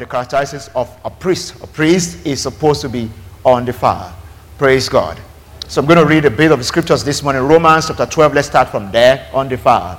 the 0.00 0.06
characteristics 0.06 0.68
of 0.74 0.90
a 1.04 1.10
priest. 1.10 1.62
A 1.62 1.66
priest 1.66 2.26
is 2.26 2.42
supposed 2.42 2.80
to 2.80 2.88
be 2.88 3.08
undefiled. 3.44 4.12
Praise 4.58 4.88
God. 4.88 5.20
So 5.68 5.80
I'm 5.80 5.86
going 5.86 5.98
to 5.98 6.04
read 6.04 6.24
a 6.24 6.30
bit 6.30 6.50
of 6.50 6.58
the 6.58 6.64
scriptures 6.64 7.04
this 7.04 7.22
morning. 7.22 7.42
Romans 7.42 7.86
chapter 7.86 8.06
12. 8.06 8.34
Let's 8.34 8.48
start 8.48 8.68
from 8.68 8.90
there. 8.90 9.28
Undefiled. 9.32 9.98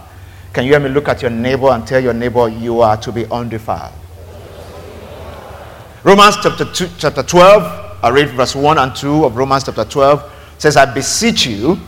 Can 0.51 0.65
you 0.65 0.71
hear 0.71 0.81
me 0.81 0.89
look 0.89 1.07
at 1.07 1.21
your 1.21 1.31
neighbor 1.31 1.69
and 1.69 1.87
tell 1.87 2.01
your 2.01 2.13
neighbor 2.13 2.49
you 2.49 2.81
are 2.81 2.97
to 2.97 3.11
be 3.11 3.25
undefiled? 3.27 3.93
Romans 6.03 6.35
chapter, 6.43 6.65
two, 6.65 6.89
chapter 6.97 7.23
12. 7.23 8.03
I 8.03 8.09
read 8.09 8.29
verse 8.29 8.55
1 8.55 8.77
and 8.77 8.95
2 8.95 9.25
of 9.25 9.37
Romans 9.37 9.63
chapter 9.63 9.85
12. 9.85 10.23
It 10.55 10.61
says, 10.61 10.75
I 10.75 10.91
beseech 10.91 11.45
you, 11.45 11.79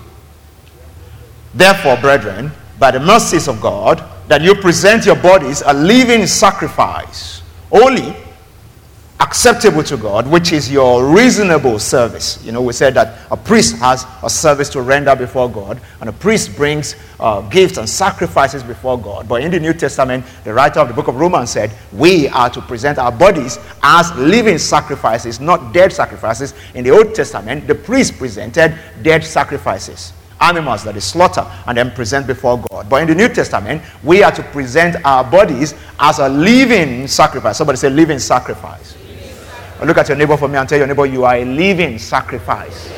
therefore, 1.53 1.97
brethren, 1.97 2.51
by 2.79 2.91
the 2.91 2.99
mercies 2.99 3.47
of 3.47 3.59
God, 3.59 4.03
that 4.27 4.41
you 4.41 4.55
present 4.55 5.05
your 5.05 5.15
bodies 5.15 5.61
a 5.65 5.73
living 5.73 6.25
sacrifice, 6.25 7.42
holy, 7.73 8.15
acceptable 9.19 9.81
to 9.81 9.97
God, 9.97 10.27
which 10.27 10.51
is 10.51 10.71
your 10.71 11.11
reasonable 11.11 11.79
service. 11.79 12.43
You 12.45 12.51
know, 12.51 12.61
we 12.61 12.71
said 12.71 12.93
that 12.93 13.19
a 13.31 13.37
priest 13.37 13.77
has 13.77 14.05
a 14.21 14.29
service 14.29 14.69
to 14.69 14.81
render 14.81 15.15
before 15.15 15.49
God, 15.49 15.81
and 15.99 16.07
a 16.07 16.13
priest 16.13 16.55
brings 16.55 16.95
uh, 17.19 17.41
gifts 17.49 17.77
and 17.77 17.89
sacrifices 17.89 18.61
before 18.61 18.99
God. 18.99 19.27
But 19.27 19.41
in 19.41 19.49
the 19.49 19.59
New 19.59 19.73
Testament, 19.73 20.23
the 20.43 20.53
writer 20.53 20.81
of 20.81 20.87
the 20.87 20.93
book 20.93 21.07
of 21.07 21.15
Romans 21.15 21.49
said, 21.49 21.71
we 21.91 22.27
are 22.27 22.49
to 22.51 22.61
present 22.61 22.99
our 22.99 23.11
bodies 23.11 23.57
as 23.81 24.13
living 24.17 24.59
sacrifices, 24.59 25.39
not 25.39 25.73
dead 25.73 25.91
sacrifices. 25.91 26.53
In 26.75 26.83
the 26.83 26.91
Old 26.91 27.15
Testament, 27.15 27.65
the 27.65 27.75
priest 27.75 28.17
presented 28.19 28.77
dead 29.01 29.23
sacrifices 29.23 30.13
animals 30.43 30.83
that 30.83 30.97
is 30.97 31.05
slaughter 31.05 31.45
and 31.67 31.77
then 31.77 31.89
present 31.91 32.27
before 32.27 32.57
God. 32.57 32.72
But 32.89 33.01
in 33.03 33.07
the 33.07 33.15
New 33.15 33.29
Testament, 33.29 33.81
we 34.03 34.23
are 34.23 34.31
to 34.31 34.43
present 34.43 34.97
our 35.05 35.23
bodies 35.23 35.75
as 35.99 36.19
a 36.19 36.29
living 36.29 37.07
sacrifice. 37.07 37.57
Somebody 37.57 37.77
say 37.77 37.89
living 37.89 38.19
sacrifice. 38.19 38.97
Look 39.83 39.97
at 39.97 40.07
your 40.07 40.17
neighbor 40.17 40.37
for 40.37 40.47
me 40.47 40.57
and 40.57 40.67
tell 40.67 40.77
your 40.77 40.87
neighbor 40.87 41.05
you 41.05 41.25
are 41.25 41.35
a 41.35 41.45
living 41.45 41.97
sacrifice. 41.99 42.91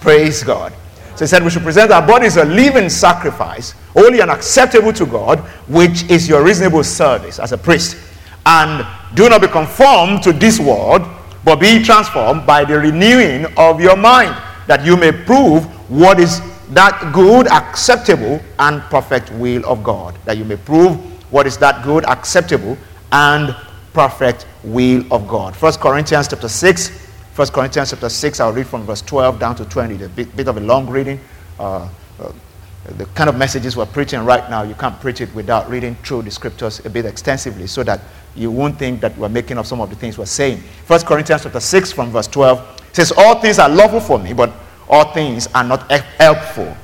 Praise 0.00 0.42
God. 0.44 0.72
So 1.16 1.24
he 1.24 1.26
said 1.26 1.42
we 1.42 1.50
should 1.50 1.62
present 1.62 1.90
our 1.90 2.06
bodies 2.06 2.36
a 2.36 2.44
living 2.44 2.88
sacrifice, 2.88 3.72
holy 3.92 4.20
and 4.20 4.30
acceptable 4.30 4.92
to 4.92 5.06
God, 5.06 5.40
which 5.68 6.08
is 6.10 6.28
your 6.28 6.44
reasonable 6.44 6.84
service 6.84 7.38
as 7.38 7.52
a 7.52 7.58
priest. 7.58 7.96
And 8.46 8.86
do 9.14 9.28
not 9.28 9.40
be 9.40 9.48
conformed 9.48 10.22
to 10.24 10.32
this 10.32 10.58
world, 10.58 11.02
but 11.44 11.56
be 11.56 11.82
transformed 11.82 12.46
by 12.46 12.64
the 12.64 12.78
renewing 12.78 13.46
of 13.56 13.80
your 13.80 13.96
mind, 13.96 14.36
that 14.66 14.84
you 14.84 14.96
may 14.96 15.12
prove 15.12 15.64
what 15.90 16.18
is 16.18 16.40
that 16.70 17.12
good, 17.12 17.46
acceptable, 17.48 18.40
and 18.58 18.82
perfect 18.82 19.30
will 19.32 19.64
of 19.66 19.82
God. 19.82 20.16
That 20.24 20.38
you 20.38 20.44
may 20.44 20.56
prove 20.56 20.96
what 21.32 21.46
is 21.46 21.56
that 21.58 21.84
good, 21.84 22.04
acceptable, 22.04 22.76
and 23.10 23.54
perfect 23.92 24.46
will 24.64 25.04
of 25.12 25.28
God. 25.28 25.56
First 25.56 25.80
Corinthians 25.80 26.28
chapter 26.28 26.48
6. 26.48 26.88
First 27.34 27.52
Corinthians 27.52 27.90
chapter 27.90 28.08
6, 28.08 28.40
I'll 28.40 28.52
read 28.52 28.66
from 28.66 28.84
verse 28.84 29.02
12 29.02 29.38
down 29.38 29.56
to 29.56 29.64
20. 29.64 30.04
A 30.04 30.08
bit, 30.08 30.36
bit 30.36 30.48
of 30.48 30.56
a 30.56 30.60
long 30.60 30.88
reading. 30.88 31.18
Uh, 31.58 31.88
uh, 32.20 32.32
the 32.96 33.06
kind 33.06 33.30
of 33.30 33.36
messages 33.36 33.76
we're 33.76 33.86
preaching 33.86 34.24
right 34.24 34.50
now, 34.50 34.62
you 34.62 34.74
can't 34.74 34.98
preach 35.00 35.20
it 35.20 35.32
without 35.34 35.70
reading 35.70 35.94
through 36.04 36.22
the 36.22 36.30
scriptures 36.30 36.84
a 36.84 36.90
bit 36.90 37.06
extensively 37.06 37.66
so 37.66 37.82
that 37.84 38.00
you 38.34 38.50
won't 38.50 38.78
think 38.78 39.00
that 39.00 39.16
we're 39.16 39.28
making 39.28 39.56
up 39.56 39.66
some 39.66 39.80
of 39.80 39.88
the 39.88 39.96
things 39.96 40.18
we're 40.18 40.26
saying. 40.26 40.58
First 40.84 41.06
Corinthians 41.06 41.44
chapter 41.44 41.60
6 41.60 41.92
from 41.92 42.10
verse 42.10 42.26
12 42.26 42.80
says, 42.92 43.12
All 43.16 43.40
things 43.40 43.58
are 43.58 43.68
lawful 43.68 44.00
for 44.00 44.18
me, 44.18 44.32
but 44.32 44.52
all 44.88 45.12
things 45.12 45.46
are 45.54 45.64
not 45.64 45.90
helpful. 45.90 46.76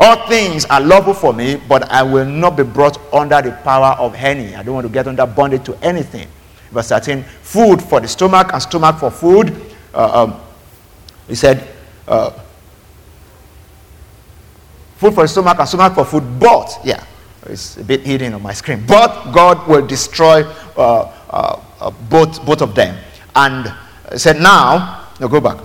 All 0.00 0.26
things 0.26 0.64
are 0.66 0.80
lawful 0.80 1.14
for 1.14 1.32
me, 1.32 1.56
but 1.68 1.90
I 1.90 2.02
will 2.02 2.24
not 2.24 2.56
be 2.56 2.62
brought 2.64 2.98
under 3.12 3.40
the 3.40 3.52
power 3.62 3.96
of 3.98 4.14
any. 4.14 4.54
I 4.54 4.62
don't 4.62 4.74
want 4.74 4.86
to 4.86 4.92
get 4.92 5.06
under 5.06 5.24
bondage 5.26 5.64
to 5.64 5.76
anything. 5.84 6.28
Verse 6.70 6.88
13 6.88 7.22
food 7.42 7.80
for 7.80 8.00
the 8.00 8.08
stomach 8.08 8.52
and 8.52 8.60
stomach 8.60 8.98
for 8.98 9.10
food. 9.10 9.54
Uh, 9.94 10.24
um, 10.24 10.40
he 11.28 11.34
said, 11.36 11.68
uh, 12.08 12.30
food 14.96 15.14
for 15.14 15.22
the 15.22 15.28
stomach 15.28 15.58
and 15.58 15.68
stomach 15.68 15.94
for 15.94 16.04
food, 16.04 16.24
but, 16.40 16.80
yeah, 16.82 17.04
it's 17.46 17.76
a 17.76 17.84
bit 17.84 18.00
hidden 18.00 18.34
on 18.34 18.42
my 18.42 18.52
screen. 18.52 18.84
But 18.86 19.30
God 19.30 19.68
will 19.68 19.86
destroy 19.86 20.42
uh, 20.76 21.12
uh, 21.30 21.60
uh 21.80 21.90
both, 22.10 22.44
both 22.44 22.62
of 22.62 22.74
them. 22.74 22.96
And 23.36 23.72
he 24.10 24.18
said, 24.18 24.40
now, 24.40 25.06
no, 25.20 25.28
go 25.28 25.40
back. 25.40 25.58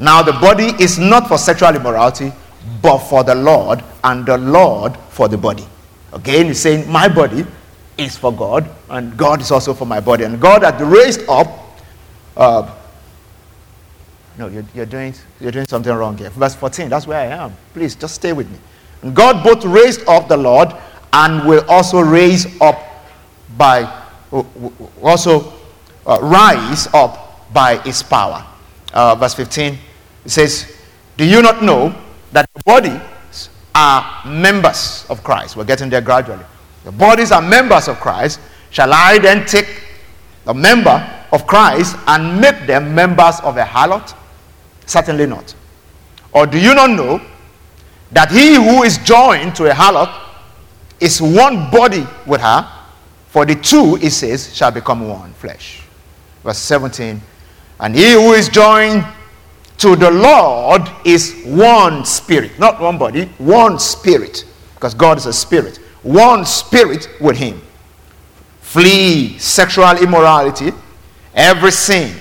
Now, 0.00 0.22
the 0.22 0.32
body 0.32 0.72
is 0.82 0.98
not 0.98 1.28
for 1.28 1.36
sexual 1.36 1.76
immorality, 1.76 2.32
but 2.80 2.98
for 3.00 3.22
the 3.22 3.34
Lord, 3.34 3.84
and 4.02 4.24
the 4.24 4.38
Lord 4.38 4.96
for 5.10 5.28
the 5.28 5.36
body. 5.36 5.66
Again, 6.14 6.46
he's 6.46 6.58
saying, 6.58 6.90
My 6.90 7.06
body 7.06 7.44
is 7.98 8.16
for 8.16 8.32
God, 8.32 8.68
and 8.88 9.14
God 9.18 9.42
is 9.42 9.50
also 9.50 9.74
for 9.74 9.84
my 9.84 10.00
body. 10.00 10.24
And 10.24 10.40
God 10.40 10.62
had 10.62 10.80
raised 10.80 11.28
up. 11.28 11.48
Uh, 12.34 12.74
no, 14.38 14.46
you're, 14.46 14.64
you're, 14.74 14.86
doing, 14.86 15.12
you're 15.38 15.52
doing 15.52 15.66
something 15.66 15.92
wrong 15.92 16.16
here. 16.16 16.30
Verse 16.30 16.54
14, 16.54 16.88
that's 16.88 17.06
where 17.06 17.20
I 17.20 17.44
am. 17.44 17.54
Please, 17.74 17.94
just 17.94 18.14
stay 18.14 18.32
with 18.32 18.50
me. 18.50 18.56
And 19.02 19.14
God 19.14 19.44
both 19.44 19.66
raised 19.66 20.08
up 20.08 20.28
the 20.28 20.36
Lord 20.36 20.72
and 21.12 21.46
will 21.46 21.64
also 21.68 22.00
raise 22.00 22.58
up 22.62 22.80
by, 23.58 24.02
also 25.02 25.52
uh, 26.06 26.18
rise 26.22 26.86
up 26.94 27.52
by 27.52 27.76
his 27.78 28.02
power. 28.02 28.46
Uh, 28.94 29.14
verse 29.14 29.34
15 29.34 29.78
it 30.24 30.30
says, 30.30 30.76
Do 31.16 31.24
you 31.24 31.42
not 31.42 31.62
know 31.62 31.94
that 32.32 32.48
bodies 32.64 33.00
are 33.74 34.26
members 34.26 35.06
of 35.08 35.22
Christ? 35.24 35.56
We're 35.56 35.64
getting 35.64 35.90
there 35.90 36.00
gradually. 36.00 36.44
The 36.84 36.92
bodies 36.92 37.32
are 37.32 37.42
members 37.42 37.88
of 37.88 37.98
Christ. 38.00 38.40
Shall 38.70 38.92
I 38.92 39.18
then 39.18 39.46
take 39.46 39.84
the 40.44 40.54
member 40.54 41.06
of 41.32 41.46
Christ 41.46 41.96
and 42.06 42.40
make 42.40 42.66
them 42.66 42.94
members 42.94 43.40
of 43.40 43.56
a 43.56 43.64
harlot? 43.64 44.14
Certainly 44.86 45.26
not. 45.26 45.54
Or 46.32 46.46
do 46.46 46.58
you 46.58 46.74
not 46.74 46.90
know 46.90 47.20
that 48.12 48.30
he 48.30 48.54
who 48.54 48.82
is 48.82 48.98
joined 48.98 49.54
to 49.56 49.70
a 49.70 49.74
harlot 49.74 50.12
is 51.00 51.20
one 51.20 51.70
body 51.70 52.06
with 52.26 52.40
her? 52.40 52.68
For 53.28 53.46
the 53.46 53.54
two, 53.54 53.96
it 54.02 54.10
says, 54.10 54.54
shall 54.54 54.72
become 54.72 55.06
one 55.08 55.32
flesh. 55.34 55.82
Verse 56.42 56.58
17. 56.58 57.20
And 57.78 57.94
he 57.94 58.12
who 58.12 58.32
is 58.32 58.48
joined 58.48 59.04
to 59.80 59.96
the 59.96 60.10
Lord 60.10 60.82
is 61.06 61.42
one 61.46 62.04
spirit, 62.04 62.58
not 62.58 62.80
one 62.80 62.98
body, 62.98 63.24
one 63.38 63.78
spirit, 63.78 64.44
because 64.74 64.92
God 64.92 65.16
is 65.16 65.24
a 65.24 65.32
spirit. 65.32 65.78
One 66.02 66.44
spirit 66.44 67.08
with 67.18 67.38
Him. 67.38 67.60
Flee 68.60 69.38
sexual 69.38 69.96
immorality, 69.96 70.72
every 71.34 71.72
sin. 71.72 72.14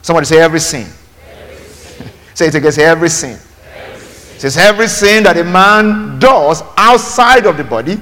Somebody 0.00 0.24
say 0.26 0.38
every 0.38 0.58
sin. 0.58 0.86
Every 1.30 1.56
sin. 1.64 2.08
say 2.32 2.46
it 2.48 2.54
again, 2.54 2.72
say 2.72 2.84
every 2.84 3.10
sin. 3.10 3.38
Every 3.76 4.00
sin. 4.00 4.40
Says 4.40 4.56
every 4.56 4.88
sin 4.88 5.24
that 5.24 5.36
a 5.36 5.44
man 5.44 6.18
does 6.18 6.62
outside 6.78 7.44
of 7.44 7.58
the 7.58 7.64
body. 7.64 8.00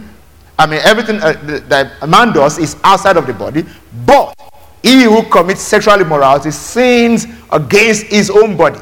I 0.57 0.67
mean, 0.67 0.81
everything 0.85 1.21
uh, 1.21 1.33
that 1.67 1.95
a 2.01 2.07
man 2.07 2.33
does 2.33 2.59
is 2.59 2.77
outside 2.85 3.17
of 3.17 3.27
the 3.27 3.35
body, 3.35 3.65
but 4.07 4.35
he 4.83 5.05
who 5.05 5.23
commits 5.25 5.61
sexual 5.61 6.01
immorality 6.01 6.51
sins 6.51 7.27
against 7.51 8.05
his 8.07 8.31
own 8.31 8.57
body. 8.57 8.81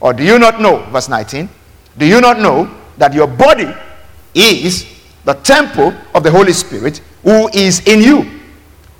Or 0.00 0.12
do 0.12 0.22
you 0.22 0.38
not 0.38 0.60
know, 0.60 0.84
verse 0.90 1.08
19, 1.08 1.48
do 1.96 2.06
you 2.06 2.20
not 2.20 2.38
know 2.38 2.72
that 2.98 3.12
your 3.12 3.26
body 3.26 3.72
is 4.34 4.86
the 5.24 5.34
temple 5.34 5.92
of 6.14 6.22
the 6.22 6.30
Holy 6.30 6.52
Spirit 6.52 7.02
who 7.22 7.48
is 7.48 7.86
in 7.86 8.00
you, 8.00 8.22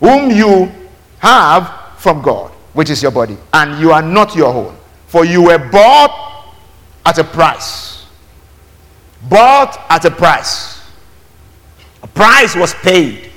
whom 0.01 0.31
you 0.31 0.71
have 1.19 1.73
from 1.99 2.21
God, 2.21 2.51
which 2.73 2.91
is 2.91 3.03
your 3.03 3.13
body, 3.13 3.37
and 3.53 3.81
you 3.81 3.93
are 3.93 4.03
not 4.03 4.35
your 4.35 4.53
own, 4.53 4.77
for 5.07 5.25
you 5.25 5.43
were 5.43 5.59
bought 5.59 6.55
at 7.07 7.19
a 7.19 7.25
price. 7.25 8.07
Bought 9.29 9.79
at 9.89 10.05
a 10.05 10.11
price. 10.11 10.81
A 12.03 12.07
price 12.07 12.55
was 12.55 12.75
paid 12.75 13.31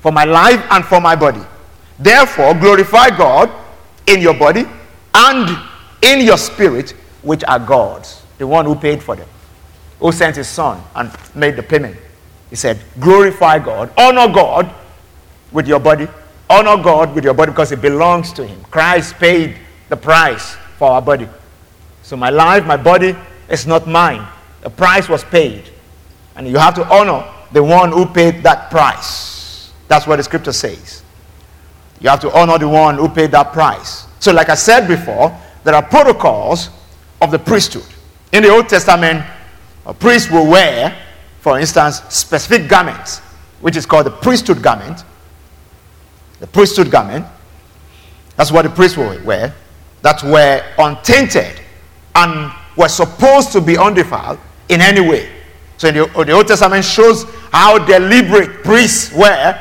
for 0.00 0.12
my 0.12 0.24
life 0.24 0.64
and 0.70 0.84
for 0.84 1.00
my 1.00 1.16
body. 1.16 1.42
Therefore, 2.00 2.54
glorify 2.54 3.10
God 3.10 3.50
in 4.06 4.22
your 4.22 4.34
body 4.34 4.64
and 5.14 5.58
in 6.02 6.24
your 6.24 6.38
spirit, 6.38 6.92
which 7.22 7.44
are 7.44 7.58
God's, 7.58 8.22
the 8.38 8.46
one 8.46 8.64
who 8.64 8.74
paid 8.74 9.02
for 9.02 9.14
them, 9.14 9.28
who 9.98 10.10
sent 10.10 10.36
his 10.36 10.48
son 10.48 10.82
and 10.94 11.12
made 11.34 11.56
the 11.56 11.62
payment. 11.62 11.96
He 12.48 12.56
said, 12.56 12.80
Glorify 12.98 13.58
God, 13.58 13.92
honor 13.98 14.32
God 14.32 14.74
with 15.52 15.68
your 15.68 15.78
body, 15.78 16.08
honor 16.48 16.82
God 16.82 17.14
with 17.14 17.22
your 17.22 17.34
body 17.34 17.52
because 17.52 17.70
it 17.70 17.82
belongs 17.82 18.32
to 18.32 18.46
him. 18.46 18.62
Christ 18.64 19.16
paid 19.16 19.58
the 19.90 19.96
price 19.96 20.56
for 20.78 20.90
our 20.92 21.02
body. 21.02 21.28
So, 22.02 22.16
my 22.16 22.30
life, 22.30 22.64
my 22.64 22.78
body 22.78 23.14
is 23.50 23.66
not 23.66 23.86
mine. 23.86 24.26
The 24.62 24.70
price 24.70 25.06
was 25.08 25.22
paid. 25.22 25.64
And 26.34 26.48
you 26.48 26.56
have 26.56 26.74
to 26.76 26.86
honor 26.88 27.30
the 27.52 27.62
one 27.62 27.92
who 27.92 28.06
paid 28.06 28.42
that 28.44 28.70
price. 28.70 29.70
That's 29.86 30.06
what 30.06 30.16
the 30.16 30.22
scripture 30.22 30.52
says. 30.52 31.02
You 32.00 32.08
have 32.08 32.20
to 32.20 32.32
honor 32.36 32.58
the 32.58 32.68
one 32.68 32.96
who 32.96 33.08
paid 33.08 33.30
that 33.32 33.52
price. 33.52 34.06
So, 34.18 34.32
like 34.32 34.48
I 34.48 34.54
said 34.54 34.88
before, 34.88 35.38
there 35.64 35.74
are 35.74 35.82
protocols 35.82 36.70
of 37.20 37.30
the 37.30 37.38
priesthood. 37.38 37.84
In 38.32 38.42
the 38.42 38.50
Old 38.50 38.68
Testament, 38.68 39.24
a 39.86 39.94
priest 39.94 40.30
will 40.30 40.46
wear, 40.46 40.96
for 41.40 41.58
instance, 41.58 42.02
specific 42.08 42.68
garments 42.68 43.20
which 43.60 43.76
is 43.76 43.86
called 43.86 44.06
the 44.06 44.10
priesthood 44.10 44.62
garment. 44.62 45.04
The 46.40 46.46
priesthood 46.46 46.90
garment. 46.90 47.26
That's 48.36 48.50
what 48.50 48.62
the 48.62 48.70
priests 48.70 48.96
would 48.96 49.24
wear. 49.24 49.54
That 50.02 50.22
were 50.22 50.64
untainted 50.78 51.60
and 52.14 52.52
were 52.76 52.88
supposed 52.88 53.52
to 53.52 53.60
be 53.60 53.76
undefiled 53.76 54.38
in 54.68 54.80
any 54.80 55.00
way. 55.00 55.30
So 55.76 55.90
the, 55.90 56.24
the 56.24 56.32
Old 56.32 56.48
Testament 56.48 56.84
shows 56.84 57.24
how 57.52 57.78
deliberate 57.78 58.64
priests 58.64 59.12
were 59.12 59.58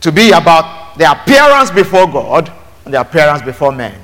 to 0.00 0.12
be 0.12 0.30
about 0.30 0.75
their 0.96 1.12
appearance 1.12 1.70
before 1.70 2.06
God 2.06 2.52
and 2.84 2.94
their 2.94 3.02
appearance 3.02 3.42
before 3.42 3.72
men. 3.72 3.94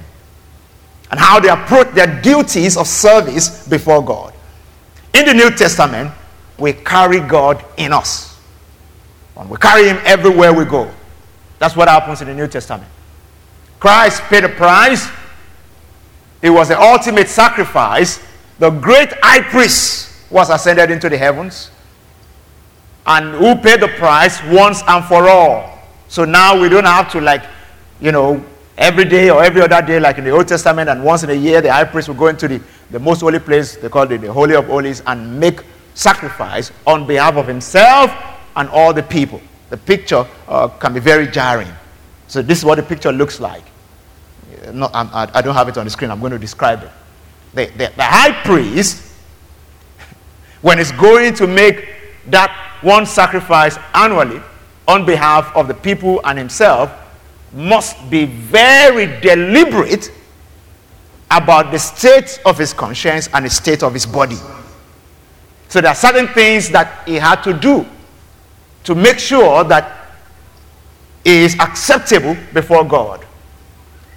And 1.10 1.20
how 1.20 1.40
they 1.40 1.48
approach 1.48 1.88
their 1.94 2.20
duties 2.22 2.76
of 2.76 2.86
service 2.86 3.68
before 3.68 4.04
God. 4.04 4.32
In 5.14 5.26
the 5.26 5.34
New 5.34 5.50
Testament, 5.50 6.10
we 6.58 6.72
carry 6.72 7.20
God 7.20 7.64
in 7.76 7.92
us. 7.92 8.38
And 9.36 9.48
we 9.50 9.56
carry 9.58 9.88
Him 9.88 9.98
everywhere 10.04 10.52
we 10.52 10.64
go. 10.64 10.90
That's 11.58 11.76
what 11.76 11.88
happens 11.88 12.22
in 12.22 12.28
the 12.28 12.34
New 12.34 12.48
Testament. 12.48 12.88
Christ 13.78 14.22
paid 14.24 14.44
a 14.44 14.48
price, 14.48 15.08
it 16.42 16.50
was 16.50 16.68
the 16.68 16.80
ultimate 16.80 17.28
sacrifice. 17.28 18.20
The 18.58 18.70
great 18.70 19.12
high 19.22 19.42
priest 19.42 20.12
was 20.30 20.50
ascended 20.50 20.90
into 20.90 21.08
the 21.08 21.16
heavens. 21.16 21.70
And 23.06 23.34
who 23.34 23.56
paid 23.56 23.80
the 23.80 23.88
price 23.88 24.42
once 24.44 24.82
and 24.86 25.04
for 25.04 25.28
all. 25.28 25.71
So 26.12 26.26
now 26.26 26.60
we 26.60 26.68
don't 26.68 26.84
have 26.84 27.10
to, 27.12 27.22
like, 27.22 27.42
you 27.98 28.12
know, 28.12 28.44
every 28.76 29.06
day 29.06 29.30
or 29.30 29.42
every 29.42 29.62
other 29.62 29.80
day, 29.80 29.98
like 29.98 30.18
in 30.18 30.24
the 30.24 30.30
Old 30.30 30.46
Testament, 30.46 30.90
and 30.90 31.02
once 31.02 31.22
in 31.22 31.30
a 31.30 31.34
year, 31.34 31.62
the 31.62 31.72
high 31.72 31.84
priest 31.84 32.06
will 32.06 32.16
go 32.16 32.26
into 32.26 32.46
the, 32.48 32.60
the 32.90 32.98
most 32.98 33.22
holy 33.22 33.38
place, 33.38 33.76
they 33.76 33.88
call 33.88 34.02
it 34.02 34.18
the 34.18 34.30
Holy 34.30 34.54
of 34.54 34.66
Holies, 34.66 35.02
and 35.06 35.40
make 35.40 35.62
sacrifice 35.94 36.70
on 36.86 37.06
behalf 37.06 37.36
of 37.36 37.46
himself 37.46 38.12
and 38.56 38.68
all 38.68 38.92
the 38.92 39.02
people. 39.02 39.40
The 39.70 39.78
picture 39.78 40.26
uh, 40.48 40.68
can 40.68 40.92
be 40.92 41.00
very 41.00 41.28
jarring. 41.28 41.72
So, 42.26 42.42
this 42.42 42.58
is 42.58 42.64
what 42.66 42.74
the 42.74 42.82
picture 42.82 43.10
looks 43.10 43.40
like. 43.40 43.64
No, 44.70 44.90
I, 44.92 45.30
I 45.32 45.40
don't 45.40 45.54
have 45.54 45.68
it 45.68 45.78
on 45.78 45.86
the 45.86 45.90
screen, 45.90 46.10
I'm 46.10 46.20
going 46.20 46.32
to 46.32 46.38
describe 46.38 46.82
it. 46.82 46.90
The, 47.54 47.66
the, 47.78 47.90
the 47.96 48.04
high 48.04 48.32
priest, 48.44 49.14
when 50.60 50.76
he's 50.76 50.92
going 50.92 51.32
to 51.36 51.46
make 51.46 51.88
that 52.26 52.50
one 52.82 53.06
sacrifice 53.06 53.78
annually 53.94 54.42
on 54.88 55.06
behalf 55.06 55.54
of 55.56 55.68
the 55.68 55.74
people 55.74 56.20
and 56.24 56.38
himself, 56.38 56.90
must 57.52 58.10
be 58.10 58.24
very 58.24 59.20
deliberate 59.20 60.10
about 61.30 61.70
the 61.70 61.78
state 61.78 62.40
of 62.44 62.58
his 62.58 62.72
conscience 62.72 63.28
and 63.32 63.44
the 63.44 63.50
state 63.50 63.82
of 63.82 63.92
his 63.92 64.06
body. 64.06 64.36
So 65.68 65.80
there 65.80 65.90
are 65.90 65.94
certain 65.94 66.28
things 66.28 66.68
that 66.70 67.06
he 67.08 67.14
had 67.14 67.42
to 67.44 67.52
do 67.54 67.86
to 68.84 68.94
make 68.94 69.18
sure 69.18 69.64
that 69.64 70.08
he 71.24 71.44
is 71.44 71.54
acceptable 71.58 72.36
before 72.52 72.84
God. 72.84 73.24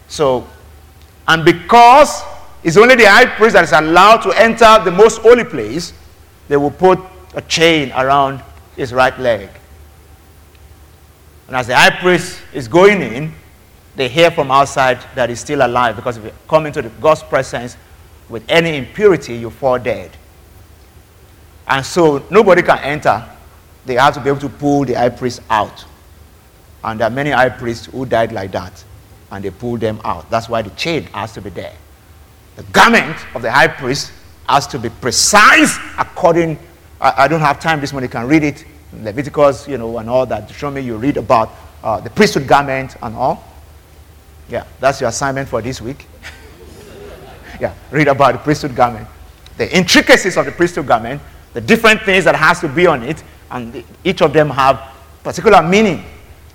So, 0.08 0.48
and 1.28 1.46
because 1.46 2.24
it's 2.64 2.78
only 2.78 2.96
the 2.96 3.06
high 3.10 3.26
priest 3.26 3.54
that 3.54 3.64
is 3.64 3.72
allowed 3.72 4.18
to 4.24 4.32
enter 4.32 4.84
the 4.84 4.92
most 4.92 5.22
holy 5.22 5.44
place, 5.44 5.94
they 6.48 6.58
will 6.58 6.72
put 6.72 7.00
a 7.36 7.42
chain 7.42 7.92
around 7.92 8.42
his 8.76 8.92
right 8.94 9.18
leg. 9.20 9.50
And 11.48 11.56
as 11.56 11.68
the 11.68 11.76
high 11.76 11.92
priest 11.92 12.40
is 12.54 12.68
going 12.68 13.02
in, 13.02 13.34
they 13.96 14.10
hear 14.10 14.32
from 14.32 14.52
outside 14.52 15.00
that 15.16 15.30
he's 15.30 15.40
still 15.40 15.66
alive 15.66 15.96
because 15.96 16.18
if 16.18 16.26
you 16.26 16.32
come 16.48 16.66
into 16.66 16.82
the 16.82 16.90
God's 16.90 17.24
presence 17.24 17.78
with 18.28 18.44
any 18.50 18.78
impurity, 18.78 19.36
you 19.36 19.50
fall 19.50 19.80
dead. 19.80 20.12
And 21.68 21.86
so 21.86 22.24
nobody 22.30 22.62
can 22.62 22.80
enter. 22.80 23.24
They 23.86 23.96
have 23.96 24.14
to 24.16 24.20
be 24.20 24.30
able 24.30 24.42
to 24.42 24.50
pull 24.50 24.86
the 24.86 24.94
high 24.94 25.10
priest 25.10 25.42
out. 25.50 25.86
And 26.84 27.00
there 27.00 27.08
are 27.08 27.12
many 27.12 27.32
high 27.32 27.50
priests 27.50 27.86
who 27.88 28.06
died 28.06 28.32
like 28.32 28.52
that. 28.52 28.84
And 29.32 29.44
they 29.44 29.50
pulled 29.50 29.80
them 29.80 30.00
out. 30.04 30.30
That's 30.30 30.50
why 30.50 30.62
the 30.62 30.70
chain 30.72 31.04
has 31.06 31.34
to 31.34 31.42
be 31.42 31.50
there. 31.50 31.74
The 32.56 32.64
garment 32.64 33.18
of 33.36 33.42
the 33.42 33.52
high 33.52 33.68
priest 33.68 34.12
has 34.48 34.68
to 34.68 34.80
be 34.80 34.90
precise 34.90 35.78
according. 35.98 36.60
I, 37.02 37.24
I 37.24 37.28
don't 37.28 37.42
have 37.42 37.60
time 37.60 37.82
this 37.82 37.92
morning. 37.92 38.10
You 38.10 38.12
can 38.12 38.28
read 38.28 38.44
it. 38.44 38.66
Leviticus, 39.04 39.68
you 39.68 39.78
know, 39.78 39.98
and 39.98 40.10
all 40.10 40.26
that. 40.26 40.50
Show 40.52 40.72
me 40.72 40.82
you 40.82 40.98
read 40.98 41.18
about 41.18 41.50
uh, 41.84 42.00
the 42.00 42.10
priesthood 42.10 42.48
garment 42.48 42.96
and 43.02 43.16
all. 43.16 43.44
Yeah, 44.50 44.66
that's 44.80 45.02
your 45.02 45.10
assignment 45.10 45.50
for 45.50 45.62
this 45.62 45.82
week. 45.82 46.06
yeah, 47.60 47.74
read 47.92 48.08
about 48.08 48.34
the 48.34 48.40
priesthood 48.40 48.76
garment. 48.76 49.08
The 49.58 49.76
intricacies 49.76 50.38
of 50.38 50.46
the 50.46 50.52
priesthood 50.52 50.88
garment 50.88 51.22
the 51.56 51.62
different 51.62 52.02
things 52.02 52.26
that 52.26 52.36
has 52.36 52.60
to 52.60 52.68
be 52.68 52.86
on 52.86 53.02
it, 53.02 53.24
and 53.50 53.82
each 54.04 54.22
of 54.22 54.34
them 54.34 54.50
have 54.50 54.92
particular 55.24 55.64
meaning. 55.64 56.04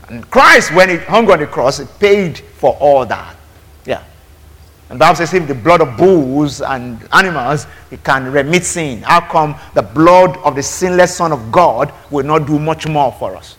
And 0.08 0.28
Christ, 0.30 0.74
when 0.74 0.90
he 0.90 0.98
hung 0.98 1.28
on 1.30 1.38
the 1.40 1.46
cross, 1.46 1.82
paid 1.98 2.38
for 2.38 2.76
all 2.78 3.06
that. 3.06 3.34
And 4.90 4.98
Bible 4.98 5.14
says 5.14 5.32
if 5.32 5.46
the 5.46 5.54
blood 5.54 5.80
of 5.80 5.96
bulls 5.96 6.60
and 6.60 7.08
animals 7.12 7.68
it 7.92 8.02
can 8.02 8.30
remit 8.30 8.64
sin, 8.64 9.02
how 9.02 9.20
come 9.20 9.54
the 9.72 9.82
blood 9.82 10.36
of 10.38 10.56
the 10.56 10.64
sinless 10.64 11.16
Son 11.16 11.30
of 11.30 11.52
God 11.52 11.92
will 12.10 12.26
not 12.26 12.46
do 12.46 12.58
much 12.58 12.88
more 12.88 13.12
for 13.12 13.36
us? 13.36 13.56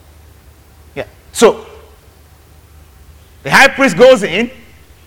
Yeah. 0.94 1.07
So 1.31 1.66
the 3.44 3.50
high 3.50 3.69
priest 3.69 3.98
goes 3.98 4.24
in, 4.24 4.51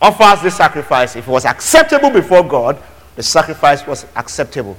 offers 0.01 0.43
the 0.43 0.51
sacrifice. 0.51 1.15
If 1.15 1.29
it 1.29 1.31
was 1.31 1.45
acceptable 1.45 2.09
before 2.09 2.43
God, 2.43 2.83
the 3.17 3.23
sacrifice 3.23 3.87
was 3.87 4.07
acceptable. 4.17 4.79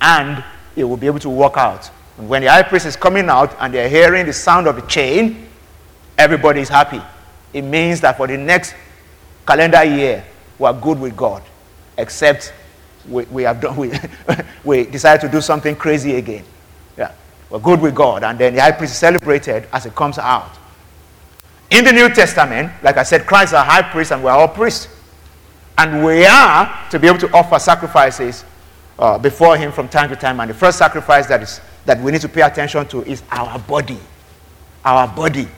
And 0.00 0.42
he 0.74 0.82
will 0.82 0.96
be 0.96 1.06
able 1.06 1.18
to 1.20 1.28
walk 1.28 1.58
out. 1.58 1.90
And 2.16 2.26
when 2.26 2.40
the 2.40 2.48
high 2.48 2.62
priest 2.62 2.86
is 2.86 2.96
coming 2.96 3.28
out 3.28 3.54
and 3.60 3.72
they're 3.74 3.88
hearing 3.88 4.24
the 4.24 4.32
sound 4.32 4.66
of 4.66 4.76
the 4.76 4.82
chain, 4.82 5.46
everybody 6.16 6.62
is 6.62 6.70
happy. 6.70 7.02
It 7.52 7.62
means 7.62 8.00
that 8.00 8.16
for 8.16 8.26
the 8.26 8.38
next 8.38 8.74
calendar 9.46 9.84
year, 9.84 10.24
we 10.60 10.66
are 10.66 10.74
good 10.74 11.00
with 11.00 11.16
God, 11.16 11.42
except 11.96 12.52
we, 13.08 13.24
we 13.24 13.42
have 13.44 13.60
done, 13.60 13.76
we, 13.78 13.92
we 14.62 14.84
decided 14.84 15.22
to 15.22 15.32
do 15.32 15.40
something 15.40 15.74
crazy 15.74 16.16
again. 16.16 16.44
Yeah, 16.96 17.12
we're 17.48 17.58
good 17.58 17.80
with 17.80 17.94
God, 17.94 18.22
and 18.22 18.38
then 18.38 18.54
the 18.54 18.60
high 18.60 18.72
priest 18.72 18.92
is 18.92 18.98
celebrated 18.98 19.66
as 19.72 19.86
it 19.86 19.94
comes 19.94 20.18
out. 20.18 20.52
In 21.70 21.84
the 21.84 21.92
New 21.92 22.10
Testament, 22.10 22.70
like 22.82 22.98
I 22.98 23.04
said, 23.04 23.26
Christ 23.26 23.50
is 23.50 23.54
our 23.54 23.64
high 23.64 23.82
priest, 23.82 24.12
and 24.12 24.22
we're 24.22 24.32
all 24.32 24.48
priests. 24.48 24.88
And 25.78 26.04
we 26.04 26.26
are 26.26 26.88
to 26.90 26.98
be 26.98 27.06
able 27.06 27.20
to 27.20 27.32
offer 27.32 27.58
sacrifices 27.58 28.44
uh, 28.98 29.16
before 29.18 29.56
Him 29.56 29.72
from 29.72 29.88
time 29.88 30.10
to 30.10 30.16
time. 30.16 30.40
And 30.40 30.50
the 30.50 30.54
first 30.54 30.76
sacrifice 30.76 31.26
that, 31.28 31.42
is, 31.42 31.60
that 31.86 31.98
we 32.00 32.12
need 32.12 32.20
to 32.20 32.28
pay 32.28 32.42
attention 32.42 32.86
to 32.88 33.02
is 33.04 33.22
our 33.30 33.58
body. 33.60 33.98
Our 34.84 35.08
body. 35.08 35.48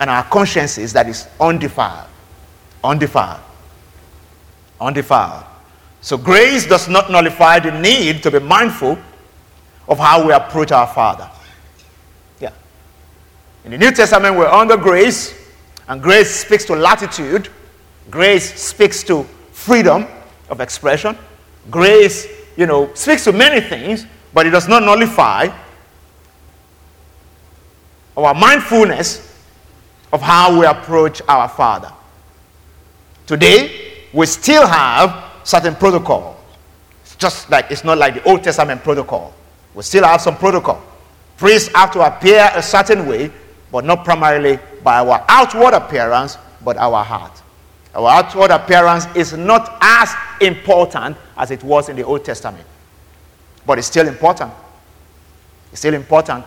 And 0.00 0.10
our 0.10 0.24
consciences 0.24 0.92
that 0.94 1.06
is 1.06 1.28
undefiled. 1.38 2.08
Undefiled. 2.82 3.40
Undefiled. 4.80 5.44
So 6.00 6.16
grace 6.16 6.66
does 6.66 6.88
not 6.88 7.10
nullify 7.10 7.58
the 7.58 7.78
need 7.78 8.22
to 8.22 8.30
be 8.30 8.38
mindful 8.38 8.98
of 9.88 9.98
how 9.98 10.26
we 10.26 10.32
approach 10.32 10.72
our 10.72 10.86
Father. 10.86 11.28
Yeah. 12.40 12.52
In 13.64 13.72
the 13.72 13.78
New 13.78 13.92
Testament, 13.92 14.36
we're 14.36 14.46
under 14.46 14.76
grace, 14.76 15.34
and 15.88 16.02
grace 16.02 16.34
speaks 16.34 16.64
to 16.66 16.76
latitude. 16.76 17.48
Grace 18.10 18.54
speaks 18.60 19.02
to 19.04 19.24
freedom 19.52 20.06
of 20.48 20.60
expression. 20.60 21.16
Grace 21.70 22.26
you 22.56 22.66
know, 22.66 22.92
speaks 22.94 23.24
to 23.24 23.32
many 23.32 23.60
things, 23.60 24.06
but 24.34 24.46
it 24.46 24.50
does 24.50 24.68
not 24.68 24.82
nullify 24.82 25.48
our 28.16 28.34
mindfulness 28.34 29.26
of 30.12 30.20
how 30.20 30.58
we 30.58 30.66
approach 30.66 31.22
our 31.26 31.48
Father. 31.48 31.90
Today, 33.26 33.89
we 34.12 34.26
still 34.26 34.66
have 34.66 35.24
certain 35.44 35.74
protocols. 35.74 36.36
It's 37.02 37.16
just 37.16 37.50
like 37.50 37.70
it's 37.70 37.84
not 37.84 37.98
like 37.98 38.14
the 38.14 38.22
Old 38.24 38.42
Testament 38.42 38.82
protocol. 38.82 39.32
We 39.74 39.82
still 39.82 40.04
have 40.04 40.20
some 40.20 40.36
protocol. 40.36 40.82
Priests 41.36 41.70
have 41.74 41.90
to 41.92 42.00
appear 42.00 42.50
a 42.54 42.62
certain 42.62 43.06
way, 43.06 43.30
but 43.72 43.84
not 43.84 44.04
primarily 44.04 44.58
by 44.82 44.98
our 44.98 45.24
outward 45.28 45.74
appearance, 45.74 46.36
but 46.64 46.76
our 46.76 47.02
heart. 47.04 47.42
Our 47.94 48.08
outward 48.08 48.50
appearance 48.50 49.06
is 49.16 49.32
not 49.32 49.78
as 49.80 50.14
important 50.40 51.16
as 51.36 51.50
it 51.50 51.62
was 51.64 51.88
in 51.88 51.96
the 51.96 52.04
Old 52.04 52.24
Testament. 52.24 52.66
But 53.66 53.78
it's 53.78 53.86
still 53.86 54.06
important. 54.06 54.52
It's 55.72 55.80
still 55.80 55.94
important. 55.94 56.44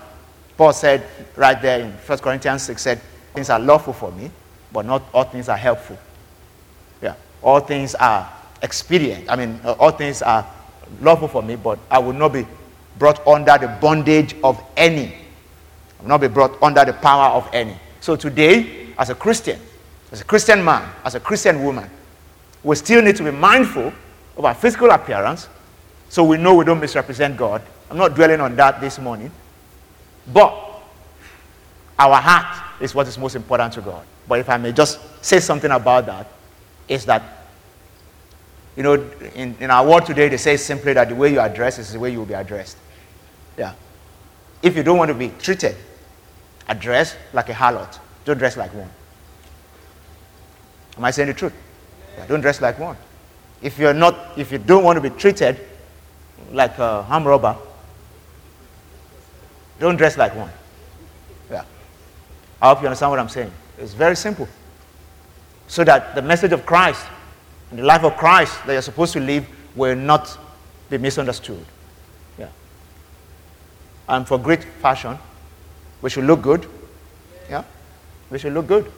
Paul 0.58 0.74
said 0.74 1.04
right 1.36 1.60
there 1.62 1.82
in 1.82 1.92
1 1.92 2.18
Corinthians 2.20 2.64
6 2.64 2.82
said, 2.82 3.02
things 3.34 3.50
are 3.50 3.60
lawful 3.60 3.94
for 3.94 4.12
me, 4.12 4.30
but 4.72 4.86
not 4.86 5.04
all 5.14 5.24
things 5.24 5.50
are 5.50 5.58
helpful. 5.58 5.98
All 7.44 7.60
things 7.60 7.96
are 7.96 8.32
expedient. 8.62 9.30
I 9.30 9.36
mean, 9.36 9.60
uh, 9.64 9.74
all 9.74 9.92
things 9.92 10.22
are 10.22 10.46
lawful 11.02 11.28
for 11.28 11.44
me, 11.44 11.56
but 11.56 11.78
I 11.92 12.00
will 12.00 12.14
not 12.14 12.34
be 12.34 12.46
brought 12.98 13.26
under 13.28 13.58
the 13.58 13.68
bondage 13.82 14.36
of 14.44 14.62
any. 14.78 15.08
I 15.08 16.02
will 16.02 16.10
not 16.10 16.22
be 16.22 16.28
brought 16.28 16.62
under 16.64 16.86
the 16.86 16.94
power 16.94 17.34
of 17.36 17.50
any. 17.54 17.76
So 18.02 18.16
today, 18.16 18.94
as 18.98 19.10
a 19.10 19.16
Christian, 19.16 19.60
as 20.12 20.22
a 20.22 20.24
Christian 20.24 20.64
man, 20.64 20.90
as 21.04 21.16
a 21.16 21.20
Christian 21.20 21.64
woman, 21.64 21.90
we 22.64 22.76
still 22.76 23.02
need 23.02 23.16
to 23.18 23.24
be 23.24 23.32
mindful 23.32 23.92
of 24.38 24.46
our 24.46 24.54
physical 24.54 24.90
appearance 24.92 25.50
so 26.10 26.24
we 26.24 26.38
know 26.38 26.54
we 26.56 26.66
don't 26.66 26.80
misrepresent 26.80 27.36
God. 27.36 27.62
I'm 27.90 27.98
not 27.98 28.16
dwelling 28.16 28.40
on 28.40 28.56
that 28.56 28.80
this 28.80 29.00
morning. 29.00 29.32
But 30.32 30.54
our 32.00 32.16
heart 32.22 32.82
is 32.82 32.96
what 32.96 33.08
is 33.08 33.18
most 33.18 33.36
important 33.36 33.74
to 33.74 33.82
God. 33.82 34.06
But 34.28 34.40
if 34.40 34.50
I 34.50 34.58
may 34.58 34.72
just 34.72 35.00
say 35.24 35.40
something 35.40 35.72
about 35.72 36.06
that, 36.06 36.28
is 36.94 37.06
that, 37.06 37.24
you 38.76 38.84
know, 38.84 38.94
in, 39.36 39.56
in 39.60 39.72
our 39.72 39.86
world 39.86 40.06
today, 40.06 40.30
they 40.30 40.38
say 40.38 40.58
simply 40.58 40.94
that 40.94 41.10
the 41.10 41.16
way 41.16 41.32
you 41.32 41.40
are 41.40 41.50
dressed 41.50 41.80
is 41.80 41.92
the 41.92 42.00
way 42.00 42.12
you 42.12 42.20
will 42.20 42.26
be 42.26 42.36
addressed. 42.36 42.78
Yeah. 43.58 43.74
If 44.62 44.76
you 44.76 44.84
don't 44.84 44.98
want 44.98 45.10
to 45.10 45.16
be 45.16 45.30
treated, 45.40 45.76
address 46.68 47.16
like 47.34 47.50
a 47.50 47.54
harlot. 47.54 48.00
Don't 48.26 48.38
dress 48.38 48.58
like 48.58 48.74
one. 48.74 48.90
Am 50.98 51.04
I 51.04 51.12
saying 51.12 51.28
the 51.28 51.34
truth? 51.34 51.54
Yeah, 52.18 52.28
don't 52.28 52.42
dress 52.42 52.62
like 52.62 52.78
one. 52.78 52.96
If 53.62 53.80
you're 53.80 53.94
not, 53.94 54.38
if 54.38 54.52
you 54.52 54.60
don't 54.60 54.84
want 54.84 55.02
to 55.02 55.02
be 55.02 55.10
treated 55.10 55.60
like 56.52 56.78
a 56.78 57.04
ham 57.04 57.26
robber, 57.26 57.58
don't 59.80 59.98
dress 59.98 60.16
like 60.18 60.36
one. 60.36 60.52
Yeah. 61.50 61.64
I 62.62 62.70
hope 62.70 62.82
you 62.82 62.88
understand 62.88 63.10
what 63.10 63.20
I'm 63.20 63.30
saying. 63.30 63.52
It's 63.80 63.94
very 63.94 64.16
simple. 64.16 64.48
So 65.74 65.84
that 65.86 66.14
the 66.14 66.22
message 66.22 66.52
of 66.52 66.68
Christ 66.68 67.04
and 67.72 67.80
the 67.80 67.84
life 67.84 68.04
of 68.04 68.16
Christ 68.16 68.64
that 68.68 68.74
you're 68.74 68.82
supposed 68.84 69.12
to 69.14 69.20
live 69.20 69.48
will 69.76 69.96
not 69.96 70.38
be 70.88 71.00
misunderstood. 71.00 71.66
Yeah. 72.38 72.50
And 74.08 74.28
for 74.28 74.38
great 74.38 74.64
fashion, 74.64 75.18
we 76.04 76.12
should 76.12 76.26
look 76.26 76.44
good. 76.44 76.68
Yeah. 77.50 77.64
We 78.30 78.38
should 78.38 78.54
look 78.54 78.68
good. 78.68 78.92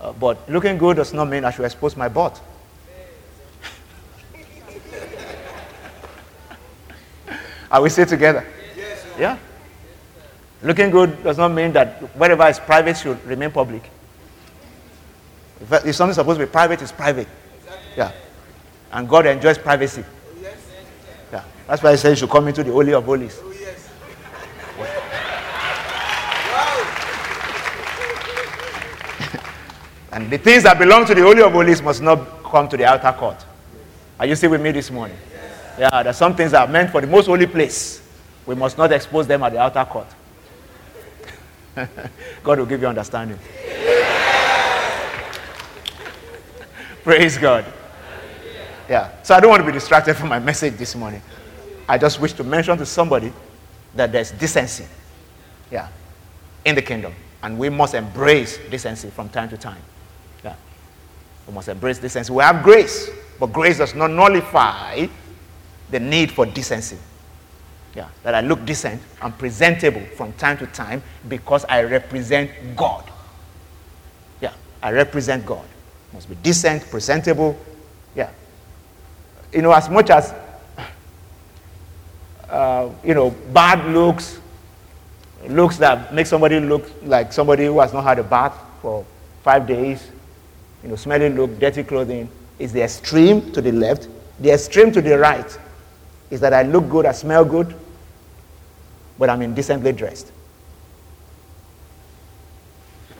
Uh, 0.00 0.14
but 0.14 0.48
looking 0.48 0.78
good 0.78 0.96
does 0.96 1.12
not 1.12 1.28
mean 1.28 1.44
I 1.44 1.50
should 1.50 1.66
expose 1.66 1.94
my 1.94 2.08
butt. 2.08 2.40
Are 7.70 7.82
we 7.82 7.90
still 7.90 8.06
together? 8.06 8.46
Yeah. 9.18 9.36
Looking 10.62 10.88
good 10.88 11.22
does 11.22 11.36
not 11.36 11.52
mean 11.52 11.72
that 11.72 12.00
whatever 12.16 12.48
is 12.48 12.58
private 12.58 12.96
should 12.96 13.22
remain 13.26 13.50
public. 13.50 13.90
If, 15.60 15.72
if 15.86 15.94
something's 15.96 16.16
supposed 16.16 16.38
to 16.40 16.46
be 16.46 16.50
private, 16.50 16.82
it's 16.82 16.92
private. 16.92 17.28
Yeah. 17.96 18.12
And 18.92 19.08
God 19.08 19.26
enjoys 19.26 19.58
privacy. 19.58 20.04
Oh, 20.04 20.46
yeah. 21.32 21.44
That's 21.66 21.82
why 21.82 21.92
he 21.92 21.96
says 21.96 22.10
you 22.10 22.26
should 22.26 22.30
come 22.30 22.48
into 22.48 22.62
the 22.62 22.72
Holy 22.72 22.92
of 22.92 23.04
Holies. 23.04 23.40
Oh, 23.42 23.52
and 30.12 30.30
the 30.30 30.38
things 30.38 30.62
that 30.62 30.78
belong 30.78 31.06
to 31.06 31.14
the 31.14 31.22
Holy 31.22 31.42
of 31.42 31.52
Holies 31.52 31.82
must 31.82 32.02
not 32.02 32.42
come 32.44 32.68
to 32.68 32.76
the 32.76 32.84
outer 32.84 33.12
court. 33.12 33.44
Are 34.18 34.26
you 34.26 34.34
still 34.34 34.50
with 34.50 34.62
me 34.62 34.72
this 34.72 34.90
morning? 34.90 35.16
Yeah, 35.78 36.02
there's 36.02 36.16
some 36.16 36.34
things 36.34 36.52
that 36.52 36.66
are 36.66 36.72
meant 36.72 36.90
for 36.90 37.00
the 37.02 37.06
most 37.06 37.26
holy 37.26 37.46
place. 37.46 38.02
We 38.46 38.54
must 38.54 38.78
not 38.78 38.92
expose 38.92 39.26
them 39.26 39.42
at 39.42 39.52
the 39.52 39.58
outer 39.58 39.84
court. 39.84 40.06
God 42.42 42.58
will 42.58 42.66
give 42.66 42.80
you 42.80 42.86
understanding. 42.86 43.38
Praise 47.06 47.38
God. 47.38 47.64
Yeah. 48.88 49.12
So 49.22 49.36
I 49.36 49.38
don't 49.38 49.48
want 49.48 49.60
to 49.60 49.66
be 49.66 49.70
distracted 49.70 50.14
from 50.14 50.28
my 50.28 50.40
message 50.40 50.76
this 50.76 50.96
morning. 50.96 51.22
I 51.88 51.98
just 51.98 52.20
wish 52.20 52.32
to 52.32 52.42
mention 52.42 52.76
to 52.78 52.84
somebody 52.84 53.32
that 53.94 54.10
there's 54.10 54.32
decency. 54.32 54.86
Yeah. 55.70 55.86
In 56.64 56.74
the 56.74 56.82
kingdom. 56.82 57.14
And 57.44 57.60
we 57.60 57.68
must 57.68 57.94
embrace 57.94 58.58
decency 58.72 59.08
from 59.10 59.28
time 59.28 59.48
to 59.50 59.56
time. 59.56 59.80
Yeah. 60.42 60.56
We 61.46 61.54
must 61.54 61.68
embrace 61.68 62.00
decency. 62.00 62.32
We 62.32 62.42
have 62.42 62.64
grace, 62.64 63.08
but 63.38 63.52
grace 63.52 63.78
does 63.78 63.94
not 63.94 64.10
nullify 64.10 65.06
the 65.92 66.00
need 66.00 66.32
for 66.32 66.44
decency. 66.44 66.98
Yeah, 67.94 68.08
that 68.24 68.34
I 68.34 68.40
look 68.40 68.64
decent 68.64 69.00
and 69.22 69.38
presentable 69.38 70.04
from 70.16 70.32
time 70.32 70.58
to 70.58 70.66
time 70.66 71.04
because 71.28 71.64
I 71.66 71.84
represent 71.84 72.50
God. 72.74 73.08
Yeah, 74.40 74.54
I 74.82 74.90
represent 74.90 75.46
God. 75.46 75.64
Must 76.16 76.30
be 76.30 76.34
decent, 76.36 76.82
presentable. 76.90 77.54
Yeah. 78.14 78.30
You 79.52 79.60
know, 79.60 79.70
as 79.72 79.90
much 79.90 80.08
as, 80.08 80.32
uh, 82.48 82.88
you 83.04 83.12
know, 83.12 83.32
bad 83.52 83.84
looks, 83.92 84.40
looks 85.46 85.76
that 85.76 86.14
make 86.14 86.24
somebody 86.24 86.58
look 86.58 86.90
like 87.02 87.34
somebody 87.34 87.66
who 87.66 87.78
has 87.80 87.92
not 87.92 88.02
had 88.02 88.18
a 88.18 88.22
bath 88.22 88.58
for 88.80 89.04
five 89.42 89.66
days, 89.66 90.10
you 90.82 90.88
know, 90.88 90.96
smelly 90.96 91.28
look, 91.28 91.58
dirty 91.58 91.84
clothing, 91.84 92.30
is 92.58 92.72
the 92.72 92.80
extreme 92.82 93.52
to 93.52 93.60
the 93.60 93.72
left. 93.72 94.08
The 94.40 94.52
extreme 94.52 94.92
to 94.92 95.02
the 95.02 95.18
right 95.18 95.58
is 96.30 96.40
that 96.40 96.54
I 96.54 96.62
look 96.62 96.88
good, 96.88 97.04
I 97.04 97.12
smell 97.12 97.44
good, 97.44 97.74
but 99.18 99.28
I'm 99.28 99.42
indecently 99.42 99.92
dressed. 99.92 100.32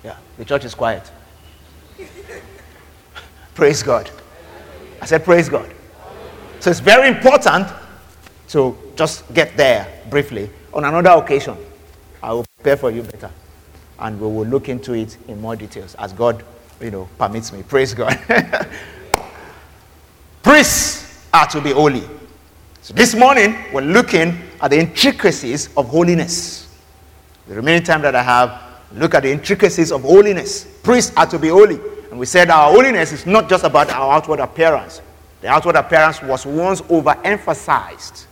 Yeah, 0.03 0.17
the 0.38 0.47
church 0.47 0.65
is 0.65 0.75
quiet. 0.75 1.11
Praise 3.57 3.83
God. 3.83 4.09
I 5.01 5.07
said, 5.07 5.25
Praise 5.25 5.49
God. 5.49 5.69
So 6.61 6.71
it's 6.71 6.81
very 6.81 7.09
important 7.09 7.67
to 8.49 8.77
just 8.95 9.33
get 9.35 9.57
there 9.57 10.03
briefly. 10.09 10.49
On 10.73 10.85
another 10.85 11.11
occasion, 11.11 11.57
I 12.23 12.33
will 12.33 12.45
prepare 12.57 12.77
for 12.77 12.91
you 12.91 13.03
better. 13.03 13.31
And 13.99 14.21
we 14.21 14.27
will 14.27 14.47
look 14.47 14.69
into 14.69 14.93
it 14.93 15.17
in 15.27 15.41
more 15.41 15.57
details 15.57 15.95
as 15.97 16.13
God, 16.13 16.45
you 16.81 16.91
know, 16.91 17.09
permits 17.19 17.53
me. 17.53 17.63
Praise 17.63 17.95
God. 17.95 18.19
Priests 20.43 21.27
are 21.33 21.47
to 21.47 21.61
be 21.61 21.73
holy. 21.73 22.03
So 22.83 22.95
this 22.95 23.15
morning, 23.15 23.57
we're 23.73 23.81
looking 23.81 24.39
at 24.61 24.71
the 24.71 24.79
intricacies 24.79 25.75
of 25.77 25.89
holiness. 25.89 26.69
The 27.49 27.55
remaining 27.55 27.83
time 27.83 28.03
that 28.03 28.15
I 28.15 28.23
have, 28.23 28.63
look 28.93 29.15
at 29.15 29.23
the 29.23 29.33
intricacies 29.33 29.91
of 29.93 30.03
holiness. 30.03 30.65
Priests 30.83 31.13
are 31.17 31.27
to 31.27 31.39
be 31.39 31.49
holy. 31.49 31.81
And 32.16 32.20
we 32.20 32.25
said 32.25 32.49
our 32.49 32.73
holiness 32.73 33.12
is 33.12 33.26
not 33.26 33.46
just 33.46 33.62
about 33.62 33.90
our 33.90 34.14
outward 34.14 34.40
appearance. 34.40 35.02
The 35.42 35.49
outward 35.49 35.76
appearance 35.76 36.23
was 36.23 36.46
once 36.46 36.80
overemphasized 36.80 38.25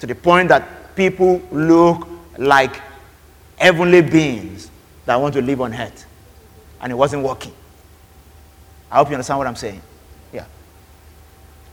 to 0.00 0.06
the 0.08 0.16
point 0.16 0.48
that 0.48 0.96
people 0.96 1.40
look 1.52 2.08
like 2.38 2.82
heavenly 3.56 4.02
beings 4.02 4.72
that 5.06 5.14
want 5.14 5.34
to 5.34 5.42
live 5.42 5.60
on 5.60 5.74
earth. 5.74 6.06
And 6.80 6.90
it 6.90 6.96
wasn't 6.96 7.22
working. 7.22 7.52
I 8.90 8.96
hope 8.96 9.10
you 9.10 9.14
understand 9.14 9.38
what 9.38 9.46
I'm 9.46 9.54
saying. 9.54 9.80
Yeah. 10.32 10.46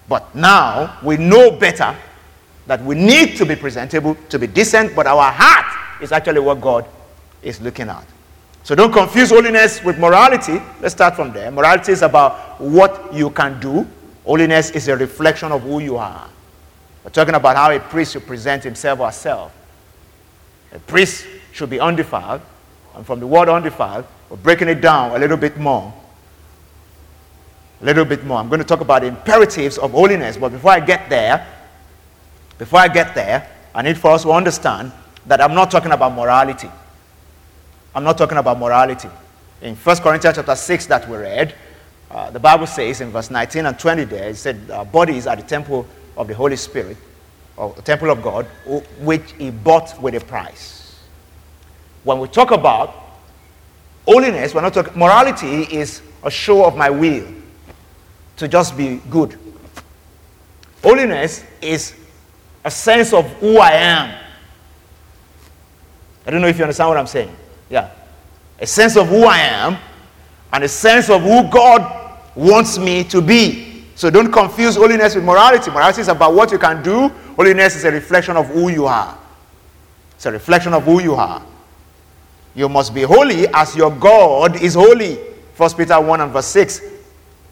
But 0.07 0.35
now 0.35 0.99
we 1.01 1.17
know 1.17 1.49
better 1.49 1.95
that 2.67 2.83
we 2.83 2.93
need 2.93 3.35
to 3.37 3.47
be 3.47 3.55
presentable, 3.55 4.13
to 4.29 4.37
be 4.37 4.45
decent, 4.45 4.95
but 4.95 5.07
our 5.07 5.31
heart 5.31 6.03
is 6.03 6.11
actually 6.11 6.41
what 6.41 6.61
God 6.61 6.85
is 7.41 7.59
looking 7.61 7.89
at. 7.89 8.05
So 8.65 8.73
don't 8.73 8.91
confuse 8.91 9.29
holiness 9.29 9.83
with 9.83 9.99
morality. 9.99 10.59
Let's 10.81 10.95
start 10.95 11.15
from 11.15 11.31
there. 11.31 11.51
Morality 11.51 11.91
is 11.91 12.01
about 12.01 12.59
what 12.59 13.13
you 13.13 13.29
can 13.29 13.59
do, 13.59 13.87
holiness 14.25 14.71
is 14.71 14.87
a 14.87 14.97
reflection 14.97 15.51
of 15.51 15.61
who 15.61 15.81
you 15.81 15.97
are. 15.97 16.27
We're 17.03 17.11
talking 17.11 17.35
about 17.35 17.57
how 17.57 17.69
a 17.69 17.79
priest 17.79 18.13
should 18.13 18.25
present 18.25 18.63
himself 18.63 19.01
or 19.01 19.05
herself. 19.05 19.53
A 20.71 20.79
priest 20.79 21.27
should 21.51 21.69
be 21.69 21.79
undefiled, 21.79 22.41
and 22.95 23.05
from 23.05 23.19
the 23.19 23.27
word 23.27 23.49
undefiled, 23.49 24.03
we're 24.31 24.37
breaking 24.37 24.69
it 24.69 24.81
down 24.81 25.11
a 25.11 25.19
little 25.19 25.37
bit 25.37 25.57
more. 25.57 25.93
A 27.83 27.85
little 27.85 28.03
bit 28.03 28.25
more. 28.25 28.39
I'm 28.39 28.49
going 28.49 28.61
to 28.61 28.65
talk 28.65 28.81
about 28.81 29.03
the 29.03 29.09
imperatives 29.09 29.77
of 29.77 29.91
holiness, 29.91 30.37
but 30.37 30.49
before 30.49 30.71
I 30.71 30.79
get 30.79 31.07
there, 31.07 31.45
before 32.57 32.79
I 32.79 32.87
get 32.87 33.13
there, 33.13 33.47
I 33.75 33.83
need 33.83 33.99
for 33.99 34.09
us 34.09 34.23
to 34.23 34.31
understand 34.31 34.91
that 35.27 35.39
I'm 35.39 35.53
not 35.53 35.69
talking 35.69 35.91
about 35.91 36.13
morality. 36.13 36.71
I'm 37.95 38.03
not 38.03 38.17
talking 38.17 38.37
about 38.37 38.59
morality. 38.59 39.07
In 39.61 39.73
1 39.75 39.97
Corinthians 39.97 40.35
chapter 40.35 40.55
6 40.55 40.85
that 40.87 41.09
we 41.09 41.15
read, 41.15 41.55
uh, 42.11 42.29
the 42.29 42.39
Bible 42.39 42.67
says 42.67 42.99
in 42.99 43.09
verse 43.09 43.31
19 43.31 43.65
and 43.65 43.79
20 43.79 44.03
there, 44.03 44.29
it 44.29 44.35
said, 44.35 44.69
Our 44.69 44.85
bodies 44.85 45.27
are 45.27 45.35
the 45.37 45.43
temple 45.43 45.87
of 46.17 46.27
the 46.27 46.35
Holy 46.35 46.57
Spirit, 46.57 46.97
or 47.55 47.73
the 47.73 47.81
temple 47.81 48.11
of 48.11 48.21
God, 48.21 48.45
which 48.99 49.31
He 49.37 49.49
bought 49.49 49.99
with 50.01 50.13
a 50.13 50.19
price. 50.19 50.99
When 52.03 52.19
we 52.19 52.27
talk 52.27 52.51
about 52.51 52.93
holiness, 54.05 54.53
we're 54.53 54.61
not 54.61 54.73
talking, 54.73 54.99
morality 54.99 55.63
is 55.63 56.01
a 56.21 56.29
show 56.29 56.65
of 56.65 56.75
my 56.75 56.89
will 56.89 57.25
to 58.35 58.47
just 58.49 58.75
be 58.75 58.97
good. 59.09 59.39
Holiness 60.83 61.45
is 61.61 61.95
a 62.65 62.69
sense 62.69 63.13
of 63.13 63.25
who 63.35 63.57
I 63.57 63.71
am. 63.71 64.21
I 66.27 66.31
don't 66.31 66.41
know 66.41 66.47
if 66.47 66.57
you 66.57 66.63
understand 66.65 66.89
what 66.89 66.97
I'm 66.97 67.07
saying. 67.07 67.33
Yeah. 67.69 67.91
A 68.59 68.67
sense 68.67 68.95
of 68.95 69.07
who 69.07 69.25
I 69.25 69.39
am 69.39 69.77
and 70.53 70.63
a 70.63 70.67
sense 70.67 71.09
of 71.09 71.21
who 71.21 71.49
God 71.49 72.19
wants 72.35 72.77
me 72.77 73.03
to 73.05 73.21
be. 73.21 73.83
So 73.95 74.09
don't 74.09 74.31
confuse 74.31 74.75
holiness 74.75 75.15
with 75.15 75.23
morality. 75.23 75.71
Morality 75.71 76.01
is 76.01 76.07
about 76.07 76.33
what 76.33 76.51
you 76.51 76.57
can 76.57 76.83
do, 76.83 77.09
holiness 77.35 77.75
is 77.75 77.85
a 77.85 77.91
reflection 77.91 78.35
of 78.37 78.47
who 78.47 78.69
you 78.69 78.85
are. 78.85 79.17
It's 80.15 80.25
a 80.25 80.31
reflection 80.31 80.73
of 80.73 80.83
who 80.83 81.01
you 81.01 81.15
are. 81.15 81.41
You 82.55 82.69
must 82.69 82.93
be 82.93 83.01
holy 83.01 83.47
as 83.53 83.75
your 83.75 83.91
God 83.91 84.61
is 84.61 84.75
holy. 84.75 85.15
1 85.57 85.73
Peter 85.73 85.99
1 85.99 86.21
and 86.21 86.31
verse 86.31 86.47
6. 86.47 86.81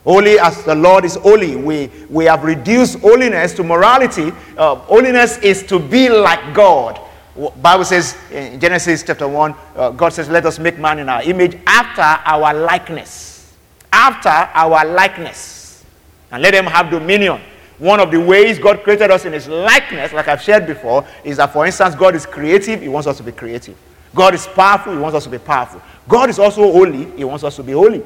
Holy 0.04 0.38
as 0.40 0.64
the 0.64 0.76
Lord 0.76 1.06
is 1.06 1.16
holy. 1.16 1.56
We, 1.56 1.90
we 2.10 2.26
have 2.26 2.44
reduced 2.44 3.00
holiness 3.00 3.54
to 3.54 3.64
morality. 3.64 4.32
Uh, 4.58 4.76
holiness 4.76 5.38
is 5.40 5.64
to 5.64 5.80
be 5.80 6.10
like 6.10 6.54
God. 6.54 7.00
Bible 7.36 7.86
says 7.86 8.16
in 8.32 8.60
Genesis 8.60 9.04
chapter 9.04 9.28
1, 9.28 9.56
uh, 9.76 9.90
God 9.92 10.14
says, 10.14 10.30
Let 10.30 10.46
us 10.46 10.60
make 10.60 10.78
man 10.78 11.00
in 11.00 11.10
our 11.10 11.24
image 11.24 11.58
after 11.66 12.02
our 12.02 12.54
likeness. 12.54 13.54
After 13.92 14.30
our 14.30 14.86
likeness. 14.86 15.84
And 16.32 16.44
let 16.44 16.52
them 16.52 16.66
have 16.66 16.92
dominion. 16.92 17.42
One 17.80 18.00
of 18.00 18.12
the 18.12 18.20
ways 18.20 18.60
God 18.60 18.84
created 18.84 19.10
us 19.10 19.26
in 19.26 19.34
his 19.34 19.48
likeness, 19.48 20.14
like 20.14 20.28
I've 20.28 20.42
shared 20.42 20.68
before, 20.68 21.06
is 21.24 21.38
that, 21.38 21.52
for 21.52 21.66
instance, 21.66 21.96
God 21.96 22.16
is 22.16 22.26
creative, 22.26 22.82
he 22.82 22.88
wants 22.88 23.08
us 23.08 23.18
to 23.18 23.24
be 23.24 23.32
creative. 23.32 23.76
God 24.14 24.36
is 24.36 24.46
powerful, 24.46 24.94
he 24.94 25.00
wants 25.00 25.16
us 25.16 25.24
to 25.24 25.30
be 25.30 25.40
powerful. 25.40 25.82
God 26.08 26.30
is 26.30 26.38
also 26.38 26.72
holy, 26.72 27.06
he 27.18 27.24
wants 27.24 27.44
us 27.44 27.56
to 27.56 27.64
be 27.64 27.72
holy. 27.72 28.04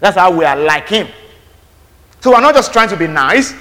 That's 0.00 0.16
how 0.16 0.36
we 0.36 0.44
are 0.44 0.56
like 0.56 0.88
him. 0.88 1.08
So 2.20 2.30
we're 2.30 2.40
not 2.40 2.54
just 2.54 2.72
trying 2.72 2.88
to 2.88 2.96
be 2.96 3.06
nice, 3.06 3.54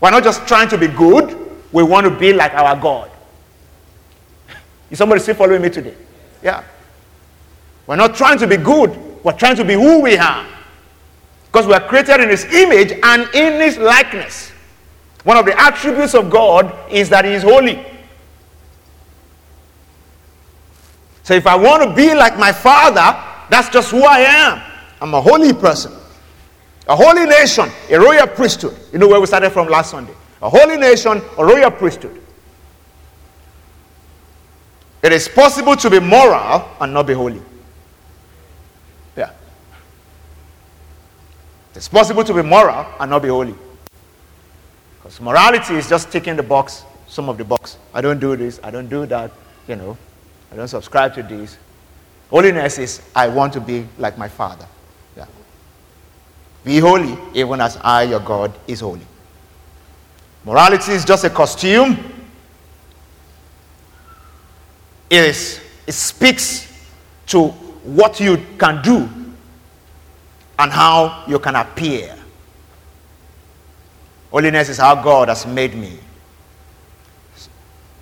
we're 0.00 0.10
not 0.10 0.22
just 0.22 0.46
trying 0.46 0.68
to 0.68 0.78
be 0.78 0.88
good, 0.88 1.36
we 1.72 1.82
want 1.82 2.04
to 2.04 2.10
be 2.10 2.32
like 2.32 2.52
our 2.52 2.76
God. 2.76 3.10
Is 4.94 4.98
somebody 4.98 5.20
still 5.20 5.34
following 5.34 5.60
me 5.60 5.70
today? 5.70 5.96
Yeah. 6.40 6.62
We're 7.88 7.96
not 7.96 8.14
trying 8.14 8.38
to 8.38 8.46
be 8.46 8.56
good, 8.56 8.96
we're 9.24 9.32
trying 9.32 9.56
to 9.56 9.64
be 9.64 9.74
who 9.74 10.00
we 10.00 10.16
are. 10.16 10.46
Because 11.46 11.66
we 11.66 11.72
are 11.72 11.80
created 11.80 12.20
in 12.20 12.28
His 12.28 12.44
image 12.44 12.92
and 13.02 13.22
in 13.34 13.60
His 13.60 13.76
likeness. 13.76 14.52
One 15.24 15.36
of 15.36 15.46
the 15.46 15.60
attributes 15.60 16.14
of 16.14 16.30
God 16.30 16.72
is 16.92 17.08
that 17.08 17.24
He 17.24 17.32
is 17.32 17.42
holy. 17.42 17.84
So 21.24 21.34
if 21.34 21.48
I 21.48 21.56
want 21.56 21.82
to 21.82 21.92
be 21.92 22.14
like 22.14 22.38
my 22.38 22.52
Father, 22.52 23.20
that's 23.50 23.70
just 23.70 23.90
who 23.90 24.04
I 24.04 24.20
am. 24.20 24.62
I'm 25.00 25.12
a 25.12 25.20
holy 25.20 25.52
person. 25.52 25.92
A 26.86 26.94
holy 26.94 27.26
nation, 27.26 27.68
a 27.90 27.98
royal 27.98 28.28
priesthood. 28.28 28.78
You 28.92 29.00
know 29.00 29.08
where 29.08 29.20
we 29.20 29.26
started 29.26 29.50
from 29.50 29.66
last 29.66 29.90
Sunday. 29.90 30.14
A 30.40 30.48
holy 30.48 30.76
nation, 30.76 31.20
a 31.36 31.44
royal 31.44 31.72
priesthood. 31.72 32.20
It 35.04 35.12
is 35.12 35.28
possible 35.28 35.76
to 35.76 35.90
be 35.90 36.00
moral 36.00 36.66
and 36.80 36.94
not 36.94 37.06
be 37.06 37.12
holy. 37.12 37.42
Yeah. 39.14 39.32
It's 41.74 41.88
possible 41.88 42.24
to 42.24 42.32
be 42.32 42.40
moral 42.40 42.86
and 42.98 43.10
not 43.10 43.20
be 43.20 43.28
holy. 43.28 43.54
Because 44.96 45.20
morality 45.20 45.74
is 45.74 45.90
just 45.90 46.10
ticking 46.10 46.36
the 46.36 46.42
box, 46.42 46.84
some 47.06 47.28
of 47.28 47.36
the 47.36 47.44
box. 47.44 47.76
I 47.92 48.00
don't 48.00 48.18
do 48.18 48.34
this, 48.34 48.58
I 48.64 48.70
don't 48.70 48.88
do 48.88 49.04
that, 49.04 49.30
you 49.68 49.76
know. 49.76 49.98
I 50.50 50.56
don't 50.56 50.68
subscribe 50.68 51.12
to 51.16 51.22
this. 51.22 51.58
Holiness 52.30 52.78
is 52.78 53.02
I 53.14 53.28
want 53.28 53.52
to 53.52 53.60
be 53.60 53.86
like 53.98 54.16
my 54.16 54.28
Father. 54.28 54.66
Yeah. 55.18 55.26
Be 56.64 56.78
holy, 56.78 57.18
even 57.34 57.60
as 57.60 57.76
I, 57.82 58.04
your 58.04 58.20
God, 58.20 58.54
is 58.66 58.80
holy. 58.80 59.06
Morality 60.46 60.92
is 60.92 61.04
just 61.04 61.24
a 61.24 61.30
costume. 61.30 62.12
It, 65.03 65.03
is, 65.14 65.60
it 65.86 65.92
speaks 65.92 66.88
to 67.26 67.48
what 67.48 68.20
you 68.20 68.38
can 68.58 68.82
do 68.82 69.08
and 70.58 70.72
how 70.72 71.24
you 71.26 71.38
can 71.38 71.56
appear. 71.56 72.16
Holiness 74.30 74.68
is 74.68 74.78
how 74.78 74.94
God 75.00 75.28
has 75.28 75.46
made 75.46 75.74
me. 75.74 75.98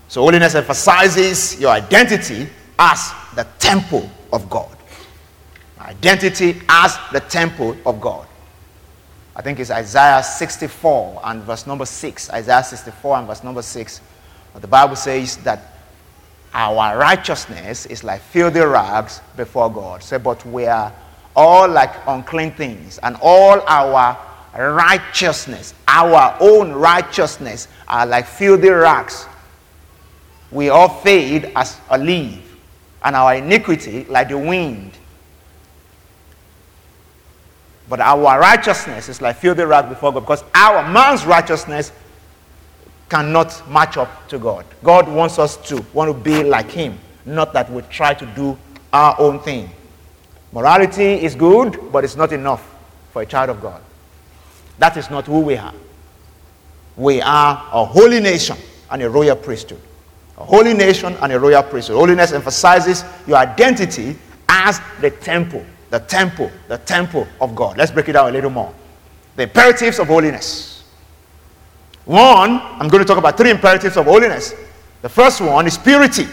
So, 0.09 0.23
holiness 0.23 0.55
emphasizes 0.55 1.61
your 1.61 1.71
identity 1.71 2.49
as 2.79 3.13
the 3.35 3.47
temple 3.59 4.09
of 4.33 4.49
God. 4.49 4.77
Identity 5.79 6.61
as 6.69 6.97
the 7.13 7.21
temple 7.21 7.77
of 7.85 8.01
God. 8.01 8.27
I 9.35 9.43
think 9.43 9.59
it's 9.59 9.71
Isaiah 9.71 10.23
64 10.23 11.23
and 11.25 11.43
verse 11.43 11.67
number 11.67 11.87
6. 11.87 12.31
Isaiah 12.31 12.63
64 12.63 13.19
and 13.19 13.27
verse 13.27 13.43
number 13.43 13.63
6. 13.63 14.01
The 14.61 14.67
Bible 14.67 14.97
says 14.97 15.39
that 15.39 15.72
our 16.55 16.99
righteousness 16.99 17.87
is 17.87 18.05
like 18.05 18.21
filthy 18.21 18.61
rags 18.61 19.21
before 19.37 19.73
God. 19.73 20.03
Say, 20.03 20.19
but 20.19 20.45
we 20.47 20.67
are 20.67 20.93
all 21.35 21.69
like 21.69 21.93
unclean 22.07 22.53
things, 22.53 22.99
and 22.99 23.17
all 23.23 23.61
our 23.67 24.19
righteousness, 24.57 25.73
our 25.89 26.37
own 26.41 26.73
righteousness, 26.73 27.69
are 27.89 28.05
like 28.07 28.27
filthy 28.27 28.69
rags 28.69 29.27
we 30.53 30.69
all 30.69 30.89
fade 30.89 31.51
as 31.57 31.81
a 31.91 31.99
leaf, 31.99 32.59
and 33.03 33.17
our 33.17 33.35
iniquity 33.35 34.05
like 34.05 34.29
the 34.29 34.39
wind. 34.39 34.93
But 37.89 38.01
our 38.01 38.39
righteousness 38.39 39.09
is 39.09 39.21
like 39.21 39.37
filthy 39.37 39.65
rags 39.65 39.89
before 39.89 40.13
God 40.13 40.21
because 40.21 40.45
our 40.55 40.89
man's 40.89 41.25
righteousness 41.25 41.91
cannot 43.13 43.51
match 43.69 43.97
up 43.97 44.29
to 44.29 44.39
God. 44.39 44.65
God 44.83 45.07
wants 45.07 45.39
us 45.39 45.57
to 45.69 45.85
want 45.93 46.09
to 46.11 46.15
be 46.15 46.43
like 46.43 46.71
Him, 46.71 46.99
not 47.27 47.53
that 47.53 47.71
we 47.71 47.83
try 47.83 48.15
to 48.15 48.27
do 48.35 48.57
our 48.93 49.15
own 49.21 49.39
thing. 49.41 49.71
Morality 50.53 51.23
is 51.27 51.35
good, 51.35 51.79
but 51.93 52.05
it's 52.05 52.17
not 52.17 52.33
enough 52.33 52.63
for 53.13 53.23
a 53.23 53.27
child 53.27 53.51
of 53.51 53.61
God. 53.61 53.81
That 54.79 54.97
is 54.97 55.11
not 55.11 55.27
who 55.27 55.41
we 55.41 55.57
are. 55.57 55.75
We 56.97 57.21
are 57.21 57.69
a 57.73 57.85
holy 57.85 58.21
nation 58.21 58.57
and 58.91 59.03
a 59.03 59.09
royal 59.09 59.37
priesthood 59.37 59.81
a 60.39 60.45
holy 60.45 60.75
nation 60.75 61.17
and 61.21 61.33
a 61.33 61.39
royal 61.39 61.63
priesthood. 61.63 61.97
Holiness 61.97 62.33
emphasizes 62.33 63.05
your 63.27 63.37
identity 63.37 64.17
as 64.49 64.81
the 65.01 65.11
temple, 65.11 65.65
the 65.91 66.01
temple, 66.01 66.51
the 66.69 66.79
temple 66.79 67.27
of 67.41 67.55
God. 67.55 67.77
Let's 67.77 67.93
break 67.93 68.09
it 68.09 68.13
down 68.13 68.29
a 68.29 68.33
little 68.33 68.51
more. 68.51 68.75
The 69.37 69.45
imperatives 69.45 69.99
of 69.99 70.09
holiness. 70.09 70.72
One, 72.05 72.61
I'm 72.61 72.89
going 72.89 73.03
to 73.03 73.05
talk 73.07 73.19
about 73.19 73.37
three 73.37 73.51
imperatives 73.51 73.97
of 73.97 74.07
holiness. 74.07 74.55
The 75.03 75.09
first 75.09 75.41
one 75.41 75.67
is 75.67 75.79
purity. 75.79 76.25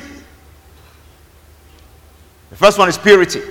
The 2.50 2.56
first 2.56 2.78
one 2.78 2.90
is 2.90 2.98
purity. 2.98 3.42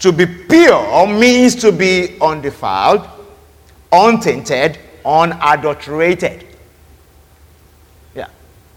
To 0.00 0.12
be 0.12 0.26
pure 0.26 1.06
means 1.06 1.54
to 1.56 1.70
be 1.70 2.16
undefiled, 2.20 3.06
untainted, 3.92 4.78
unadulterated. 5.04 6.46
Yeah, 8.14 8.28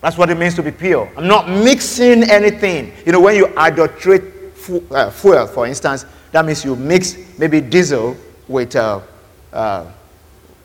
that's 0.01 0.17
what 0.17 0.29
it 0.29 0.37
means 0.37 0.53
to 0.55 0.63
be 0.63 0.71
pure. 0.71 1.11
I'm 1.17 1.27
not 1.27 1.49
mixing 1.49 2.23
anything. 2.23 2.93
You 3.05 3.13
know, 3.13 3.21
when 3.21 3.35
you 3.35 3.47
adulterate 3.57 4.23
uh, 4.91 5.09
fuel, 5.09 5.47
for 5.47 5.65
instance, 5.65 6.05
that 6.31 6.45
means 6.45 6.65
you 6.65 6.75
mix 6.75 7.15
maybe 7.39 7.61
diesel 7.61 8.17
with, 8.47 8.75
uh, 8.75 8.99
uh, 9.51 9.85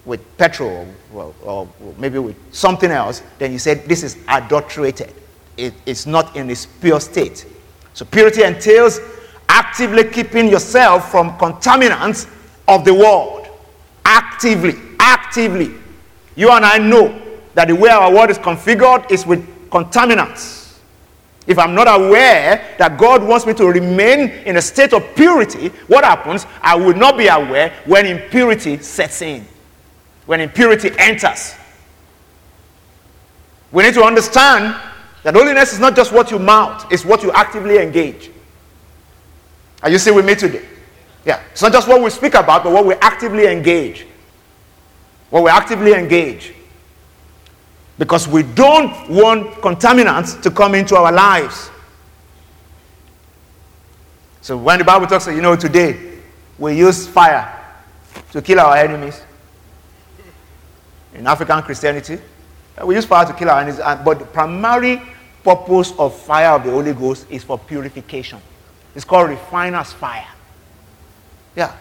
with 0.08 0.38
petrol 0.38 0.86
or, 1.14 1.34
or, 1.44 1.68
maybe 1.98 2.18
with 2.18 2.36
something 2.52 2.90
else. 2.90 3.22
Then 3.38 3.52
you 3.52 3.58
said 3.58 3.84
this 3.84 4.02
is 4.02 4.16
adulterated. 4.26 5.12
It, 5.56 5.74
it's 5.86 6.06
not 6.06 6.34
in 6.34 6.50
its 6.50 6.66
pure 6.66 6.98
state. 6.98 7.46
So 7.92 8.04
purity 8.06 8.42
entails 8.42 9.00
actively 9.48 10.04
keeping 10.04 10.48
yourself 10.48 11.10
from 11.10 11.36
contaminants 11.38 12.26
of 12.66 12.84
the 12.84 12.94
world. 12.94 13.48
Actively, 14.04 14.74
actively. 14.98 15.74
You 16.36 16.50
and 16.52 16.64
I 16.64 16.78
know 16.78 17.20
that 17.54 17.68
the 17.68 17.74
way 17.76 17.90
our 17.90 18.12
world 18.12 18.30
is 18.30 18.38
configured 18.38 19.10
is 19.10 19.26
with 19.26 19.46
contaminants. 19.68 20.78
If 21.46 21.58
I'm 21.58 21.74
not 21.74 21.88
aware 21.88 22.76
that 22.78 22.98
God 22.98 23.22
wants 23.22 23.46
me 23.46 23.54
to 23.54 23.66
remain 23.66 24.28
in 24.44 24.56
a 24.58 24.62
state 24.62 24.92
of 24.92 25.02
purity, 25.16 25.68
what 25.86 26.04
happens? 26.04 26.46
I 26.62 26.76
will 26.76 26.94
not 26.94 27.16
be 27.16 27.26
aware 27.26 27.72
when 27.86 28.06
impurity 28.06 28.78
sets 28.78 29.22
in, 29.22 29.46
when 30.28 30.42
impurity 30.42 30.90
enters. 30.98 31.54
We 33.72 33.82
need 33.82 33.94
to 33.94 34.02
understand 34.02 34.76
that 35.22 35.34
holiness 35.34 35.72
is 35.72 35.78
not 35.78 35.96
just 35.96 36.12
what 36.12 36.30
you 36.30 36.38
mouth, 36.38 36.84
it's 36.92 37.02
what 37.02 37.22
you 37.22 37.32
actively 37.32 37.78
engage. 37.78 38.30
Are 39.82 39.88
you 39.88 39.96
still 39.96 40.16
with 40.16 40.26
me 40.26 40.34
today? 40.34 40.66
Yeah. 41.24 41.42
It's 41.50 41.62
not 41.62 41.72
just 41.72 41.88
what 41.88 42.02
we 42.02 42.10
speak 42.10 42.34
about, 42.34 42.62
but 42.62 42.74
what 42.74 42.84
we 42.84 42.92
actively 42.96 43.46
engage. 43.46 44.06
What 45.30 45.44
we 45.44 45.48
actively 45.48 45.94
engage 45.94 46.52
because 47.96 48.28
we 48.28 48.42
don't 48.42 49.08
want 49.08 49.46
contaminants 49.62 50.42
to 50.42 50.50
come 50.50 50.74
into 50.74 50.94
our 50.94 51.10
lives. 51.10 51.70
So 54.42 54.58
when 54.58 54.78
the 54.78 54.84
Bible 54.84 55.06
talks, 55.06 55.26
you 55.26 55.40
know, 55.40 55.56
today 55.56 56.18
we 56.58 56.76
use 56.76 57.08
fire 57.08 57.80
to 58.32 58.42
kill 58.42 58.60
our 58.60 58.76
enemies. 58.76 59.22
In 61.14 61.26
African 61.26 61.62
Christianity, 61.62 62.18
uh, 62.80 62.86
we 62.86 62.94
use 62.94 63.04
fire 63.04 63.26
to 63.26 63.32
kill 63.32 63.50
our 63.50 63.60
enemies, 63.60 63.80
but 64.04 64.18
the 64.18 64.24
primary 64.24 65.00
purpose 65.42 65.92
of 65.98 66.16
fire 66.16 66.50
of 66.50 66.64
the 66.64 66.70
Holy 66.70 66.92
Ghost 66.92 67.26
is 67.30 67.44
for 67.44 67.58
purification. 67.58 68.40
It's 68.94 69.04
called 69.04 69.30
refiner's 69.30 69.92
fire. 69.92 70.26
Yeah. 71.56 71.74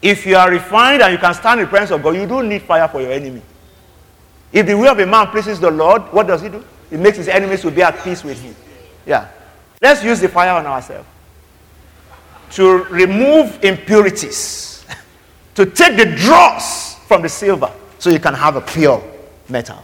If 0.00 0.26
you 0.26 0.36
are 0.36 0.50
refined 0.50 1.02
and 1.02 1.12
you 1.12 1.18
can 1.18 1.34
stand 1.34 1.60
in 1.60 1.66
the 1.66 1.70
presence 1.70 1.90
of 1.90 2.02
God, 2.02 2.16
you 2.16 2.26
don't 2.26 2.48
need 2.48 2.62
fire 2.62 2.88
for 2.88 3.00
your 3.00 3.12
enemy. 3.12 3.42
If 4.52 4.66
the 4.66 4.76
way 4.76 4.88
of 4.88 4.98
a 4.98 5.06
man 5.06 5.26
pleases 5.28 5.60
the 5.60 5.70
Lord, 5.70 6.02
what 6.12 6.26
does 6.26 6.42
he 6.42 6.48
do? 6.48 6.64
He 6.90 6.96
makes 6.96 7.18
his 7.18 7.28
enemies 7.28 7.60
to 7.62 7.70
be 7.70 7.82
at 7.82 8.02
peace 8.02 8.24
with 8.24 8.40
him. 8.40 8.54
Yeah. 9.06 9.28
Let's 9.80 10.02
use 10.02 10.20
the 10.20 10.28
fire 10.28 10.52
on 10.52 10.66
ourselves 10.66 11.06
to 12.50 12.84
remove 12.84 13.62
impurities, 13.62 14.86
to 15.54 15.66
take 15.66 15.96
the 15.96 16.06
dross 16.16 16.94
from 17.06 17.22
the 17.22 17.28
silver 17.28 17.70
so 17.98 18.10
you 18.10 18.18
can 18.18 18.34
have 18.34 18.56
a 18.56 18.60
pure 18.60 19.02
metal, 19.48 19.82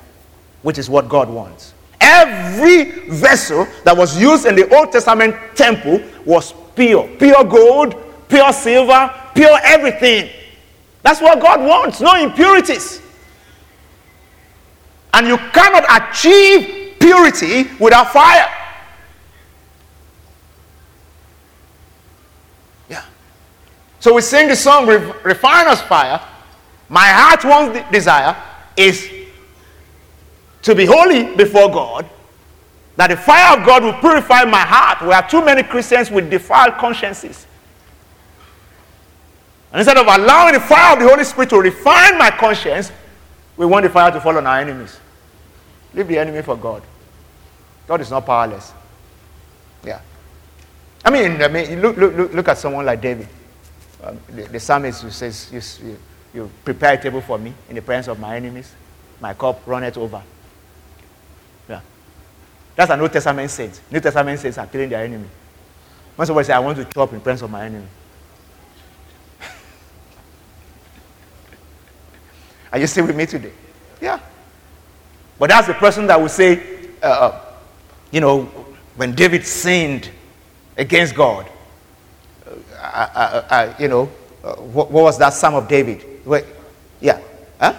which 0.62 0.78
is 0.78 0.88
what 0.88 1.08
God 1.08 1.28
wants. 1.28 1.74
Every 2.00 3.08
vessel 3.08 3.66
that 3.84 3.96
was 3.96 4.20
used 4.20 4.46
in 4.46 4.54
the 4.54 4.74
Old 4.74 4.92
Testament 4.92 5.34
temple 5.54 6.02
was 6.24 6.54
pure. 6.74 7.08
Pure 7.18 7.44
gold, 7.44 7.96
pure 8.28 8.52
silver, 8.52 9.12
pure 9.34 9.58
everything. 9.62 10.30
That's 11.02 11.20
what 11.20 11.40
God 11.40 11.60
wants, 11.60 12.00
no 12.00 12.14
impurities. 12.14 13.00
And 15.12 15.26
you 15.26 15.36
cannot 15.36 15.84
achieve 15.88 16.98
purity 16.98 17.70
without 17.78 18.12
fire. 18.12 18.50
Yeah. 22.88 23.04
So 24.00 24.14
we 24.14 24.22
sing 24.22 24.48
the 24.48 24.56
song, 24.56 24.86
Refiner's 24.86 25.80
Fire. 25.82 26.20
My 26.88 27.06
heart 27.06 27.44
wants 27.44 27.90
desire 27.90 28.36
is 28.76 29.10
to 30.62 30.74
be 30.74 30.86
holy 30.86 31.34
before 31.36 31.68
God, 31.70 32.08
that 32.96 33.08
the 33.08 33.16
fire 33.16 33.58
of 33.58 33.66
God 33.66 33.82
will 33.82 33.94
purify 33.94 34.44
my 34.44 34.60
heart. 34.60 35.02
We 35.02 35.12
have 35.12 35.28
too 35.28 35.44
many 35.44 35.62
Christians 35.62 36.10
with 36.10 36.30
defiled 36.30 36.74
consciences. 36.74 37.46
And 39.72 39.80
instead 39.80 39.96
of 39.96 40.06
allowing 40.06 40.54
the 40.54 40.60
fire 40.60 40.94
of 40.94 41.02
the 41.02 41.08
Holy 41.08 41.24
Spirit 41.24 41.50
to 41.50 41.60
refine 41.60 42.16
my 42.16 42.30
conscience, 42.30 42.92
we 43.56 43.66
want 43.66 43.82
the 43.82 43.90
fire 43.90 44.10
to 44.12 44.20
fall 44.20 44.36
on 44.36 44.46
our 44.46 44.60
enemies. 44.60 44.98
Leave 45.92 46.08
the 46.08 46.18
enemy 46.18 46.42
for 46.42 46.56
God. 46.56 46.82
God 47.86 48.00
is 48.00 48.10
not 48.10 48.24
powerless. 48.24 48.72
Yeah. 49.84 50.00
I 51.04 51.10
mean, 51.10 51.42
I 51.42 51.48
mean 51.48 51.80
look, 51.80 51.96
look, 51.96 52.14
look, 52.14 52.32
look 52.32 52.48
at 52.48 52.58
someone 52.58 52.86
like 52.86 53.00
David. 53.00 53.28
Um, 54.02 54.18
the, 54.28 54.44
the, 54.44 54.60
psalmist 54.60 55.02
who 55.02 55.10
says, 55.10 55.50
you, 55.52 55.88
you, 55.88 55.98
you 56.34 56.50
prepare 56.64 56.94
a 56.94 57.02
table 57.02 57.20
for 57.20 57.38
me 57.38 57.54
in 57.68 57.76
the 57.76 57.82
presence 57.82 58.08
of 58.08 58.18
my 58.18 58.36
enemies. 58.36 58.74
My 59.20 59.34
cup 59.34 59.62
runneth 59.66 59.96
over. 59.96 60.20
Yeah. 61.68 61.80
That's 62.74 62.90
an 62.90 63.00
Old 63.00 63.12
Testament 63.12 63.48
saint. 63.50 63.80
New 63.90 64.00
Testament 64.00 64.40
saints 64.40 64.58
are 64.58 64.66
killing 64.66 64.88
their 64.90 65.04
enemy. 65.04 65.28
When 66.16 66.26
somebody 66.26 66.46
says, 66.46 66.56
I 66.56 66.58
want 66.58 66.76
to 66.78 66.84
chop 66.86 67.12
in 67.12 67.20
presence 67.20 67.42
of 67.42 67.50
my 67.50 67.64
enemy. 67.64 67.86
Are 72.72 72.78
you 72.78 72.88
still 72.88 73.06
with 73.06 73.16
me 73.16 73.26
today? 73.26 73.52
Yeah. 74.00 74.18
But 75.38 75.50
that's 75.50 75.68
the 75.68 75.74
person 75.74 76.08
that 76.08 76.20
will 76.20 76.28
say, 76.28 76.88
uh, 77.02 77.06
uh 77.06 77.40
you 78.10 78.20
know, 78.20 78.42
when 78.96 79.14
David 79.14 79.46
sinned 79.46 80.10
against 80.76 81.14
God, 81.14 81.48
uh, 82.80 83.74
you 83.78 83.88
know, 83.88 84.10
uh, 84.44 84.56
what, 84.56 84.90
what, 84.90 85.04
was 85.04 85.18
that 85.18 85.32
Psalm 85.32 85.54
of 85.54 85.66
David? 85.66 86.13
Wait, 86.24 86.44
yeah. 87.00 87.20
Huh? 87.60 87.74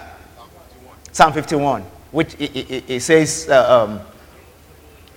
Psalm 1.12 1.32
51, 1.32 1.82
which 2.12 2.34
it, 2.34 2.56
it, 2.56 2.84
it 2.90 3.00
says, 3.00 3.48
uh, 3.50 3.84
um, 3.84 4.00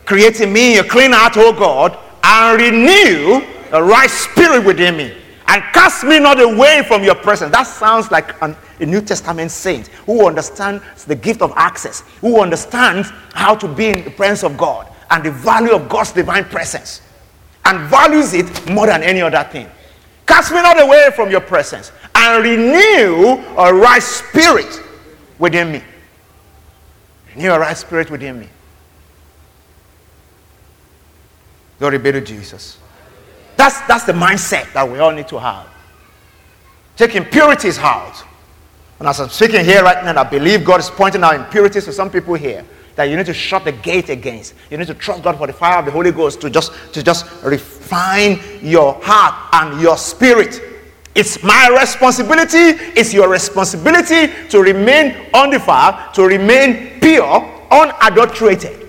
creating 0.06 0.52
me 0.52 0.78
a 0.78 0.84
clean 0.84 1.12
heart, 1.12 1.38
O 1.38 1.54
God, 1.54 1.98
and 2.24 2.60
renew 2.60 3.46
a 3.72 3.84
right 3.84 4.10
spirit 4.10 4.66
within 4.66 4.98
me, 4.98 5.16
and 5.48 5.64
cast 5.74 6.04
me 6.04 6.20
not 6.20 6.40
away 6.42 6.84
from 6.88 7.04
your 7.04 7.16
presence. 7.16 7.52
That 7.52 7.64
sounds 7.64 8.12
like 8.12 8.42
an 8.42 8.56
a 8.80 8.86
New 8.86 9.02
Testament 9.02 9.52
saint 9.52 9.88
who 10.06 10.26
understands 10.26 11.06
the 11.06 11.16
gift 11.16 11.42
of 11.42 11.54
access, 11.56 12.02
who 12.22 12.42
understands 12.42 13.12
how 13.34 13.56
to 13.56 13.68
be 13.68 13.88
in 13.88 14.04
the 14.04 14.12
presence 14.12 14.44
of 14.44 14.58
God 14.58 14.88
and 15.12 15.24
the 15.24 15.32
value 15.32 15.72
of 15.72 15.90
God's 15.90 16.12
divine 16.12 16.46
presence, 16.46 17.02
and 17.66 17.90
values 17.90 18.34
it 18.34 18.70
more 18.70 18.88
than 18.88 19.04
any 19.04 19.22
other 19.22 19.44
thing. 19.52 19.68
Cast 20.26 20.52
me 20.52 20.62
not 20.62 20.80
away 20.82 21.10
from 21.16 21.32
your 21.32 21.42
presence 21.42 21.92
and 22.20 22.44
renew 22.44 23.44
a 23.58 23.74
right 23.74 24.04
spirit 24.04 24.82
within 25.38 25.72
me. 25.72 25.82
Renew 27.36 27.52
a 27.52 27.60
right 27.60 27.78
spirit 27.78 28.12
within 28.12 28.40
me. 28.40 28.48
Glory 31.80 31.98
be 31.98 32.12
to 32.12 32.22
Jesus. 32.22 32.78
That's, 33.56 33.80
that's 33.88 34.04
the 34.04 34.14
mindset 34.14 34.72
that 34.74 34.90
we 34.90 35.00
all 35.00 35.12
need 35.12 35.28
to 35.30 35.40
have. 35.40 35.68
Taking 36.98 37.24
impurities 37.24 37.78
out 37.80 38.26
and 39.00 39.08
as 39.08 39.22
I'm 39.22 39.30
speaking 39.30 39.64
here 39.64 39.82
right 39.82 40.04
now, 40.04 40.22
I 40.22 40.26
believe 40.26 40.66
God 40.66 40.82
is 40.82 40.90
pointing 40.90 41.24
out 41.24 41.34
impurities 41.34 41.86
to 41.86 41.94
some 41.94 42.12
people 42.12 42.34
here 42.34 42.66
that 42.96 43.06
you 43.06 43.16
need 43.16 43.28
to 43.28 43.34
shut 43.34 43.64
the 43.64 43.72
gate 43.72 44.10
against. 44.10 44.54
You 44.70 44.78
need 44.78 44.88
to 44.88 44.94
trust 44.94 45.24
God 45.24 45.38
for 45.38 45.48
the 45.48 45.54
fire 45.54 45.80
of 45.80 45.86
the 45.86 45.92
Holy 45.92 46.12
Ghost 46.12 46.42
to 46.42 46.50
just, 46.50 46.74
to 46.94 47.02
just 47.02 47.26
refine 47.44 48.40
your 48.62 49.00
heart 49.02 49.54
and 49.54 49.82
your 49.82 49.98
spirit. 49.98 50.62
It's 51.16 51.44
my 51.44 51.76
responsibility, 51.80 52.78
it's 52.96 53.14
your 53.14 53.30
responsibility 53.30 54.32
to 54.50 54.62
remain 54.62 55.28
undefiled, 55.34 56.14
to 56.14 56.24
remain 56.24 57.00
pure, 57.00 57.68
unadulterated. 57.72 58.88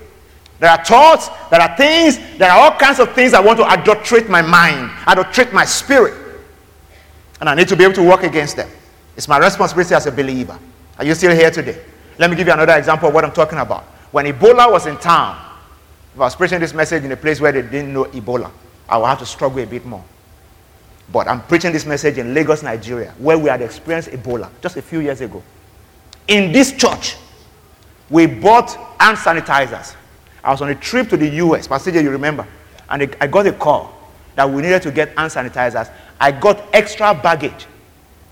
There 0.59 0.71
are 0.71 0.85
thoughts, 0.85 1.29
there 1.51 1.61
are 1.61 1.75
things, 1.77 2.19
there 2.37 2.51
are 2.51 2.61
all 2.61 2.79
kinds 2.79 3.01
of 3.01 3.13
things 3.15 3.33
that 3.33 3.43
want 3.43 3.59
to 3.59 3.73
adulterate 3.73 4.29
my 4.29 4.43
mind, 4.43 4.91
adulterate 5.07 5.53
my 5.55 5.65
spirit. 5.65 6.15
And 7.41 7.49
I 7.49 7.55
need 7.55 7.69
to 7.69 7.77
be 7.77 7.85
able 7.85 7.95
to 7.95 8.07
work 8.07 8.23
against 8.23 8.57
them. 8.57 8.69
It's 9.17 9.27
my 9.27 9.39
responsibility 9.39 9.95
as 9.95 10.07
a 10.07 10.13
believer. 10.13 10.59
Are 10.99 11.05
you 11.05 11.15
still 11.15 11.35
here 11.35 11.51
today? 11.51 11.83
Let 12.19 12.29
me 12.29 12.37
give 12.37 12.47
you 12.47 12.53
another 12.53 12.77
example 12.77 13.09
of 13.09 13.15
what 13.15 13.25
I'm 13.25 13.33
talking 13.33 13.59
about. 13.59 13.85
When 14.13 14.27
Ebola 14.27 14.71
was 14.71 14.87
in 14.87 14.99
town, 14.99 15.39
if 16.15 16.21
I 16.21 16.25
was 16.25 16.37
preaching 16.37 16.61
this 16.61 16.75
message 16.75 17.05
in 17.05 17.13
a 17.13 17.17
place 17.17 17.41
where 17.41 17.53
they 17.53 17.63
didn't 17.63 17.95
know 17.95 18.05
Ebola, 18.05 18.51
I 18.87 18.99
would 18.99 19.07
have 19.07 19.19
to 19.21 19.27
struggle 19.27 19.61
a 19.61 19.67
bit 19.67 19.87
more. 19.87 20.05
But 21.13 21.29
I'm 21.29 21.43
preaching 21.43 21.73
this 21.73 21.87
message 21.87 22.19
in 22.19 22.35
Lagos, 22.35 22.63
Nigeria, 22.63 23.13
where 23.19 23.39
we 23.39 23.49
had 23.51 23.63
experienced 23.63 24.11
Ebola 24.11 24.49
just 24.63 24.77
a 24.77 24.83
few 24.83 25.01
years 25.01 25.21
ago. 25.21 25.43
In 26.29 26.53
this 26.53 26.73
church, 26.73 27.17
we 28.09 28.27
bought 28.27 28.75
hand 29.01 29.19
sanitizers. 29.19 29.97
I 30.43 30.51
was 30.53 30.63
on 30.63 30.71
a 30.71 30.75
trip 30.75 31.09
to 31.11 31.17
the 31.17 31.29
US, 31.29 31.67
Pastor 31.67 31.91
you 31.91 32.11
remember, 32.11 32.47
and 32.89 33.17
I 33.21 33.27
got 33.27 33.47
a 33.47 33.53
call 33.53 33.93
that 34.37 34.49
we 34.49 34.63
needed 34.63 34.83
to 34.83 34.93
get 34.93 35.09
hand 35.19 35.33
sanitizers. 35.33 35.91
I 36.21 36.33
got 36.33 36.63
extra 36.73 37.15
baggage 37.15 37.67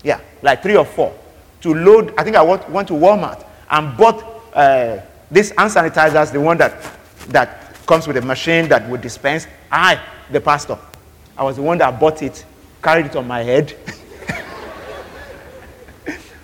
yeah, 0.03 0.19
like 0.41 0.61
three 0.61 0.75
or 0.77 0.85
four. 0.85 1.13
To 1.61 1.73
load, 1.73 2.13
I 2.17 2.23
think 2.23 2.35
I 2.35 2.41
went, 2.41 2.87
to 2.87 2.93
Walmart 2.93 3.45
and 3.69 3.97
bought 3.97 4.23
uh, 4.53 4.99
these 5.29 5.51
hand 5.51 5.71
sanitizers, 5.71 6.31
the 6.31 6.39
one 6.39 6.57
that, 6.57 6.81
that 7.29 7.75
comes 7.85 8.07
with 8.07 8.17
a 8.17 8.21
machine 8.21 8.69
that 8.69 8.87
would 8.89 9.01
dispense. 9.01 9.47
I, 9.71 9.99
the 10.31 10.39
pastor, 10.39 10.77
I 11.37 11.43
was 11.43 11.57
the 11.57 11.61
one 11.61 11.77
that 11.79 11.99
bought 11.99 12.21
it, 12.21 12.45
carried 12.81 13.07
it 13.07 13.15
on 13.15 13.27
my 13.27 13.41
head. 13.43 13.75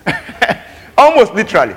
Almost 0.97 1.33
literally. 1.33 1.75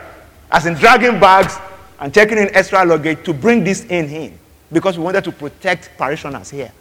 As 0.51 0.67
in 0.67 0.75
dragging 0.75 1.21
bags 1.21 1.59
and 2.01 2.13
taking 2.13 2.39
in 2.39 2.55
extra 2.55 2.85
luggage 2.85 3.25
to 3.25 3.33
bring 3.33 3.65
this 3.65 3.85
in 3.87 4.09
here 4.09 4.33
because 4.73 4.97
we 4.99 5.05
wanted 5.05 5.25
to 5.25 5.33
protect 5.33 5.91
parishioners 5.99 6.51
here. 6.51 6.73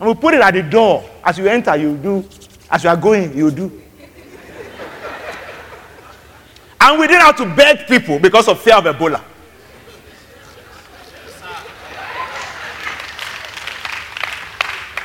And 0.00 0.08
we 0.08 0.14
put 0.14 0.34
it 0.34 0.40
at 0.40 0.54
the 0.54 0.62
door. 0.62 1.08
As 1.22 1.38
you 1.38 1.46
enter, 1.46 1.76
you 1.76 1.96
do. 1.96 2.24
As 2.70 2.82
you 2.82 2.90
are 2.90 2.96
going, 2.96 3.36
you 3.36 3.50
do. 3.50 3.82
And 6.80 6.98
we 6.98 7.06
didn't 7.06 7.22
have 7.22 7.36
to 7.36 7.46
beg 7.54 7.86
people 7.86 8.18
because 8.18 8.46
of 8.48 8.60
fear 8.60 8.76
of 8.76 8.84
Ebola. 8.84 9.22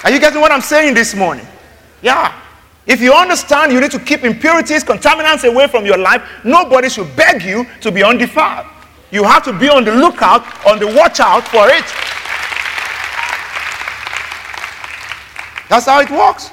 Are 0.03 0.11
you 0.11 0.19
getting 0.19 0.41
what 0.41 0.51
I'm 0.51 0.61
saying 0.61 0.93
this 0.93 1.13
morning? 1.13 1.45
Yeah. 2.01 2.33
If 2.85 3.01
you 3.01 3.13
understand 3.13 3.71
you 3.71 3.79
need 3.79 3.91
to 3.91 3.99
keep 3.99 4.23
impurities, 4.23 4.83
contaminants 4.83 5.47
away 5.47 5.67
from 5.67 5.85
your 5.85 5.97
life, 5.97 6.23
nobody 6.43 6.89
should 6.89 7.15
beg 7.15 7.43
you 7.43 7.65
to 7.81 7.91
be 7.91 8.03
undefiled. 8.03 8.65
You 9.11 9.23
have 9.23 9.43
to 9.43 9.53
be 9.53 9.69
on 9.69 9.85
the 9.85 9.93
lookout, 9.93 10.43
on 10.65 10.79
the 10.79 10.87
watch 10.87 11.19
out 11.19 11.47
for 11.47 11.67
it. 11.67 11.85
That's 15.69 15.85
how 15.85 15.99
it 16.01 16.09
works. 16.09 16.49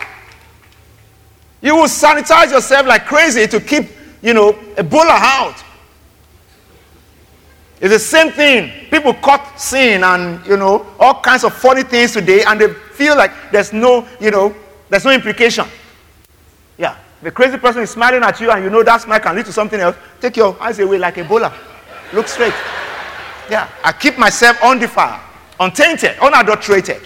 You 1.62 1.76
will 1.76 1.88
sanitize 1.88 2.50
yourself 2.50 2.86
like 2.86 3.06
crazy 3.06 3.46
to 3.46 3.60
keep 3.60 3.88
you 4.26 4.34
know, 4.34 4.52
Ebola 4.74 5.18
out. 5.20 5.62
It's 7.80 7.92
the 7.92 7.98
same 7.98 8.32
thing. 8.32 8.88
People 8.90 9.14
caught 9.14 9.60
sin 9.60 10.02
and, 10.02 10.44
you 10.46 10.56
know, 10.56 10.86
all 10.98 11.20
kinds 11.20 11.44
of 11.44 11.54
funny 11.54 11.84
things 11.84 12.12
today, 12.12 12.42
and 12.42 12.60
they 12.60 12.72
feel 12.72 13.16
like 13.16 13.30
there's 13.52 13.72
no, 13.72 14.06
you 14.20 14.32
know, 14.32 14.54
there's 14.88 15.04
no 15.04 15.12
implication. 15.12 15.66
Yeah. 16.78 16.96
The 17.22 17.30
crazy 17.30 17.56
person 17.56 17.82
is 17.82 17.90
smiling 17.90 18.22
at 18.22 18.40
you, 18.40 18.50
and 18.50 18.62
you 18.62 18.70
know 18.70 18.82
that 18.82 19.00
smile 19.00 19.20
can 19.20 19.36
lead 19.36 19.46
to 19.46 19.52
something 19.52 19.80
else. 19.80 19.96
Take 20.20 20.36
your 20.36 20.60
eyes 20.60 20.78
away 20.78 20.98
like 20.98 21.16
a 21.16 21.24
Ebola. 21.24 21.52
Look 22.12 22.28
straight. 22.28 22.54
Yeah. 23.50 23.68
I 23.82 23.92
keep 23.92 24.18
myself 24.18 24.58
undefiled, 24.62 25.20
untainted, 25.58 26.18
unadulterated. 26.18 27.00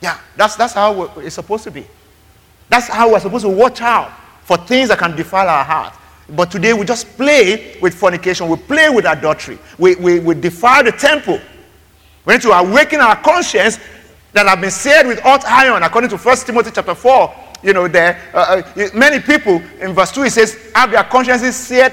Yeah. 0.00 0.18
That's, 0.36 0.56
that's 0.56 0.74
how 0.74 1.02
it's 1.18 1.34
supposed 1.34 1.64
to 1.64 1.70
be. 1.70 1.86
That's 2.68 2.88
how 2.88 3.12
we're 3.12 3.20
supposed 3.20 3.44
to 3.44 3.50
watch 3.50 3.80
out 3.80 4.12
for 4.44 4.56
things 4.56 4.88
that 4.88 4.98
can 4.98 5.16
defile 5.16 5.48
our 5.48 5.64
heart. 5.64 5.94
But 6.28 6.50
today 6.50 6.72
we 6.72 6.84
just 6.84 7.16
play 7.16 7.76
with 7.80 7.94
fornication, 7.94 8.48
we 8.48 8.56
play 8.56 8.88
with 8.88 9.04
adultery, 9.04 9.58
we, 9.78 9.96
we, 9.96 10.20
we 10.20 10.34
defile 10.34 10.84
the 10.84 10.92
temple. 10.92 11.40
We 12.24 12.34
need 12.34 12.42
to 12.42 12.52
awaken 12.52 13.00
our 13.00 13.16
conscience 13.16 13.78
that 14.32 14.46
have 14.46 14.60
been 14.60 14.70
seared 14.70 15.06
with 15.06 15.20
hot 15.20 15.44
iron, 15.44 15.82
according 15.82 16.10
to 16.10 16.16
1 16.16 16.36
Timothy 16.38 16.70
chapter 16.74 16.94
4. 16.94 17.34
You 17.62 17.72
know, 17.72 17.86
there 17.86 18.20
uh, 18.34 18.62
uh, 18.76 18.88
many 18.94 19.20
people 19.20 19.62
in 19.80 19.92
verse 19.94 20.10
2 20.12 20.24
it 20.24 20.30
says, 20.30 20.70
have 20.74 20.90
their 20.90 21.04
consciences 21.04 21.54
seared 21.54 21.92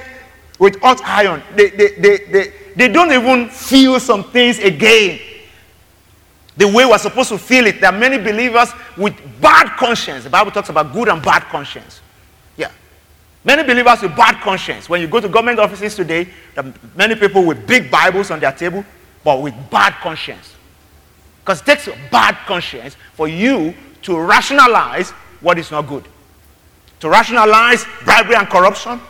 with 0.58 0.80
hot 0.82 1.02
iron. 1.04 1.43
They, 1.56 1.69
they, 1.69 1.95
they, 1.95 2.17
they, 2.32 2.54
they 2.75 2.88
don't 2.88 3.12
even 3.12 3.49
feel 3.49 3.99
some 3.99 4.23
things 4.32 4.60
again 4.60 5.19
the 6.60 6.67
way 6.67 6.86
we're 6.86 6.97
supposed 6.97 7.30
to 7.30 7.38
feel 7.38 7.65
it. 7.67 7.80
There 7.80 7.89
are 7.89 7.97
many 7.97 8.17
believers 8.17 8.69
with 8.97 9.15
bad 9.39 9.78
conscience. 9.78 10.25
The 10.25 10.30
Bible 10.30 10.52
talks 10.52 10.67
about 10.67 10.91
good 10.91 11.08
and 11.08 11.23
bad 11.23 11.43
conscience. 11.43 12.02
Yeah. 12.58 12.69
Many 13.45 13.63
believers 13.63 14.02
with 14.02 14.13
bad 14.15 14.41
conscience. 14.41 14.89
When 14.89 14.99
you 14.99 15.08
go 15.08 15.21
to 15.21 15.30
government 15.30 15.60
offices 15.60 15.95
today, 15.95 16.28
there 16.56 16.65
are 16.65 16.73
many 16.97 17.15
people 17.15 17.45
with 17.45 17.65
big 17.65 17.89
Bibles 17.89 18.30
on 18.30 18.41
their 18.41 18.52
table, 18.52 18.84
but 19.23 19.41
with 19.41 19.54
bad 19.69 19.93
conscience. 20.02 20.54
Because 21.50 21.62
it 21.62 21.66
takes 21.66 21.88
a 21.88 21.98
bad 22.12 22.36
conscience 22.46 22.96
for 23.16 23.28
you 23.28 23.74
to 24.04 24.20
rationalize 24.20 25.10
what 25.42 25.58
is 25.58 25.72
not 25.72 25.88
good. 25.88 26.08
To 27.00 27.10
rationalize 27.10 27.86
bribery 28.04 28.36
and 28.36 28.48
corruption 28.48 29.02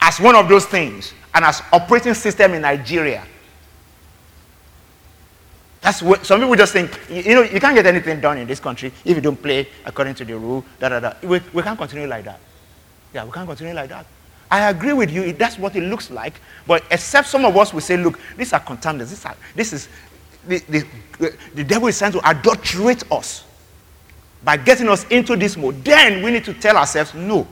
as 0.00 0.20
one 0.20 0.36
of 0.36 0.48
those 0.48 0.66
things 0.66 1.14
and 1.34 1.44
as 1.44 1.60
operating 1.72 2.14
system 2.14 2.54
in 2.54 2.62
Nigeria 2.62 3.26
that's 5.80 6.00
what 6.02 6.24
some 6.24 6.40
people 6.40 6.54
just 6.54 6.72
think, 6.72 6.96
you 7.10 7.34
know, 7.34 7.42
you 7.42 7.58
can't 7.60 7.74
get 7.74 7.86
anything 7.86 8.20
done 8.20 8.38
in 8.38 8.46
this 8.46 8.60
country 8.60 8.92
if 9.04 9.16
you 9.16 9.20
don't 9.20 9.40
play 9.40 9.66
according 9.84 10.14
to 10.14 10.24
the 10.24 10.36
rule, 10.36 10.64
da 10.78 10.88
da 10.88 11.00
da. 11.00 11.12
We, 11.22 11.40
we 11.52 11.62
can't 11.62 11.78
continue 11.78 12.06
like 12.06 12.24
that. 12.24 12.38
Yeah, 13.14 13.24
we 13.24 13.32
can't 13.32 13.48
continue 13.48 13.74
like 13.74 13.88
that. 13.88 14.06
I 14.50 14.70
agree 14.70 14.92
with 14.92 15.10
you, 15.10 15.32
that's 15.32 15.58
what 15.58 15.76
it 15.76 15.82
looks 15.82 16.10
like. 16.10 16.40
But 16.66 16.82
except 16.90 17.28
some 17.28 17.44
of 17.44 17.56
us 17.56 17.72
will 17.72 17.80
say, 17.80 17.96
look, 17.96 18.18
these 18.36 18.52
are 18.52 18.60
contaminants. 18.60 19.10
This, 19.10 19.26
are, 19.26 19.36
this 19.54 19.72
is, 19.72 19.88
the, 20.48 20.86
the, 21.18 21.36
the 21.54 21.64
devil 21.64 21.88
is 21.88 21.98
trying 21.98 22.12
to 22.12 22.28
adulterate 22.28 23.10
us 23.12 23.44
by 24.42 24.56
getting 24.56 24.88
us 24.88 25.04
into 25.08 25.36
this 25.36 25.56
mode. 25.56 25.84
Then 25.84 26.22
we 26.22 26.30
need 26.30 26.44
to 26.44 26.54
tell 26.54 26.76
ourselves, 26.76 27.14
no. 27.14 27.46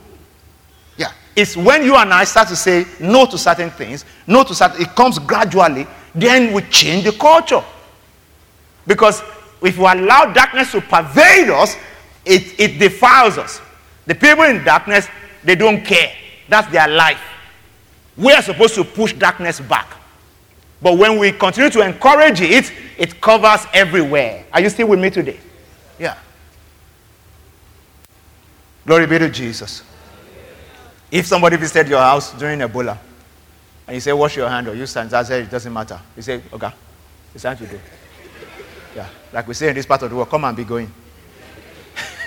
Yeah. 0.97 1.11
It's 1.35 1.55
when 1.55 1.83
you 1.83 1.95
and 1.95 2.13
I 2.13 2.23
start 2.23 2.47
to 2.49 2.55
say 2.55 2.85
no 2.99 3.25
to 3.27 3.37
certain 3.37 3.69
things, 3.69 4.05
no 4.25 4.43
to 4.43 4.55
certain, 4.55 4.81
it 4.81 4.95
comes 4.95 5.19
gradually, 5.19 5.85
then 6.15 6.53
we 6.53 6.61
change 6.63 7.03
the 7.03 7.11
culture. 7.11 7.63
Because 8.87 9.21
if 9.61 9.77
we 9.77 9.85
allow 9.85 10.31
darkness 10.33 10.71
to 10.71 10.81
pervade 10.81 11.49
us, 11.49 11.75
it, 12.25 12.59
it 12.59 12.79
defiles 12.79 13.37
us. 13.37 13.61
The 14.05 14.15
people 14.15 14.45
in 14.45 14.63
darkness, 14.63 15.07
they 15.43 15.55
don't 15.55 15.85
care. 15.85 16.11
That's 16.49 16.71
their 16.71 16.87
life. 16.87 17.21
We 18.15 18.33
are 18.33 18.41
supposed 18.41 18.75
to 18.75 18.83
push 18.83 19.13
darkness 19.13 19.59
back. 19.59 19.87
But 20.81 20.97
when 20.97 21.17
we 21.17 21.31
continue 21.31 21.69
to 21.71 21.81
encourage 21.81 22.41
it, 22.41 22.71
it 22.97 23.19
covers 23.19 23.65
everywhere. 23.73 24.45
Are 24.53 24.61
you 24.61 24.69
still 24.69 24.87
with 24.87 24.99
me 24.99 25.09
today? 25.09 25.39
Yeah. 25.97 26.17
Glory 28.85 29.07
be 29.07 29.19
to 29.19 29.29
Jesus. 29.29 29.83
If 31.11 31.25
somebody 31.25 31.57
visited 31.57 31.89
your 31.89 31.99
house 31.99 32.33
during 32.33 32.59
Ebola 32.59 32.97
and 33.87 33.95
you 33.95 33.99
say, 33.99 34.13
wash 34.13 34.35
your 34.35 34.49
hand 34.49 34.67
or 34.67 34.75
use 34.75 34.93
sanitizer, 34.93 35.41
it 35.41 35.49
doesn't 35.49 35.71
matter. 35.71 35.99
You 36.15 36.21
say, 36.21 36.41
okay, 36.53 36.71
it's 37.33 37.43
time 37.43 37.57
to 37.57 37.65
do. 37.65 37.79
Yeah, 38.95 39.07
like 39.31 39.47
we 39.47 39.53
say 39.53 39.69
in 39.69 39.75
this 39.75 39.85
part 39.85 40.03
of 40.03 40.09
the 40.09 40.15
world, 40.15 40.29
come 40.29 40.43
and 40.43 40.55
be 40.55 40.63
going. 40.63 40.91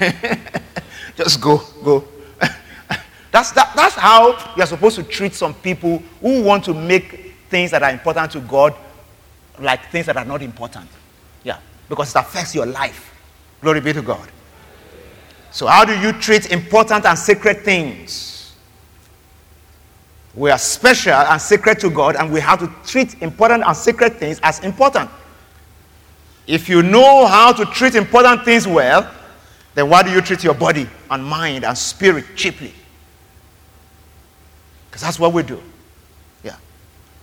Just 1.17 1.41
go, 1.41 1.63
go. 1.85 2.05
that's, 3.31 3.53
that, 3.53 3.73
that's 3.77 3.95
how 3.95 4.55
you're 4.57 4.67
supposed 4.67 4.97
to 4.97 5.03
treat 5.03 5.35
some 5.35 5.53
people 5.55 6.03
who 6.21 6.43
want 6.43 6.65
to 6.65 6.75
make 6.75 7.30
things 7.51 7.71
that 7.73 7.83
are 7.83 7.91
important 7.91 8.33
to 8.33 8.41
God 8.41 8.75
like 9.59 9.91
things 9.91 10.07
that 10.07 10.17
are 10.17 10.25
not 10.25 10.43
important. 10.43 10.89
Yeah, 11.45 11.59
because 11.89 12.11
it 12.11 12.19
affects 12.19 12.55
your 12.55 12.67
life. 12.67 13.15
Glory 13.61 13.81
be 13.81 13.93
to 13.93 14.03
God. 14.03 14.29
So, 15.51 15.67
how 15.67 15.85
do 15.85 15.99
you 15.99 16.13
treat 16.13 16.51
important 16.51 17.05
and 17.05 17.19
sacred 17.19 17.63
things? 17.63 18.57
We 20.35 20.51
are 20.51 20.59
special 20.59 21.13
and 21.13 21.43
sacred 21.43 21.81
to 21.81 21.91
God, 21.91 22.17
and 22.17 22.33
we 22.33 22.41
have 22.41 22.61
to 22.61 22.89
treat 22.89 23.21
important 23.21 23.65
and 23.67 23.77
sacred 23.77 24.15
things 24.15 24.39
as 24.43 24.61
important. 24.61 25.11
If 26.47 26.69
you 26.69 26.83
know 26.83 27.27
how 27.27 27.53
to 27.53 27.65
treat 27.67 27.97
important 27.97 28.45
things 28.45 28.67
well, 28.67 29.11
then 29.75 29.89
why 29.89 30.03
do 30.03 30.11
you 30.11 30.21
treat 30.21 30.45
your 30.45 30.55
body 30.55 30.89
and 31.11 31.25
mind 31.25 31.65
and 31.65 31.77
spirit 31.77 32.25
cheaply? 32.37 32.73
Because 34.87 35.03
that's 35.03 35.19
what 35.19 35.33
we 35.33 35.43
do. 35.43 35.61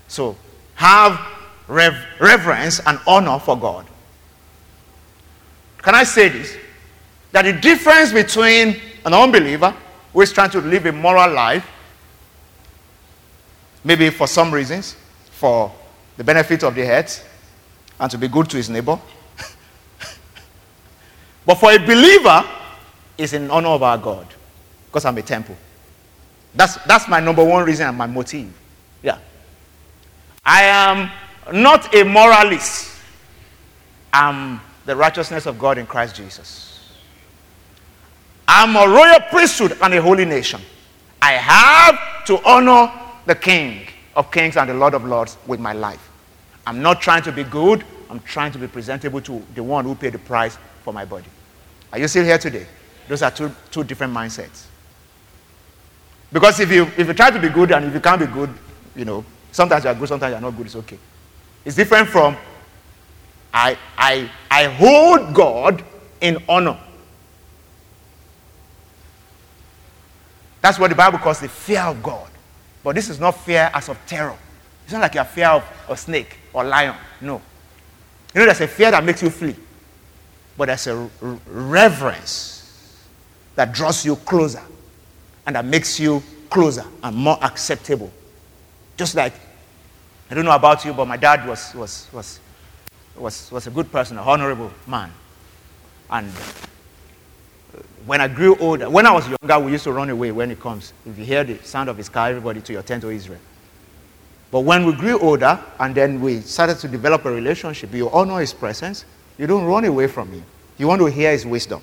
So 0.08 0.36
have 0.76 1.20
rev- 1.68 2.06
reverence 2.20 2.80
and 2.86 3.00
honor 3.08 3.40
for 3.40 3.58
God. 3.58 3.86
Can 5.80 5.96
I 5.96 6.04
say 6.04 6.30
this? 6.30 6.56
That 7.32 7.44
the 7.44 7.54
difference 7.54 8.12
between 8.12 8.80
an 9.06 9.14
unbeliever 9.14 9.76
who 10.14 10.22
is 10.22 10.32
trying 10.32 10.50
to 10.52 10.62
live 10.62 10.86
a 10.86 10.92
moral 10.92 11.34
life, 11.34 11.66
maybe 13.84 14.10
for 14.10 14.28
some 14.28 14.54
reasons, 14.54 14.96
for 15.32 15.72
the 16.16 16.24
benefit 16.24 16.64
of 16.64 16.76
the 16.76 16.86
head, 16.86 17.12
and 18.00 18.12
to 18.12 18.18
be 18.18 18.28
good 18.28 18.50
to 18.50 18.58
his 18.58 18.70
neighbor, 18.70 19.00
but 21.46 21.56
for 21.56 21.72
a 21.72 21.78
believer, 21.78 22.44
it's 23.18 23.34
in 23.34 23.50
honor 23.50 23.70
of 23.70 23.84
our 23.84 23.98
God 23.98 24.28
because 24.86 25.06
I'm 25.06 25.18
a 25.18 25.22
temple. 25.22 25.56
That's, 26.54 26.76
that's 26.86 27.08
my 27.08 27.20
number 27.20 27.44
one 27.44 27.66
reason 27.66 27.88
and 27.88 27.98
my 27.98 28.08
motive. 28.08 28.52
Yeah. 29.04 29.20
I 30.48 30.64
am 30.64 31.12
not 31.54 31.94
a 31.94 32.04
moralist. 32.04 32.98
I'm 34.14 34.62
the 34.86 34.96
righteousness 34.96 35.46
of 35.46 35.60
God 35.60 35.78
in 35.78 35.86
Christ 35.86 36.16
Jesus. 36.16 36.94
I'm 38.48 38.76
a 38.78 38.88
royal 38.92 39.20
priesthood 39.30 39.78
and 39.82 39.94
a 39.94 40.02
holy 40.02 40.24
nation. 40.24 40.62
I 41.22 41.34
have 41.34 42.26
to 42.28 42.42
honor 42.48 42.92
the 43.26 43.36
King 43.36 43.88
of 44.16 44.32
kings 44.32 44.56
and 44.56 44.70
the 44.70 44.74
Lord 44.74 44.94
of 44.94 45.04
lords 45.04 45.38
with 45.48 45.60
my 45.60 45.74
life. 45.74 46.10
I'm 46.66 46.82
not 46.82 47.02
trying 47.02 47.24
to 47.24 47.32
be 47.34 47.44
good, 47.44 47.84
I'm 48.10 48.22
trying 48.22 48.54
to 48.54 48.58
be 48.58 48.68
presentable 48.68 49.20
to 49.22 49.44
the 49.54 49.62
one 49.62 49.84
who 49.84 49.96
paid 49.96 50.14
the 50.14 50.20
price 50.20 50.58
for 50.84 50.94
my 50.94 51.04
body. 51.04 51.28
Are 51.92 52.00
you 52.00 52.08
still 52.08 52.24
here 52.24 52.38
today? 52.38 52.66
Those 53.10 53.22
are 53.22 53.32
two, 53.32 53.52
two 53.70 53.84
different 53.84 54.14
mindsets. 54.14 54.66
Because 56.32 56.60
if 56.62 56.72
you, 56.72 56.84
if 56.98 57.08
you 57.08 57.14
try 57.14 57.32
to 57.32 57.40
be 57.40 57.50
good 57.50 57.72
and 57.72 57.86
if 57.86 57.94
you 57.94 58.00
can't 58.00 58.20
be 58.20 58.28
good, 58.28 58.50
you 58.96 59.06
know, 59.06 59.26
sometimes 59.58 59.84
you're 59.84 59.94
good, 59.96 60.08
sometimes 60.08 60.32
you're 60.32 60.42
not 60.42 60.56
good, 60.56 60.68
it's 60.68 60.76
okay. 60.76 61.00
It's 61.66 61.76
different 61.76 62.08
from 62.08 62.38
I, 63.54 63.78
I, 63.98 64.30
I 64.52 64.66
hold 64.66 65.34
God 65.34 65.84
in 66.22 66.38
honor. 66.48 66.78
That's 70.62 70.78
what 70.80 70.90
the 70.90 70.96
Bible 70.96 71.18
calls 71.20 71.40
the 71.40 71.50
fear 71.50 71.82
of 71.82 72.04
God. 72.04 72.30
But 72.84 72.96
this 72.96 73.10
is 73.10 73.20
not 73.20 73.32
fear 73.32 73.70
as 73.74 73.90
of 73.90 73.98
terror. 74.06 74.38
It's 74.84 74.94
not 74.94 75.02
like 75.02 75.16
you're 75.16 75.24
fear 75.24 75.48
of 75.48 75.64
a 75.90 75.98
snake 75.98 76.38
or 76.54 76.64
lion. 76.64 76.96
No. 77.22 77.42
You 78.34 78.42
know, 78.42 78.46
there's 78.46 78.62
a 78.62 78.68
fear 78.68 78.92
that 78.92 79.04
makes 79.04 79.22
you 79.24 79.30
flee 79.30 79.56
but 80.58 80.66
there's 80.66 80.88
a 80.88 81.10
reverence 81.46 83.06
that 83.56 83.72
draws 83.72 84.04
you 84.06 84.16
closer 84.16 84.64
and 85.46 85.56
that 85.56 85.64
makes 85.64 86.00
you 86.00 86.22
closer 86.50 86.84
and 87.04 87.16
more 87.16 87.38
acceptable. 87.44 88.12
Just 88.98 89.14
like, 89.16 89.34
I 90.30 90.34
don't 90.34 90.46
know 90.46 90.56
about 90.56 90.84
you, 90.84 90.94
but 90.94 91.08
my 91.08 91.18
dad 91.18 91.48
was, 91.48 91.74
was, 91.74 92.08
was, 92.12 92.40
was, 93.16 93.52
was 93.52 93.68
a 93.68 93.72
good 93.72 93.92
person, 93.92 94.18
a 94.18 94.22
honorable 94.22 94.72
man. 94.86 95.12
And 96.10 96.28
uh, 96.30 97.82
when 98.06 98.20
I 98.20 98.28
grew 98.28 98.58
older, 98.58 98.90
when 98.90 99.06
I 99.06 99.12
was 99.12 99.28
younger, 99.28 99.60
we 99.66 99.72
used 99.72 99.86
to 99.86 99.94
run 99.94 100.10
away 100.10 100.32
when 100.32 100.50
he 100.50 100.56
comes. 100.56 100.94
If 101.06 101.18
you 101.18 101.26
hear 101.26 101.44
the 101.44 101.58
sound 101.64 101.90
of 101.90 101.98
his 101.98 102.10
car, 102.10 102.30
everybody 102.30 102.62
to 102.62 102.74
your 102.74 102.82
tent 102.82 103.04
to 103.04 103.10
Israel. 103.10 103.40
But 104.52 104.62
when 104.62 104.86
we 104.86 104.94
grew 104.94 105.20
older 105.20 105.60
and 105.80 105.96
then 105.96 106.22
we 106.22 106.42
started 106.42 106.78
to 106.80 106.88
develop 106.88 107.26
a 107.26 107.32
relationship, 107.32 107.94
you 107.94 108.10
honor 108.10 108.40
his 108.40 108.54
presence, 108.54 109.06
you 109.38 109.48
don't 109.48 109.66
run 109.66 109.86
away 109.86 110.08
from 110.08 110.32
him. 110.32 110.44
You 110.78 110.88
want 110.88 111.02
to 111.02 111.08
hear 111.08 111.32
his 111.32 111.46
wisdom. 111.46 111.82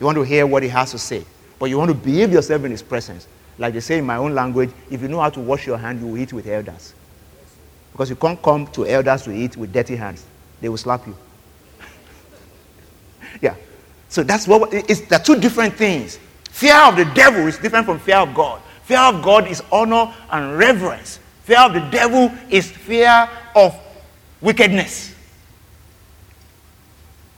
You 0.00 0.06
want 0.06 0.16
to 0.16 0.22
hear 0.22 0.46
what 0.46 0.62
he 0.62 0.68
has 0.70 0.90
to 0.92 0.98
say. 0.98 1.24
But 1.58 1.66
you 1.66 1.78
want 1.78 1.90
to 1.90 1.94
behave 1.94 2.32
yourself 2.32 2.64
in 2.64 2.70
his 2.70 2.82
presence. 2.82 3.26
Like 3.58 3.74
they 3.74 3.80
say 3.80 3.98
in 3.98 4.06
my 4.06 4.16
own 4.16 4.34
language, 4.34 4.70
if 4.90 5.00
you 5.02 5.08
know 5.08 5.20
how 5.20 5.30
to 5.30 5.40
wash 5.40 5.66
your 5.66 5.78
hand, 5.78 6.00
you 6.00 6.06
will 6.06 6.18
eat 6.18 6.32
with 6.32 6.46
elders. 6.46 6.94
Because 7.92 8.10
you 8.10 8.16
can't 8.16 8.40
come 8.42 8.66
to 8.68 8.86
elders 8.86 9.22
to 9.22 9.32
eat 9.32 9.56
with 9.56 9.72
dirty 9.72 9.96
hands. 9.96 10.24
They 10.60 10.68
will 10.68 10.78
slap 10.78 11.06
you. 11.06 11.16
yeah. 13.40 13.54
So 14.08 14.22
that's 14.22 14.46
what 14.48 14.72
it's 14.72 15.02
the 15.02 15.18
two 15.18 15.38
different 15.38 15.74
things. 15.74 16.18
Fear 16.50 16.76
of 16.84 16.96
the 16.96 17.04
devil 17.14 17.46
is 17.46 17.58
different 17.58 17.86
from 17.86 17.98
fear 17.98 18.16
of 18.16 18.34
God. 18.34 18.60
Fear 18.84 18.98
of 18.98 19.22
God 19.22 19.46
is 19.46 19.62
honor 19.70 20.12
and 20.30 20.58
reverence. 20.58 21.18
Fear 21.44 21.60
of 21.60 21.72
the 21.74 21.80
devil 21.90 22.30
is 22.50 22.70
fear 22.70 23.28
of 23.54 23.78
wickedness. 24.40 25.14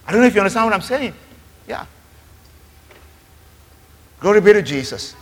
I 0.07 0.13
don't 0.13 0.21
know 0.21 0.27
if 0.27 0.35
you 0.35 0.41
understand 0.41 0.67
what 0.67 0.75
I'm 0.75 0.83
saying. 0.83 1.15
Yeah. 1.67 1.87
Glory 4.21 4.41
be 4.41 4.53
to 4.53 4.63
Jesus. 4.63 5.15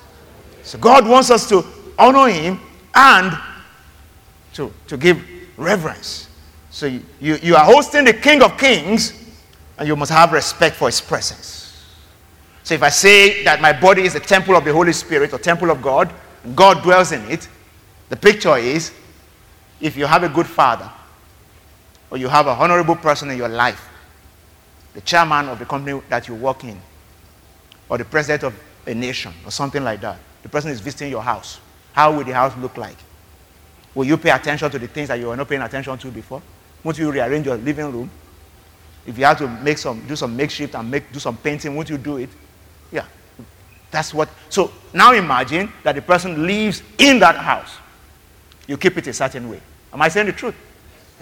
So 0.62 0.78
God 0.78 1.06
wants 1.06 1.30
us 1.30 1.48
to 1.48 1.64
honor 1.98 2.28
Him 2.28 2.60
and 2.94 3.36
to, 4.54 4.72
to 4.88 4.96
give 4.96 5.22
reverence. 5.56 6.28
So 6.70 6.86
you, 6.86 7.02
you, 7.42 7.54
are 7.54 7.64
hosting 7.64 8.04
the 8.04 8.14
King 8.14 8.42
of 8.42 8.56
Kings 8.58 9.12
and 9.78 9.86
you 9.86 9.96
must 9.96 10.10
have 10.10 10.32
respect 10.32 10.76
for 10.76 10.88
His 10.88 11.00
presence. 11.00 11.62
So 12.62 12.74
if 12.74 12.82
I 12.82 12.88
say 12.88 13.44
that 13.44 13.60
my 13.60 13.72
body 13.72 14.02
is 14.02 14.14
the 14.14 14.20
temple 14.20 14.56
of 14.56 14.64
the 14.64 14.72
Holy 14.72 14.92
Spirit 14.92 15.32
or 15.32 15.38
temple 15.38 15.70
of 15.70 15.82
God, 15.82 16.12
God 16.54 16.82
dwells 16.82 17.12
in 17.12 17.22
it, 17.30 17.48
the 18.08 18.16
picture 18.16 18.56
is 18.56 18.92
if 19.80 19.96
you 19.96 20.06
have 20.06 20.22
a 20.22 20.28
good 20.28 20.46
father, 20.46 20.90
or 22.10 22.18
you 22.18 22.28
have 22.28 22.46
a 22.46 22.50
honorable 22.50 22.96
person 22.96 23.30
in 23.30 23.36
your 23.36 23.48
life, 23.48 23.88
the 24.94 25.00
chairman 25.00 25.48
of 25.48 25.58
the 25.58 25.64
company 25.64 26.00
that 26.08 26.28
you 26.28 26.34
work 26.34 26.62
in, 26.64 26.78
or 27.88 27.98
the 27.98 28.04
president 28.04 28.44
of 28.44 28.54
a 28.86 28.94
nation, 28.94 29.32
or 29.44 29.50
something 29.50 29.82
like 29.82 30.00
that, 30.00 30.18
the 30.42 30.48
person 30.48 30.70
is 30.70 30.80
visiting 30.80 31.10
your 31.10 31.22
house, 31.22 31.58
how 31.92 32.16
will 32.16 32.24
the 32.24 32.34
house 32.34 32.56
look 32.58 32.76
like? 32.76 32.96
Will 33.94 34.04
you 34.04 34.16
pay 34.16 34.30
attention 34.30 34.70
to 34.70 34.78
the 34.78 34.88
things 34.88 35.08
that 35.08 35.18
you 35.18 35.26
were 35.26 35.36
not 35.36 35.48
paying 35.48 35.62
attention 35.62 35.96
to 35.98 36.10
before? 36.10 36.42
Won't 36.82 36.98
you 36.98 37.10
rearrange 37.10 37.46
your 37.46 37.56
living 37.56 37.92
room? 37.92 38.10
If 39.06 39.18
you 39.18 39.24
have 39.24 39.38
to 39.38 39.48
make 39.48 39.78
some, 39.78 40.06
do 40.06 40.16
some 40.16 40.36
makeshift 40.36 40.74
and 40.74 40.90
make, 40.90 41.12
do 41.12 41.18
some 41.18 41.36
painting, 41.36 41.74
won't 41.74 41.90
you 41.90 41.98
do 41.98 42.16
it? 42.18 42.30
Yeah. 42.90 43.04
That's 43.90 44.14
what. 44.14 44.28
So 44.48 44.72
now 44.94 45.12
imagine 45.12 45.70
that 45.82 45.94
the 45.94 46.02
person 46.02 46.46
lives 46.46 46.82
in 46.98 47.18
that 47.18 47.36
house. 47.36 47.76
You 48.66 48.76
keep 48.76 48.96
it 48.96 49.06
a 49.06 49.12
certain 49.12 49.50
way. 49.50 49.60
Am 49.92 50.00
I 50.00 50.08
saying 50.08 50.26
the 50.26 50.32
truth? 50.32 50.54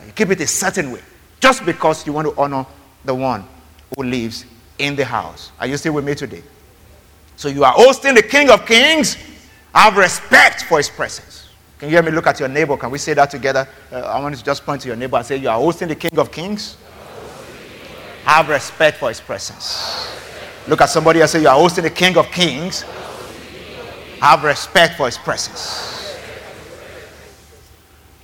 You 0.07 0.13
keep 0.13 0.31
it 0.31 0.41
a 0.41 0.47
certain 0.47 0.93
way. 0.93 1.01
Just 1.41 1.65
because 1.65 2.07
you 2.07 2.13
want 2.13 2.29
to 2.29 2.41
honor 2.41 2.67
the 3.05 3.15
one 3.15 3.45
who 3.97 4.05
lives 4.05 4.45
in 4.79 4.95
the 4.95 5.05
house. 5.05 5.51
Are 5.59 5.67
you 5.67 5.77
still 5.77 5.95
with 5.95 6.05
me 6.05 6.15
today? 6.15 6.43
So 7.37 7.49
you 7.49 7.65
are 7.65 7.73
hosting 7.73 8.15
the 8.15 8.23
King 8.23 8.51
of 8.51 8.67
Kings. 8.67 9.17
Have 9.75 9.97
respect 9.97 10.65
for 10.65 10.79
his 10.79 10.89
presence. 10.89 11.50
Can 11.81 11.89
you 11.89 11.95
hear 11.95 12.03
me 12.03 12.11
look 12.11 12.27
at 12.27 12.39
your 12.39 12.49
neighbor? 12.51 12.77
Can 12.77 12.91
we 12.91 12.99
say 12.99 13.15
that 13.15 13.31
together? 13.31 13.67
Uh, 13.91 14.01
I 14.01 14.21
want 14.21 14.37
to 14.37 14.45
just 14.45 14.67
point 14.67 14.83
to 14.83 14.89
your 14.89 14.99
neighbor 14.99 15.17
and 15.17 15.25
say, 15.25 15.39
You 15.39 15.49
are 15.49 15.59
hosting 15.59 15.89
the 15.89 15.95
King 15.95 16.19
of 16.19 16.31
Kings. 16.31 16.77
Have 18.25 18.51
respect 18.51 18.99
for 18.99 19.09
his 19.09 19.19
presence. 19.19 20.07
Look 20.69 20.83
at 20.83 20.91
somebody 20.91 21.23
and 21.23 21.31
say, 21.31 21.41
You 21.41 21.49
are 21.49 21.59
hosting 21.59 21.85
the 21.85 21.91
King 21.91 22.19
of 22.19 22.31
Kings. 22.31 22.83
Have 24.21 24.45
respect 24.45 24.99
for 24.99 25.07
his 25.07 25.17
presence. 25.17 26.19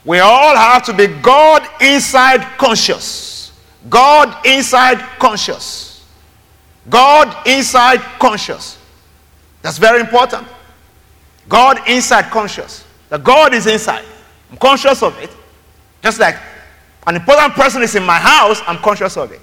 We 0.05 0.19
all 0.19 0.55
have 0.55 0.85
to 0.85 0.93
be 0.93 1.07
God 1.07 1.67
inside 1.81 2.43
conscious. 2.59 3.53
God 3.89 4.47
inside 4.47 4.99
conscious. 5.19 6.05
God 6.91 7.35
inside 7.47 8.01
conscious. 8.21 8.77
That's 9.63 9.79
very 9.79 10.01
important. 10.01 10.47
God 11.49 11.89
inside 11.89 12.31
conscious. 12.31 12.86
The 13.09 13.19
God 13.19 13.55
is 13.55 13.67
inside. 13.67 14.05
I'm 14.51 14.57
conscious 14.57 15.03
of 15.03 15.17
it. 15.19 15.31
Just 16.03 16.21
like 16.21 16.37
an 17.07 17.17
important 17.17 17.55
person 17.55 17.83
is 17.83 17.95
in 17.95 18.05
my 18.05 18.19
house, 18.19 18.61
I'm 18.67 18.79
conscious 18.79 19.17
of 19.17 19.33
it. 19.33 19.41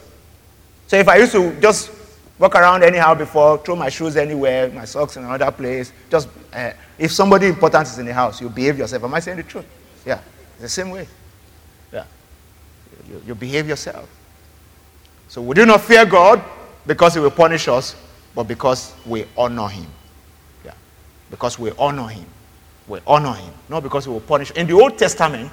So 0.87 0.97
if 0.97 1.07
I 1.07 1.17
used 1.17 1.31
to 1.31 1.59
just 1.61 1.91
walk 2.37 2.55
around 2.55 2.83
anyhow 2.83 3.13
before, 3.13 3.57
throw 3.59 3.75
my 3.75 3.89
shoes 3.89 4.17
anywhere, 4.17 4.69
my 4.69 4.85
socks 4.85 5.17
in 5.17 5.23
another 5.23 5.51
place, 5.51 5.91
just 6.09 6.27
uh, 6.53 6.71
if 6.97 7.11
somebody 7.11 7.47
important 7.47 7.87
is 7.87 7.97
in 7.99 8.05
the 8.05 8.13
house, 8.13 8.41
you 8.41 8.49
behave 8.49 8.77
yourself. 8.77 9.03
Am 9.03 9.13
I 9.13 9.19
saying 9.19 9.37
the 9.37 9.43
truth? 9.43 9.65
Yeah. 10.05 10.19
The 10.59 10.69
same 10.69 10.89
way. 10.89 11.07
Yeah. 11.91 12.05
You, 13.09 13.21
you 13.27 13.35
behave 13.35 13.67
yourself. 13.67 14.09
So 15.27 15.41
we 15.41 15.55
do 15.55 15.65
not 15.65 15.81
fear 15.81 16.05
God 16.05 16.43
because 16.85 17.13
He 17.13 17.19
will 17.19 17.31
punish 17.31 17.67
us, 17.67 17.95
but 18.35 18.43
because 18.43 18.93
we 19.05 19.25
honor 19.37 19.67
Him. 19.67 19.87
Yeah. 20.65 20.73
Because 21.31 21.57
we 21.57 21.71
honor 21.79 22.07
Him. 22.07 22.25
We 22.87 22.99
honor 23.07 23.33
Him. 23.33 23.53
Not 23.69 23.83
because 23.83 24.05
He 24.05 24.11
will 24.11 24.21
punish. 24.21 24.51
In 24.51 24.67
the 24.67 24.73
Old 24.73 24.97
Testament, 24.97 25.51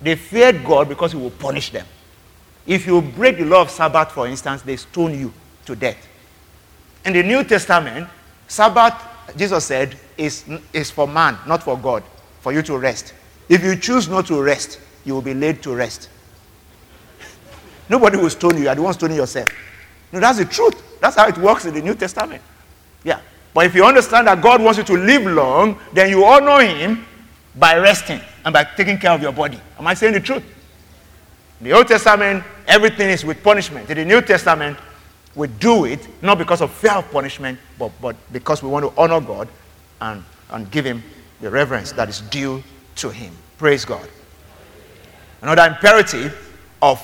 they 0.00 0.16
feared 0.16 0.64
God 0.64 0.88
because 0.88 1.12
He 1.12 1.18
will 1.18 1.30
punish 1.30 1.70
them. 1.70 1.86
If 2.66 2.86
you 2.86 3.00
break 3.02 3.38
the 3.38 3.44
law 3.44 3.62
of 3.62 3.70
Sabbath, 3.70 4.12
for 4.12 4.26
instance, 4.26 4.62
they 4.62 4.76
stone 4.76 5.18
you 5.18 5.32
to 5.66 5.74
death. 5.74 6.08
In 7.04 7.12
the 7.12 7.22
New 7.22 7.42
Testament, 7.44 8.08
Sabbath, 8.46 8.94
Jesus 9.36 9.64
said, 9.64 9.96
is, 10.16 10.44
is 10.72 10.90
for 10.90 11.08
man, 11.08 11.38
not 11.46 11.62
for 11.62 11.76
God, 11.76 12.04
for 12.40 12.52
you 12.52 12.62
to 12.62 12.78
rest. 12.78 13.14
If 13.48 13.64
you 13.64 13.76
choose 13.76 14.08
not 14.08 14.26
to 14.26 14.40
rest, 14.40 14.80
you 15.04 15.14
will 15.14 15.22
be 15.22 15.34
laid 15.34 15.62
to 15.62 15.74
rest. 15.74 16.08
Nobody 17.88 18.16
will 18.16 18.30
stone 18.30 18.56
you. 18.56 18.64
You 18.64 18.68
are 18.68 18.74
the 18.74 18.82
one 18.82 18.94
stoning 18.94 19.16
yourself. 19.16 19.52
No, 20.12 20.20
that's 20.20 20.38
the 20.38 20.44
truth. 20.44 21.00
That's 21.00 21.16
how 21.16 21.26
it 21.26 21.36
works 21.38 21.64
in 21.64 21.74
the 21.74 21.82
New 21.82 21.94
Testament. 21.94 22.42
Yeah. 23.02 23.20
But 23.54 23.66
if 23.66 23.74
you 23.74 23.84
understand 23.84 24.26
that 24.26 24.40
God 24.40 24.62
wants 24.62 24.78
you 24.78 24.84
to 24.84 24.96
live 24.96 25.26
long, 25.26 25.78
then 25.92 26.08
you 26.08 26.24
honor 26.24 26.64
Him 26.64 27.04
by 27.54 27.76
resting 27.76 28.20
and 28.44 28.52
by 28.52 28.64
taking 28.64 28.98
care 28.98 29.12
of 29.12 29.22
your 29.22 29.32
body. 29.32 29.60
Am 29.78 29.86
I 29.86 29.94
saying 29.94 30.14
the 30.14 30.20
truth? 30.20 30.42
In 31.60 31.68
the 31.68 31.72
Old 31.72 31.86
Testament, 31.86 32.42
everything 32.66 33.10
is 33.10 33.24
with 33.24 33.42
punishment. 33.42 33.90
In 33.90 33.98
the 33.98 34.04
New 34.04 34.22
Testament, 34.22 34.78
we 35.34 35.48
do 35.48 35.84
it 35.84 36.06
not 36.22 36.38
because 36.38 36.60
of 36.60 36.70
fear 36.70 36.92
of 36.92 37.10
punishment, 37.10 37.58
but, 37.78 37.92
but 38.00 38.16
because 38.32 38.62
we 38.62 38.68
want 38.68 38.84
to 38.84 39.00
honor 39.00 39.20
God 39.20 39.48
and, 40.00 40.24
and 40.50 40.70
give 40.70 40.84
Him 40.84 41.02
the 41.40 41.50
reverence 41.50 41.92
that 41.92 42.08
is 42.08 42.20
due 42.22 42.62
to 42.96 43.10
Him. 43.10 43.32
Praise 43.58 43.84
God. 43.84 44.08
Another 45.42 45.66
imperative 45.66 46.56
of 46.80 47.02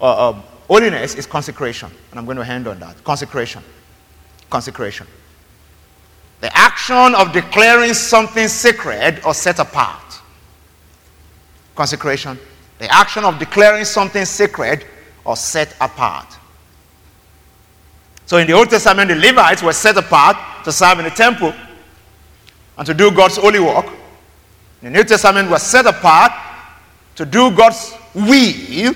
uh, 0.00 0.30
uh, 0.30 0.32
holiness 0.68 1.14
is 1.14 1.26
consecration. 1.26 1.90
And 2.10 2.18
I'm 2.18 2.24
going 2.24 2.36
to 2.36 2.44
hand 2.44 2.66
on 2.66 2.78
that. 2.80 3.02
Consecration. 3.04 3.62
Consecration. 4.50 5.06
The 6.40 6.56
action 6.56 7.14
of 7.14 7.32
declaring 7.32 7.94
something 7.94 8.48
sacred 8.48 9.24
or 9.24 9.34
set 9.34 9.58
apart. 9.58 10.20
Consecration. 11.74 12.38
The 12.78 12.92
action 12.92 13.24
of 13.24 13.38
declaring 13.38 13.84
something 13.84 14.24
sacred 14.24 14.84
or 15.24 15.36
set 15.36 15.74
apart. 15.80 16.36
So 18.26 18.38
in 18.38 18.46
the 18.46 18.52
Old 18.52 18.70
Testament, 18.70 19.08
the 19.08 19.14
Levites 19.16 19.62
were 19.62 19.72
set 19.72 19.96
apart 19.96 20.36
to 20.64 20.72
serve 20.72 20.98
in 20.98 21.04
the 21.04 21.10
temple 21.10 21.54
and 22.76 22.86
to 22.86 22.92
do 22.92 23.10
God's 23.10 23.36
holy 23.36 23.60
work. 23.60 23.86
In 24.82 24.92
the 24.92 24.98
New 24.98 25.04
Testament 25.04 25.48
was 25.48 25.62
set 25.62 25.86
apart 25.86 26.32
to 27.14 27.24
do 27.24 27.50
God's 27.50 27.94
will 28.14 28.94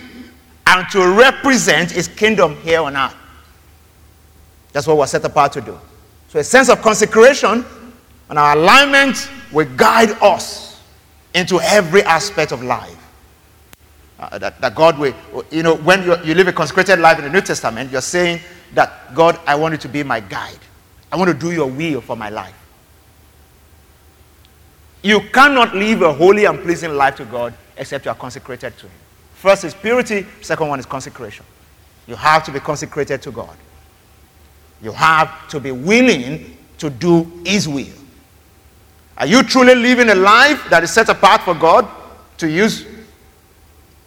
and 0.67 0.89
to 0.91 1.17
represent 1.17 1.91
his 1.91 2.09
kingdom 2.09 2.57
here 2.63 2.81
on 2.81 2.97
earth. 2.97 3.15
That's 4.73 4.87
what 4.87 4.99
we're 4.99 5.07
set 5.07 5.25
apart 5.25 5.53
to 5.53 5.61
do. 5.61 5.79
So, 6.31 6.39
a 6.39 6.45
sense 6.45 6.69
of 6.69 6.81
consecration 6.81 7.65
and 8.29 8.39
our 8.39 8.57
alignment 8.57 9.29
will 9.51 9.69
guide 9.77 10.11
us 10.23 10.81
into 11.35 11.61
every 11.61 12.05
aspect 12.05 12.53
of 12.53 12.63
life. 12.63 12.97
Uh, 14.17 14.39
that, 14.39 14.61
that 14.61 14.77
God 14.77 14.97
will, 14.97 15.13
you 15.51 15.65
know, 15.65 15.75
when 15.75 16.05
you, 16.05 16.17
you 16.23 16.35
live 16.35 16.47
a 16.47 16.53
consecrated 16.53 17.01
life 17.01 17.19
in 17.19 17.25
the 17.25 17.31
New 17.31 17.41
Testament, 17.41 17.91
you're 17.91 18.01
saying 18.01 18.39
that 18.75 19.13
God, 19.13 19.41
I 19.45 19.57
want 19.57 19.73
you 19.73 19.79
to 19.79 19.89
be 19.89 20.05
my 20.05 20.21
guide. 20.21 20.59
I 21.11 21.17
want 21.17 21.33
to 21.33 21.37
do 21.37 21.51
your 21.51 21.67
will 21.67 22.01
for 22.01 22.17
my 22.17 22.29
life. 22.29 22.55
You 25.03 25.21
cannot 25.33 25.75
live 25.75 26.03
a 26.03 26.13
holy 26.13 26.45
and 26.45 26.61
pleasing 26.61 26.95
life 26.95 27.17
to 27.17 27.25
God 27.25 27.55
except 27.77 28.05
you 28.05 28.13
are 28.13 28.17
consecrated 28.17 28.77
to 28.79 28.87
Him. 28.87 28.93
First 29.35 29.65
is 29.65 29.75
purity, 29.75 30.27
second 30.43 30.69
one 30.69 30.79
is 30.79 30.87
consecration. 30.87 31.45
You 32.07 32.15
have 32.15 32.45
to 32.45 32.53
be 32.53 32.61
consecrated 32.61 33.21
to 33.23 33.33
God. 33.33 33.57
You 34.83 34.93
have 34.93 35.49
to 35.49 35.61
be 35.61 35.71
willing 35.73 36.57
to 36.79 36.91
do 36.91 37.31
His 37.45 37.69
will. 37.69 37.87
Are 39.17 39.27
you 39.27 39.43
truly 39.43 39.75
living 39.75 40.09
a 40.09 40.15
life 40.15 40.69
that 40.71 40.83
is 40.83 40.91
set 40.91 41.09
apart 41.09 41.43
for 41.43 41.55
God 41.55 41.87
to 42.39 42.49
use? 42.49 42.87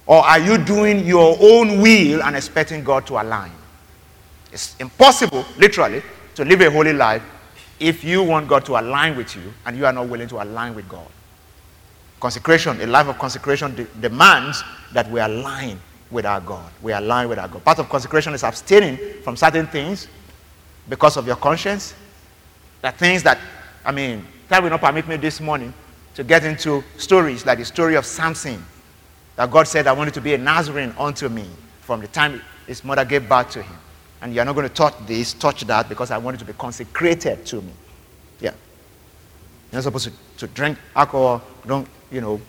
Or 0.05 0.25
are 0.25 0.39
you 0.39 0.57
doing 0.57 1.05
your 1.05 1.37
own 1.39 1.79
will 1.81 2.23
and 2.23 2.35
expecting 2.35 2.83
God 2.83 3.05
to 3.07 3.21
align? 3.21 3.51
It's 4.51 4.75
impossible, 4.77 5.45
literally, 5.57 6.01
to 6.35 6.43
live 6.43 6.61
a 6.61 6.71
holy 6.71 6.93
life 6.93 7.23
if 7.79 8.03
you 8.03 8.23
want 8.23 8.47
God 8.47 8.65
to 8.65 8.79
align 8.79 9.15
with 9.15 9.35
you 9.35 9.53
and 9.65 9.77
you 9.77 9.85
are 9.85 9.93
not 9.93 10.07
willing 10.07 10.27
to 10.29 10.41
align 10.41 10.75
with 10.75 10.87
God. 10.89 11.07
Consecration, 12.19 12.79
a 12.81 12.87
life 12.87 13.07
of 13.07 13.17
consecration 13.19 13.75
de- 13.75 13.85
demands 14.01 14.63
that 14.93 15.09
we 15.11 15.19
align 15.19 15.79
with 16.09 16.25
our 16.25 16.39
God. 16.39 16.71
We 16.81 16.93
align 16.93 17.29
with 17.29 17.39
our 17.39 17.47
God. 17.47 17.63
Part 17.63 17.79
of 17.79 17.89
consecration 17.89 18.33
is 18.33 18.43
abstaining 18.43 18.97
from 19.23 19.35
certain 19.35 19.67
things 19.67 20.07
because 20.89 21.17
of 21.17 21.27
your 21.27 21.35
conscience. 21.35 21.93
The 22.81 22.91
things 22.91 23.23
that, 23.23 23.39
I 23.85 23.91
mean, 23.91 24.25
that 24.49 24.61
will 24.61 24.69
not 24.69 24.81
permit 24.81 25.07
me 25.07 25.17
this 25.17 25.39
morning 25.39 25.73
to 26.15 26.23
get 26.23 26.43
into 26.43 26.83
stories 26.97 27.45
like 27.45 27.59
the 27.59 27.65
story 27.65 27.95
of 27.95 28.05
Samson. 28.05 28.63
That 29.35 29.49
God 29.49 29.67
said, 29.67 29.87
I 29.87 29.93
wanted 29.93 30.13
to 30.15 30.21
be 30.21 30.33
a 30.33 30.37
Nazarene 30.37 30.93
unto 30.97 31.29
me 31.29 31.45
from 31.81 32.01
the 32.01 32.07
time 32.07 32.41
his 32.67 32.83
mother 32.83 33.03
gave 33.03 33.27
birth 33.27 33.51
to 33.51 33.63
him 33.63 33.77
and 34.23 34.33
you're 34.33 34.45
not 34.45 34.55
going 34.55 34.67
to 34.67 34.73
touch 34.73 34.95
this, 35.05 35.33
touch 35.33 35.65
that, 35.65 35.89
because 35.89 36.09
I 36.09 36.17
want 36.17 36.35
it 36.35 36.37
to 36.39 36.45
be 36.45 36.53
consecrated 36.53 37.45
to 37.47 37.57
me. 37.57 37.73
Yeah. 38.39 38.51
You're 39.69 39.79
not 39.79 39.83
supposed 39.83 40.05
to, 40.05 40.13
to 40.37 40.47
drink 40.47 40.77
alcohol, 40.95 41.41
don't, 41.67 41.85
you 42.09 42.21
know, 42.21 42.39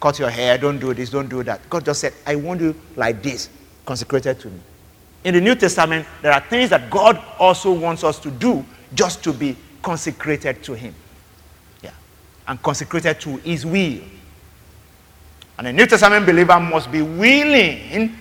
cut 0.00 0.20
your 0.20 0.30
hair, 0.30 0.56
don't 0.58 0.78
do 0.78 0.94
this, 0.94 1.10
don't 1.10 1.28
do 1.28 1.42
that. 1.42 1.68
God 1.68 1.84
just 1.84 2.00
said, 2.00 2.12
I 2.24 2.36
want 2.36 2.60
you 2.60 2.72
like 2.94 3.20
this, 3.20 3.50
consecrated 3.84 4.38
to 4.40 4.48
me. 4.48 4.60
In 5.28 5.34
the 5.34 5.42
New 5.42 5.56
Testament, 5.56 6.06
there 6.22 6.32
are 6.32 6.40
things 6.40 6.70
that 6.70 6.88
God 6.88 7.22
also 7.38 7.70
wants 7.70 8.02
us 8.02 8.18
to 8.20 8.30
do 8.30 8.64
just 8.94 9.22
to 9.24 9.34
be 9.34 9.54
consecrated 9.82 10.62
to 10.62 10.72
Him. 10.72 10.94
Yeah. 11.82 11.90
And 12.46 12.62
consecrated 12.62 13.20
to 13.20 13.36
His 13.36 13.66
will. 13.66 14.00
And 15.58 15.66
a 15.66 15.72
New 15.74 15.86
Testament 15.86 16.24
believer 16.24 16.58
must 16.58 16.90
be 16.90 17.02
willing 17.02 18.16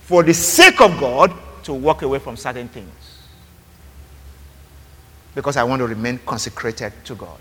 for 0.00 0.24
the 0.24 0.34
sake 0.34 0.80
of 0.80 0.98
God 0.98 1.32
to 1.62 1.72
walk 1.72 2.02
away 2.02 2.18
from 2.18 2.36
certain 2.36 2.66
things. 2.66 2.90
Because 5.36 5.56
I 5.56 5.62
want 5.62 5.78
to 5.78 5.86
remain 5.86 6.18
consecrated 6.26 6.92
to 7.04 7.14
God. 7.14 7.38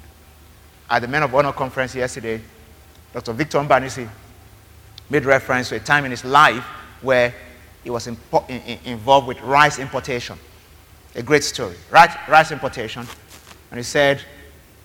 At 0.87 0.99
the 0.99 1.07
Men 1.07 1.23
of 1.23 1.33
Honor 1.33 1.51
conference 1.51 1.95
yesterday, 1.95 2.39
Dr. 3.11 3.33
Victor 3.33 3.57
Mbanisi 3.57 4.07
made 5.09 5.25
reference 5.25 5.69
to 5.69 5.77
a 5.77 5.79
time 5.79 6.05
in 6.05 6.11
his 6.11 6.23
life 6.23 6.63
where 7.01 7.33
he 7.83 7.89
was 7.89 8.07
impo- 8.07 8.49
in, 8.49 8.61
in, 8.61 8.79
involved 8.85 9.27
with 9.27 9.41
rice 9.41 9.79
importation. 9.79 10.37
A 11.15 11.21
great 11.21 11.43
story. 11.43 11.75
Rice, 11.91 12.15
rice 12.27 12.51
importation. 12.51 13.05
And 13.69 13.79
he 13.79 13.83
said, 13.83 14.21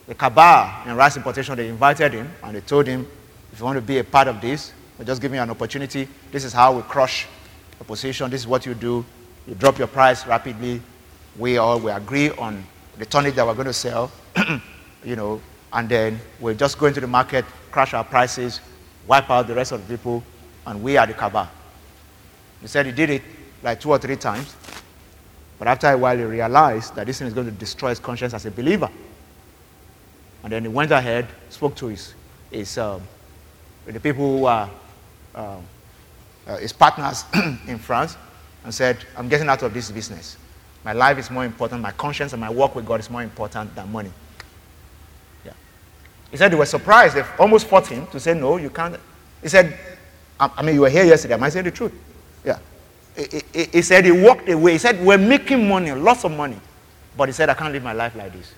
the 0.07 0.15
cabal 0.15 0.87
in 0.87 0.97
rice 0.97 1.17
importation, 1.17 1.57
they 1.57 1.69
invited 1.69 2.13
him 2.13 2.31
and 2.43 2.57
they 2.57 2.61
told 2.61 2.87
him, 2.87 3.07
if 3.53 3.59
you 3.59 3.65
want 3.65 3.77
to 3.77 3.83
be 3.83 3.99
a 3.99 4.05
part 4.05 4.29
of 4.29 4.41
this, 4.41 4.73
we're 4.99 5.05
just 5.05 5.21
giving 5.21 5.37
you 5.37 5.43
an 5.43 5.51
opportunity. 5.51 6.09
This 6.33 6.45
is 6.45 6.53
how 6.53 6.75
we 6.75 6.83
crush 6.83 7.27
the 7.79 7.85
position. 7.85 8.31
This 8.31 8.41
is 8.41 8.47
what 8.47 8.67
you 8.67 8.75
do. 8.75 9.05
You 9.47 9.55
drop 9.55 9.79
your 9.79 9.87
price 9.87 10.27
rapidly. 10.27 10.83
We 11.39 11.59
all 11.59 11.79
we 11.79 11.91
agree 11.91 12.31
on 12.31 12.65
the 12.99 13.07
tonnage 13.07 13.35
that 13.35 13.47
we're 13.47 13.55
going 13.55 13.67
to 13.67 13.73
sell, 13.73 14.11
you 15.05 15.15
know, 15.15 15.41
and 15.73 15.89
then 15.89 16.19
we'll 16.41 16.57
just 16.57 16.79
go 16.79 16.87
into 16.87 17.01
the 17.01 17.07
market, 17.07 17.45
crush 17.71 17.95
our 17.95 18.03
prices, 18.03 18.61
wipe 19.07 19.31
out 19.31 19.47
the 19.47 19.55
rest 19.55 19.73
of 19.73 19.87
the 19.87 19.97
people, 19.97 20.23
and 20.67 20.83
we 20.83 20.97
are 20.97 21.07
the 21.07 21.15
cabal. 21.15 21.49
He 22.61 22.67
said 22.67 22.87
he 22.87 22.93
did 22.93 23.11
it 23.11 23.23
like 23.63 23.81
two 23.81 23.91
or 23.91 23.99
three 23.99 24.17
times, 24.17 24.55
but 25.59 25.69
after 25.69 25.89
a 25.89 25.99
while 25.99 26.17
he 26.17 26.25
realized 26.25 26.95
that 26.95 27.07
this 27.07 27.19
thing 27.19 27.29
is 27.29 27.35
going 27.35 27.47
to 27.47 27.53
destroy 27.53 27.91
his 27.91 27.99
conscience 27.99 28.35
as 28.35 28.47
a 28.47 28.51
believer. 28.51 28.91
And 30.43 30.53
then 30.53 30.63
he 30.63 30.69
went 30.69 30.91
ahead, 30.93 31.27
spoke 31.51 31.75
to 31.77 31.89
his, 31.89 32.15
his 32.51 32.79
um, 32.79 33.03
the 33.87 34.01
people 34.01 34.39
who 34.39 34.45
are 34.45 34.71
um, 35.35 35.63
uh, 36.47 36.57
his 36.59 36.73
partners 36.73 37.25
in 37.67 37.79
France 37.79 38.17
and 38.65 38.75
said, 38.75 38.99
I'm 39.17 39.29
getting 39.29 39.49
out 39.49 39.63
of 39.63 39.75
this 39.75 39.91
business. 39.91 40.37
My 40.85 40.93
life 40.93 41.19
is 41.19 41.31
more 41.31 41.45
important. 41.45 41.83
My 41.83 41.91
conscience 41.93 42.33
and 42.33 42.41
my 42.41 42.51
work 42.51 42.75
with 42.75 42.87
God 42.87 43.01
is 43.01 43.11
more 43.11 43.23
important 43.23 43.75
than 43.75 43.91
money. 43.91 44.13
Yeah. 45.45 45.53
He 46.31 46.37
said 46.37 46.53
they 46.53 46.57
were 46.57 46.67
surprised. 46.67 47.17
They 47.17 47.25
almost 47.39 47.67
fought 47.67 47.87
him 47.87 48.07
to 48.09 48.21
say, 48.21 48.35
No, 48.35 48.57
you 48.57 48.71
can't. 48.71 48.97
He 49.43 49.49
said, 49.49 49.79
I, 50.39 50.51
I 50.57 50.63
mean, 50.63 50.75
you 50.75 50.83
were 50.83 50.91
here 50.91 51.05
yesterday. 51.05 51.35
Am 51.35 51.43
I 51.43 51.49
saying 51.49 51.65
the 51.65 51.71
truth? 51.71 51.93
Yeah. 52.45 52.59
He, 53.17 53.43
he, 53.53 53.65
he 53.65 53.83
said 53.83 54.05
he 54.05 54.13
walked 54.13 54.49
away. 54.49 54.73
He 54.73 54.79
said, 54.79 55.05
We're 55.05 55.19
making 55.19 55.69
money, 55.69 55.93
lots 55.93 56.25
of 56.25 56.33
money. 56.33 56.59
But 57.17 57.29
he 57.29 57.33
said, 57.33 57.49
I 57.49 57.55
can't 57.55 57.73
live 57.73 57.83
my 57.83 57.93
life 57.93 58.15
like 58.15 58.33
this. 58.33 58.55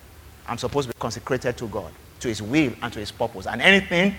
I'm 0.46 0.58
supposed 0.58 0.88
to 0.88 0.94
be 0.94 1.00
consecrated 1.00 1.56
to 1.58 1.68
God, 1.68 1.92
to 2.18 2.28
His 2.28 2.42
will, 2.42 2.72
and 2.82 2.92
to 2.92 2.98
His 2.98 3.10
purpose. 3.10 3.46
And 3.46 3.62
anything 3.62 4.14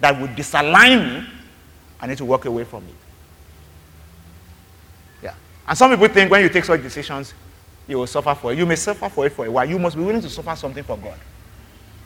that 0.00 0.18
would 0.18 0.30
disalign 0.30 1.20
me, 1.20 1.28
I 2.00 2.06
need 2.06 2.18
to 2.18 2.24
walk 2.24 2.46
away 2.46 2.64
from 2.64 2.84
it. 2.84 2.94
Yeah. 5.22 5.34
And 5.68 5.76
some 5.76 5.90
people 5.90 6.08
think 6.08 6.30
when 6.30 6.42
you 6.42 6.48
take 6.48 6.64
such 6.64 6.82
decisions, 6.82 7.34
you 7.86 7.98
will 7.98 8.06
suffer 8.06 8.34
for 8.34 8.52
it. 8.52 8.58
You 8.58 8.66
may 8.66 8.76
suffer 8.76 9.08
for 9.08 9.26
it 9.26 9.32
for 9.32 9.46
a 9.46 9.50
while. 9.50 9.68
You 9.68 9.78
must 9.78 9.94
be 9.94 10.02
willing 10.02 10.22
to 10.22 10.30
suffer 10.30 10.56
something 10.56 10.82
for 10.82 10.96
God. 10.96 11.18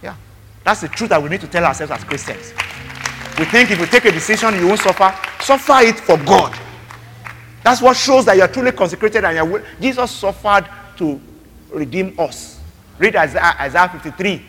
Yeah. 0.03 0.17
That's 0.65 0.81
the 0.81 0.89
truth 0.89 1.11
that 1.11 1.23
we 1.23 1.29
need 1.29 1.41
to 1.41 1.47
tell 1.47 1.65
ourselves 1.65 1.93
as 1.93 2.05
Christians. 2.05 2.53
We 3.39 3.45
think 3.45 3.71
if 3.71 3.79
you 3.79 3.87
take 3.87 4.05
a 4.05 4.13
decision, 4.13 4.57
you 4.57 4.67
won't 4.67 4.81
suffer. 4.81 5.15
Suffer 5.41 5.87
it 5.87 6.01
for 6.01 6.17
God. 6.19 6.59
That's 7.69 7.83
what 7.83 7.99
shows 7.99 8.25
that 8.25 8.35
you're 8.35 8.49
truly 8.49 8.73
consecrated 8.73 9.25
and 9.25 9.37
you're 9.37 9.63
Jesus 9.79 10.11
suffered 10.11 10.67
to 10.97 11.21
redeem 11.71 12.19
us. 12.19 12.59
Read 12.99 13.15
Isaiah, 13.15 13.57
Isaiah 13.61 13.91
53. 13.91 14.43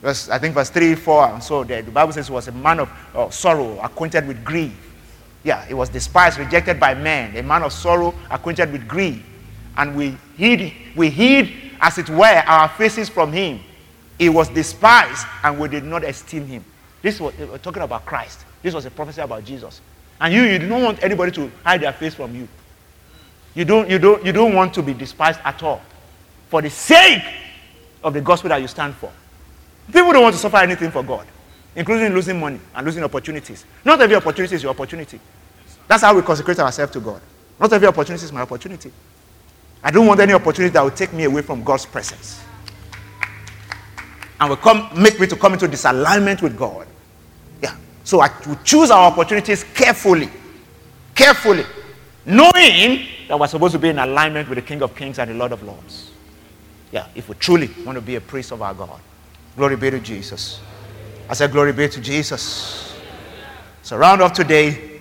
Verse, 0.00 0.30
I 0.30 0.38
think 0.38 0.54
verse 0.54 0.70
3, 0.70 0.94
4, 0.94 1.28
and 1.28 1.42
so 1.42 1.64
the, 1.64 1.82
the 1.82 1.90
Bible 1.90 2.14
says 2.14 2.28
he 2.28 2.32
was 2.32 2.48
a 2.48 2.52
man 2.52 2.80
of 2.80 2.90
uh, 3.14 3.28
sorrow, 3.28 3.78
acquainted 3.80 4.26
with 4.26 4.42
grief. 4.42 4.72
Yeah, 5.44 5.66
he 5.66 5.74
was 5.74 5.90
despised, 5.90 6.38
rejected 6.38 6.80
by 6.80 6.94
men, 6.94 7.36
a 7.36 7.42
man 7.42 7.62
of 7.62 7.74
sorrow, 7.74 8.14
acquainted 8.30 8.72
with 8.72 8.88
grief. 8.88 9.22
And 9.76 9.94
we 9.94 10.16
hid, 10.38 10.72
we 10.96 11.10
hid, 11.10 11.50
as 11.78 11.98
it 11.98 12.08
were, 12.08 12.24
our 12.24 12.70
faces 12.70 13.10
from 13.10 13.34
him. 13.34 13.60
He 14.18 14.30
was 14.30 14.48
despised, 14.48 15.26
and 15.44 15.58
we 15.58 15.68
did 15.68 15.84
not 15.84 16.04
esteem 16.04 16.46
him. 16.46 16.64
This 17.02 17.20
was 17.20 17.34
talking 17.60 17.82
about 17.82 18.06
Christ. 18.06 18.46
This 18.62 18.72
was 18.72 18.86
a 18.86 18.90
prophecy 18.90 19.20
about 19.20 19.44
Jesus. 19.44 19.82
And 20.22 20.32
you, 20.32 20.42
you 20.44 20.60
do 20.60 20.68
not 20.68 20.80
want 20.80 21.02
anybody 21.02 21.32
to 21.32 21.50
hide 21.64 21.80
their 21.80 21.92
face 21.92 22.14
from 22.14 22.32
you. 22.36 22.46
You 23.54 23.64
don't, 23.64 23.90
you 23.90 23.98
don't, 23.98 24.24
you 24.24 24.32
don't 24.32 24.54
want 24.54 24.72
to 24.74 24.82
be 24.82 24.94
despised 24.94 25.40
at 25.44 25.60
all. 25.64 25.82
For 26.48 26.62
the 26.62 26.70
sake 26.70 27.24
of 28.04 28.14
the 28.14 28.20
gospel 28.20 28.48
that 28.50 28.60
you 28.62 28.68
stand 28.68 28.94
for. 28.94 29.10
People 29.88 30.12
don't 30.12 30.22
want 30.22 30.36
to 30.36 30.40
suffer 30.40 30.58
anything 30.58 30.92
for 30.92 31.02
God, 31.02 31.26
including 31.74 32.12
losing 32.14 32.38
money 32.38 32.60
and 32.72 32.86
losing 32.86 33.02
opportunities. 33.02 33.64
Not 33.84 34.00
every 34.00 34.14
opportunity 34.14 34.54
is 34.54 34.62
your 34.62 34.70
opportunity. 34.70 35.18
That's 35.88 36.04
how 36.04 36.14
we 36.14 36.22
consecrate 36.22 36.60
ourselves 36.60 36.92
to 36.92 37.00
God. 37.00 37.20
Not 37.58 37.72
every 37.72 37.88
opportunity 37.88 38.24
is 38.24 38.32
my 38.32 38.42
opportunity. 38.42 38.92
I 39.82 39.90
don't 39.90 40.06
want 40.06 40.20
any 40.20 40.34
opportunity 40.34 40.72
that 40.72 40.82
will 40.82 40.92
take 40.92 41.12
me 41.12 41.24
away 41.24 41.42
from 41.42 41.64
God's 41.64 41.84
presence. 41.84 42.40
And 44.38 44.50
will 44.50 44.56
come, 44.56 44.88
make 44.96 45.18
me 45.18 45.26
to 45.26 45.34
come 45.34 45.54
into 45.54 45.66
disalignment 45.66 46.42
with 46.42 46.56
God. 46.56 46.86
So 48.04 48.20
I 48.20 48.30
will 48.46 48.58
choose 48.64 48.90
our 48.90 49.10
opportunities 49.10 49.64
carefully. 49.64 50.28
Carefully. 51.14 51.64
Knowing 52.24 53.06
that 53.28 53.38
we're 53.38 53.46
supposed 53.46 53.72
to 53.72 53.78
be 53.78 53.88
in 53.88 53.98
alignment 53.98 54.48
with 54.48 54.56
the 54.56 54.62
King 54.62 54.82
of 54.82 54.94
Kings 54.94 55.18
and 55.18 55.30
the 55.30 55.34
Lord 55.34 55.52
of 55.52 55.62
Lords. 55.62 56.10
Yeah, 56.90 57.06
if 57.14 57.28
we 57.28 57.34
truly 57.36 57.70
want 57.84 57.96
to 57.96 58.02
be 58.02 58.16
a 58.16 58.20
priest 58.20 58.52
of 58.52 58.60
our 58.62 58.74
God. 58.74 59.00
Glory 59.56 59.76
be 59.76 59.90
to 59.90 60.00
Jesus. 60.00 60.60
I 61.28 61.34
said, 61.34 61.52
Glory 61.52 61.72
be 61.72 61.88
to 61.88 62.00
Jesus. 62.00 62.94
So, 63.82 63.96
round 63.96 64.22
off 64.22 64.32
today, 64.32 65.00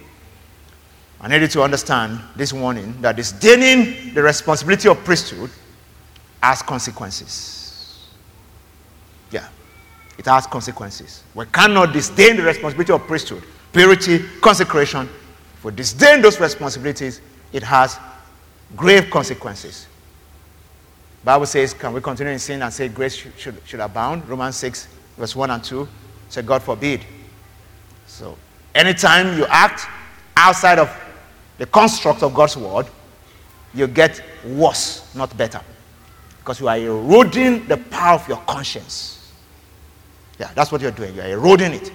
I 1.20 1.28
need 1.28 1.42
you 1.42 1.48
to 1.50 1.64
understand 1.64 2.20
this 2.36 2.52
warning 2.52 3.00
that 3.02 3.16
disdaining 3.16 4.14
the 4.14 4.24
responsibility 4.24 4.90
of 4.90 5.04
priesthood 5.04 5.52
has 6.42 6.62
consequences. 6.62 7.61
It 10.22 10.28
has 10.28 10.46
consequences. 10.46 11.24
We 11.34 11.48
cannot 11.48 11.94
disdain 11.94 12.38
the 12.38 12.44
responsibility 12.44 12.94
of 12.94 13.08
priesthood, 13.08 13.42
purity, 13.74 14.20
consecration. 14.40 15.10
If 15.56 15.66
we 15.66 15.72
disdain 15.72 16.22
those 16.22 16.40
responsibilities, 16.40 17.22
it 17.52 17.64
has 17.64 17.98
grave 18.76 19.10
consequences. 19.10 19.88
Bible 21.24 21.48
says, 21.48 21.74
can 21.74 21.92
we 21.92 22.02
continue 22.02 22.34
in 22.34 22.38
sin 22.38 22.62
and 22.62 22.72
say 22.72 22.88
grace 22.88 23.16
should, 23.16 23.34
should, 23.36 23.62
should 23.66 23.80
abound? 23.80 24.30
Romans 24.30 24.58
6, 24.58 24.88
verse 25.18 25.36
1 25.36 25.50
and 25.50 25.64
2 25.64 25.88
say, 26.30 26.44
God 26.44 26.62
forbid. 26.62 27.02
So, 28.06 28.38
anytime 28.76 29.36
you 29.36 29.48
act 29.48 29.88
outside 30.38 30.78
of 30.78 30.96
the 31.58 31.66
construct 31.66 32.22
of 32.22 32.36
God's 32.36 32.58
word, 32.58 32.86
you 33.74 33.88
get 33.88 34.22
worse, 34.46 35.16
not 35.16 35.36
better. 35.36 35.62
Because 36.38 36.60
you 36.60 36.68
are 36.68 36.78
eroding 36.78 37.66
the 37.66 37.78
power 37.78 38.20
of 38.20 38.28
your 38.28 38.38
conscience. 38.46 39.18
Yeah, 40.42 40.50
that's 40.56 40.72
what 40.72 40.82
you're 40.82 40.90
doing. 40.90 41.14
You're 41.14 41.28
eroding 41.28 41.74
it. 41.74 41.92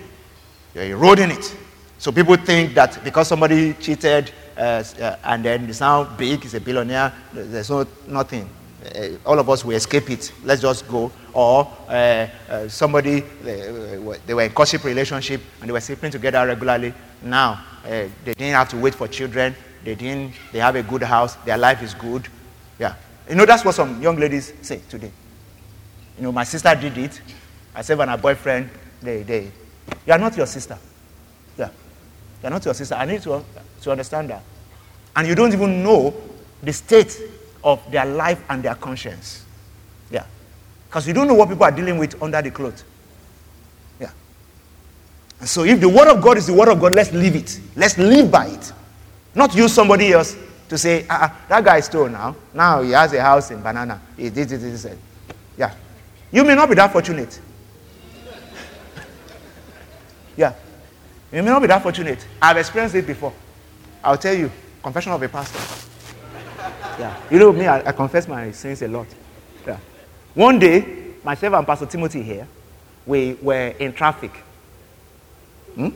You're 0.72 0.84
eroding 0.84 1.32
it. 1.32 1.56
So 1.98 2.12
people 2.12 2.36
think 2.36 2.74
that 2.74 3.02
because 3.02 3.26
somebody 3.26 3.74
cheated 3.74 4.30
uh, 4.56 4.84
uh, 5.00 5.16
and 5.24 5.44
then 5.44 5.68
is 5.68 5.80
now 5.80 6.04
big, 6.04 6.44
he's 6.44 6.54
a 6.54 6.60
billionaire, 6.60 7.12
there's 7.32 7.70
no, 7.70 7.84
nothing 8.06 8.48
uh, 8.94 9.08
all 9.26 9.36
of 9.40 9.50
us 9.50 9.64
will 9.64 9.74
escape 9.74 10.08
it. 10.10 10.30
Let's 10.44 10.62
just 10.62 10.86
go. 10.86 11.10
Or 11.32 11.68
uh, 11.88 12.28
uh, 12.48 12.68
somebody, 12.68 13.22
uh, 13.22 14.16
they 14.24 14.34
were 14.34 14.44
in 14.44 14.52
courtship 14.52 14.84
relationship 14.84 15.40
and 15.60 15.68
they 15.68 15.72
were 15.72 15.80
sleeping 15.80 16.12
together 16.12 16.46
regularly. 16.46 16.94
Now, 17.22 17.64
they 17.82 18.10
didn't 18.24 18.54
have 18.54 18.68
to 18.68 18.76
wait 18.76 18.94
for 18.94 19.08
children. 19.08 19.56
They 19.82 19.96
didn't, 19.96 20.34
they 20.52 20.60
have 20.60 20.76
a 20.76 20.84
good 20.84 21.02
house. 21.02 21.34
Their 21.44 21.58
life 21.58 21.82
is 21.82 21.94
good. 21.94 22.28
Yeah. 22.78 22.94
You 23.28 23.34
know, 23.34 23.44
that's 23.44 23.64
what 23.64 23.74
some 23.74 24.00
young 24.00 24.16
ladies 24.16 24.52
say 24.62 24.82
today. 24.88 25.10
You 26.16 26.22
know, 26.22 26.32
my 26.32 26.44
sister 26.44 26.72
did 26.80 26.96
it. 26.96 27.20
I 27.76 27.82
said, 27.82 27.98
when 27.98 28.08
her 28.08 28.16
boyfriend, 28.16 28.70
they, 29.02 29.22
they, 29.22 29.50
you 30.06 30.12
are 30.12 30.18
not 30.18 30.34
your 30.34 30.46
sister. 30.46 30.78
Yeah. 31.58 31.68
You 32.42 32.46
are 32.46 32.50
not 32.50 32.64
your 32.64 32.72
sister. 32.72 32.94
I 32.94 33.04
need 33.04 33.20
to, 33.22 33.44
to 33.82 33.90
understand 33.90 34.30
that. 34.30 34.42
And 35.14 35.28
you 35.28 35.34
don't 35.34 35.52
even 35.52 35.82
know 35.82 36.14
the 36.62 36.72
state 36.72 37.20
of 37.62 37.82
their 37.90 38.06
life 38.06 38.42
and 38.48 38.62
their 38.62 38.74
conscience. 38.76 39.44
Yeah. 40.10 40.24
Because 40.88 41.06
you 41.06 41.12
don't 41.12 41.26
know 41.26 41.34
what 41.34 41.50
people 41.50 41.64
are 41.64 41.70
dealing 41.70 41.98
with 41.98 42.20
under 42.22 42.40
the 42.40 42.50
cloth. 42.50 42.82
Yeah. 44.00 44.10
And 45.38 45.48
so 45.48 45.64
if 45.64 45.78
the 45.78 45.88
word 45.88 46.08
of 46.08 46.22
God 46.22 46.38
is 46.38 46.46
the 46.46 46.54
word 46.54 46.68
of 46.68 46.80
God, 46.80 46.94
let's 46.94 47.12
live 47.12 47.36
it. 47.36 47.60
Let's 47.76 47.98
live 47.98 48.30
by 48.30 48.46
it. 48.46 48.72
Not 49.34 49.54
use 49.54 49.74
somebody 49.74 50.12
else 50.12 50.34
to 50.70 50.78
say, 50.78 51.04
ah, 51.10 51.28
ah 51.30 51.46
that 51.48 51.62
guy 51.62 51.80
stole 51.80 52.08
now. 52.08 52.34
Now 52.54 52.80
he 52.80 52.92
has 52.92 53.12
a 53.12 53.20
house 53.20 53.50
in 53.50 53.60
Banana. 53.60 54.00
He 54.16 54.30
did 54.30 54.48
this, 54.48 54.62
this, 54.62 54.82
this. 54.82 54.96
Yeah. 55.58 55.74
You 56.32 56.42
may 56.42 56.54
not 56.54 56.70
be 56.70 56.74
that 56.76 56.90
fortunate. 56.90 57.38
Yeah. 60.36 60.54
You 61.32 61.42
may 61.42 61.50
not 61.50 61.60
be 61.60 61.68
that 61.68 61.82
fortunate. 61.82 62.26
I've 62.40 62.56
experienced 62.56 62.94
it 62.94 63.06
before. 63.06 63.32
I'll 64.02 64.18
tell 64.18 64.34
you, 64.34 64.50
confession 64.82 65.12
of 65.12 65.22
a 65.22 65.28
pastor. 65.28 65.58
Yeah. 66.98 67.16
You 67.30 67.38
know 67.38 67.52
me, 67.52 67.66
I, 67.66 67.88
I 67.88 67.92
confess 67.92 68.28
my 68.28 68.50
sins 68.52 68.82
a 68.82 68.88
lot. 68.88 69.06
Yeah. 69.66 69.78
One 70.34 70.58
day, 70.58 71.14
myself 71.24 71.54
and 71.54 71.66
Pastor 71.66 71.86
Timothy 71.86 72.22
here, 72.22 72.46
we 73.04 73.34
were 73.34 73.74
in 73.78 73.92
traffic. 73.92 74.30
Hmm? 75.74 75.88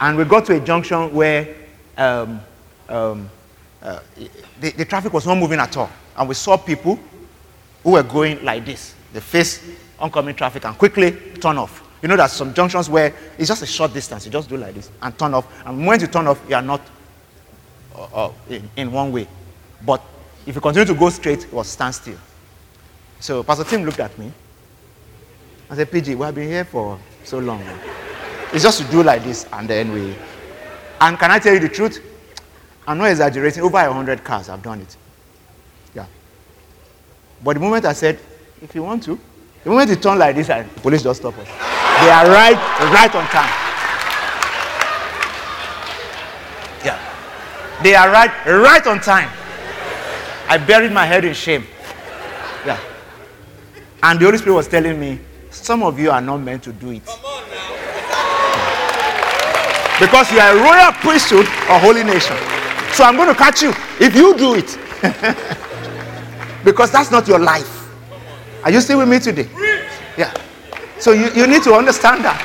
And 0.00 0.18
we 0.18 0.24
got 0.24 0.44
to 0.46 0.56
a 0.56 0.60
junction 0.60 1.14
where 1.14 1.54
um, 1.96 2.40
um, 2.88 3.30
uh, 3.80 4.00
the, 4.60 4.70
the 4.72 4.84
traffic 4.84 5.12
was 5.12 5.26
not 5.26 5.36
moving 5.38 5.60
at 5.60 5.76
all. 5.76 5.90
And 6.16 6.28
we 6.28 6.34
saw 6.34 6.56
people 6.56 6.98
who 7.82 7.92
were 7.92 8.02
going 8.02 8.44
like 8.44 8.64
this. 8.64 8.94
They 9.12 9.20
face 9.20 9.64
oncoming 9.98 10.34
traffic 10.34 10.64
and 10.64 10.76
quickly 10.76 11.12
turn 11.40 11.58
off. 11.58 11.83
You 12.04 12.08
know 12.08 12.16
that 12.16 12.30
some 12.30 12.52
junctions 12.52 12.90
where 12.90 13.14
it's 13.38 13.48
just 13.48 13.62
a 13.62 13.66
short 13.66 13.94
distance. 13.94 14.26
You 14.26 14.30
just 14.30 14.46
do 14.46 14.58
like 14.58 14.74
this 14.74 14.90
and 15.00 15.18
turn 15.18 15.32
off. 15.32 15.50
And 15.64 15.86
when 15.86 15.98
you 15.98 16.06
turn 16.06 16.26
off, 16.26 16.38
you 16.46 16.54
are 16.54 16.60
not 16.60 16.82
uh, 17.96 18.26
uh, 18.26 18.32
in, 18.50 18.68
in 18.76 18.92
one 18.92 19.10
way. 19.10 19.26
But 19.86 20.02
if 20.44 20.54
you 20.54 20.60
continue 20.60 20.84
to 20.84 20.92
go 21.00 21.08
straight, 21.08 21.44
it 21.44 21.50
will 21.50 21.64
stand 21.64 21.94
still. 21.94 22.18
So 23.20 23.42
Pastor 23.42 23.64
Tim 23.64 23.84
looked 23.86 24.00
at 24.00 24.18
me 24.18 24.30
I 25.70 25.76
said, 25.76 25.90
PG, 25.90 26.14
we 26.14 26.26
have 26.26 26.34
been 26.34 26.46
here 26.46 26.66
for 26.66 26.98
so 27.22 27.38
long. 27.38 27.64
It's 28.52 28.62
just 28.62 28.82
to 28.82 28.90
do 28.90 29.02
like 29.02 29.24
this, 29.24 29.46
and 29.50 29.66
then 29.66 29.90
we. 29.90 30.14
And 31.00 31.18
can 31.18 31.30
I 31.30 31.38
tell 31.38 31.54
you 31.54 31.60
the 31.60 31.70
truth? 31.70 32.04
I'm 32.86 32.98
not 32.98 33.06
exaggerating. 33.06 33.62
Over 33.62 33.78
a 33.78 33.90
hundred 33.90 34.22
cars 34.22 34.50
I've 34.50 34.62
done 34.62 34.82
it. 34.82 34.94
Yeah. 35.94 36.04
But 37.42 37.54
the 37.54 37.60
moment 37.60 37.86
I 37.86 37.94
said, 37.94 38.18
if 38.60 38.74
you 38.74 38.82
want 38.82 39.04
to, 39.04 39.18
the 39.64 39.70
moment 39.70 39.88
you 39.88 39.96
turn 39.96 40.18
like 40.18 40.36
this, 40.36 40.50
and 40.50 40.70
police 40.76 41.02
just 41.02 41.20
stop 41.20 41.38
us. 41.38 41.73
They 42.04 42.10
are 42.10 42.26
right, 42.26 42.58
right 42.92 43.14
on 43.14 43.24
time. 43.28 43.48
Yeah. 46.84 47.00
They 47.82 47.94
are 47.94 48.10
right, 48.10 48.30
right 48.44 48.86
on 48.86 49.00
time. 49.00 49.30
I 50.46 50.58
buried 50.58 50.92
my 50.92 51.06
head 51.06 51.24
in 51.24 51.32
shame. 51.32 51.64
Yeah. 52.66 52.78
And 54.02 54.20
the 54.20 54.26
Holy 54.26 54.36
Spirit 54.36 54.54
was 54.54 54.68
telling 54.68 55.00
me, 55.00 55.18
some 55.48 55.82
of 55.82 55.98
you 55.98 56.10
are 56.10 56.20
not 56.20 56.42
meant 56.42 56.62
to 56.64 56.74
do 56.74 56.90
it. 56.90 57.06
Come 57.06 57.24
on 57.24 57.48
now. 57.48 57.70
Because 59.98 60.30
you 60.30 60.40
are 60.40 60.54
a 60.54 60.60
royal 60.62 60.92
priesthood 61.00 61.46
or 61.70 61.78
holy 61.78 62.04
nation. 62.04 62.36
So 62.92 63.04
I'm 63.04 63.16
going 63.16 63.30
to 63.30 63.34
catch 63.34 63.62
you 63.62 63.72
if 63.98 64.14
you 64.14 64.36
do 64.36 64.56
it. 64.56 64.78
because 66.66 66.92
that's 66.92 67.10
not 67.10 67.26
your 67.26 67.38
life. 67.38 67.88
Are 68.62 68.70
you 68.70 68.82
still 68.82 68.98
with 68.98 69.08
me 69.08 69.20
today? 69.20 69.48
Yeah. 70.18 70.34
So 70.98 71.12
you, 71.12 71.30
you 71.34 71.46
need 71.46 71.62
to 71.64 71.74
understand 71.74 72.24
that. 72.24 72.40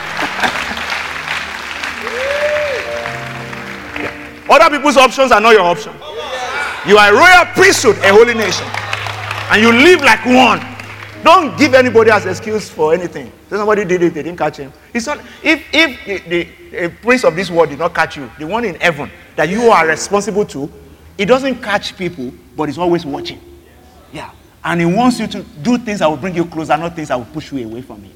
Other 4.50 4.76
people's 4.78 4.98
options 4.98 5.32
are 5.32 5.40
not 5.40 5.52
your 5.52 5.62
option. 5.62 5.94
You 6.88 6.98
are 6.98 7.14
a 7.14 7.14
royal 7.14 7.46
priesthood, 7.54 7.98
a 8.00 8.10
holy 8.12 8.34
nation. 8.34 8.66
And 9.52 9.62
you 9.62 9.72
live 9.72 10.02
like 10.02 10.26
one. 10.26 10.60
Don't 11.24 11.58
give 11.58 11.74
anybody 11.74 12.12
as 12.12 12.26
excuse 12.26 12.70
for 12.70 12.94
anything. 12.94 13.32
Somebody 13.50 13.84
did 13.86 14.02
it, 14.02 14.14
they 14.14 14.24
didn't 14.24 14.38
catch 14.38 14.58
him. 14.58 14.72
It's 14.94 15.06
not, 15.06 15.20
if 15.44 15.64
if 15.74 16.26
the, 16.28 16.48
the 16.72 16.90
prince 17.02 17.24
of 17.26 17.36
this 17.36 17.52
world 17.52 17.70
did 17.70 17.80
not 17.80 17.94
catch 17.94 18.16
you, 18.18 18.32
the 18.40 18.48
one 18.48 18.64
in 18.64 18.76
heaven 18.76 19.12
that 19.36 19.50
you 19.50 19.70
are 19.70 19.86
responsible 19.86 20.46
to, 20.46 20.72
he 21.18 21.26
doesn't 21.26 21.62
catch 21.62 21.98
people, 21.98 22.32
but 22.56 22.70
he's 22.70 22.78
always 22.78 23.06
watching. 23.06 23.42
Yeah. 24.14 24.32
And 24.64 24.80
he 24.80 24.86
wants 24.86 25.20
you 25.20 25.28
to 25.28 25.44
do 25.62 25.78
things 25.78 26.00
that 26.00 26.10
will 26.10 26.18
bring 26.18 26.36
you 26.36 26.46
closer, 26.46 26.78
not 26.78 26.96
things 26.96 27.10
that 27.10 27.18
will 27.18 27.26
push 27.26 27.52
you 27.52 27.66
away 27.66 27.82
from 27.82 28.02
him. 28.02 28.14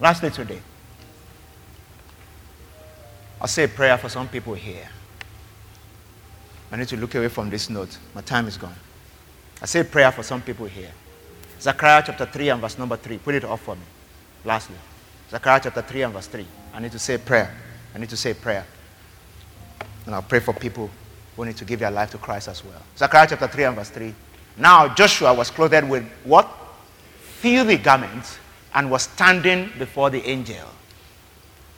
Lastly 0.00 0.30
today, 0.30 0.60
I'll 3.40 3.48
say 3.48 3.64
a 3.64 3.68
prayer 3.68 3.98
for 3.98 4.08
some 4.08 4.28
people 4.28 4.54
here. 4.54 4.88
I 6.70 6.76
need 6.76 6.88
to 6.88 6.96
look 6.96 7.14
away 7.14 7.28
from 7.28 7.50
this 7.50 7.70
note. 7.70 7.98
My 8.14 8.20
time 8.20 8.46
is 8.46 8.56
gone. 8.56 8.74
I 9.62 9.66
say 9.66 9.80
a 9.80 9.84
prayer 9.84 10.12
for 10.12 10.22
some 10.22 10.42
people 10.42 10.66
here. 10.66 10.90
Zechariah 11.60 12.02
chapter 12.06 12.26
3 12.26 12.50
and 12.50 12.60
verse 12.60 12.78
number 12.78 12.96
3. 12.96 13.18
Put 13.18 13.34
it 13.34 13.44
off 13.44 13.62
for 13.62 13.74
me. 13.74 13.82
Lastly. 14.44 14.76
Zechariah 15.30 15.60
chapter 15.64 15.82
3 15.82 16.02
and 16.02 16.14
verse 16.14 16.26
3. 16.26 16.46
I 16.74 16.80
need 16.80 16.92
to 16.92 16.98
say 16.98 17.18
prayer. 17.18 17.54
I 17.94 17.98
need 17.98 18.10
to 18.10 18.16
say 18.16 18.34
prayer. 18.34 18.64
And 20.06 20.14
I'll 20.14 20.22
pray 20.22 20.40
for 20.40 20.52
people 20.54 20.90
who 21.36 21.44
need 21.44 21.56
to 21.56 21.64
give 21.64 21.80
their 21.80 21.90
life 21.90 22.10
to 22.12 22.18
Christ 22.18 22.48
as 22.48 22.64
well. 22.64 22.82
Zechariah 22.96 23.26
chapter 23.30 23.48
3 23.48 23.64
and 23.64 23.76
verse 23.76 23.90
3. 23.90 24.14
Now 24.58 24.94
Joshua 24.94 25.34
was 25.34 25.50
clothed 25.50 25.88
with 25.88 26.04
what? 26.24 26.48
Filthy 27.40 27.76
garments 27.76 28.38
and 28.78 28.88
was 28.88 29.02
standing 29.02 29.68
before 29.76 30.08
the 30.08 30.24
angel. 30.24 30.68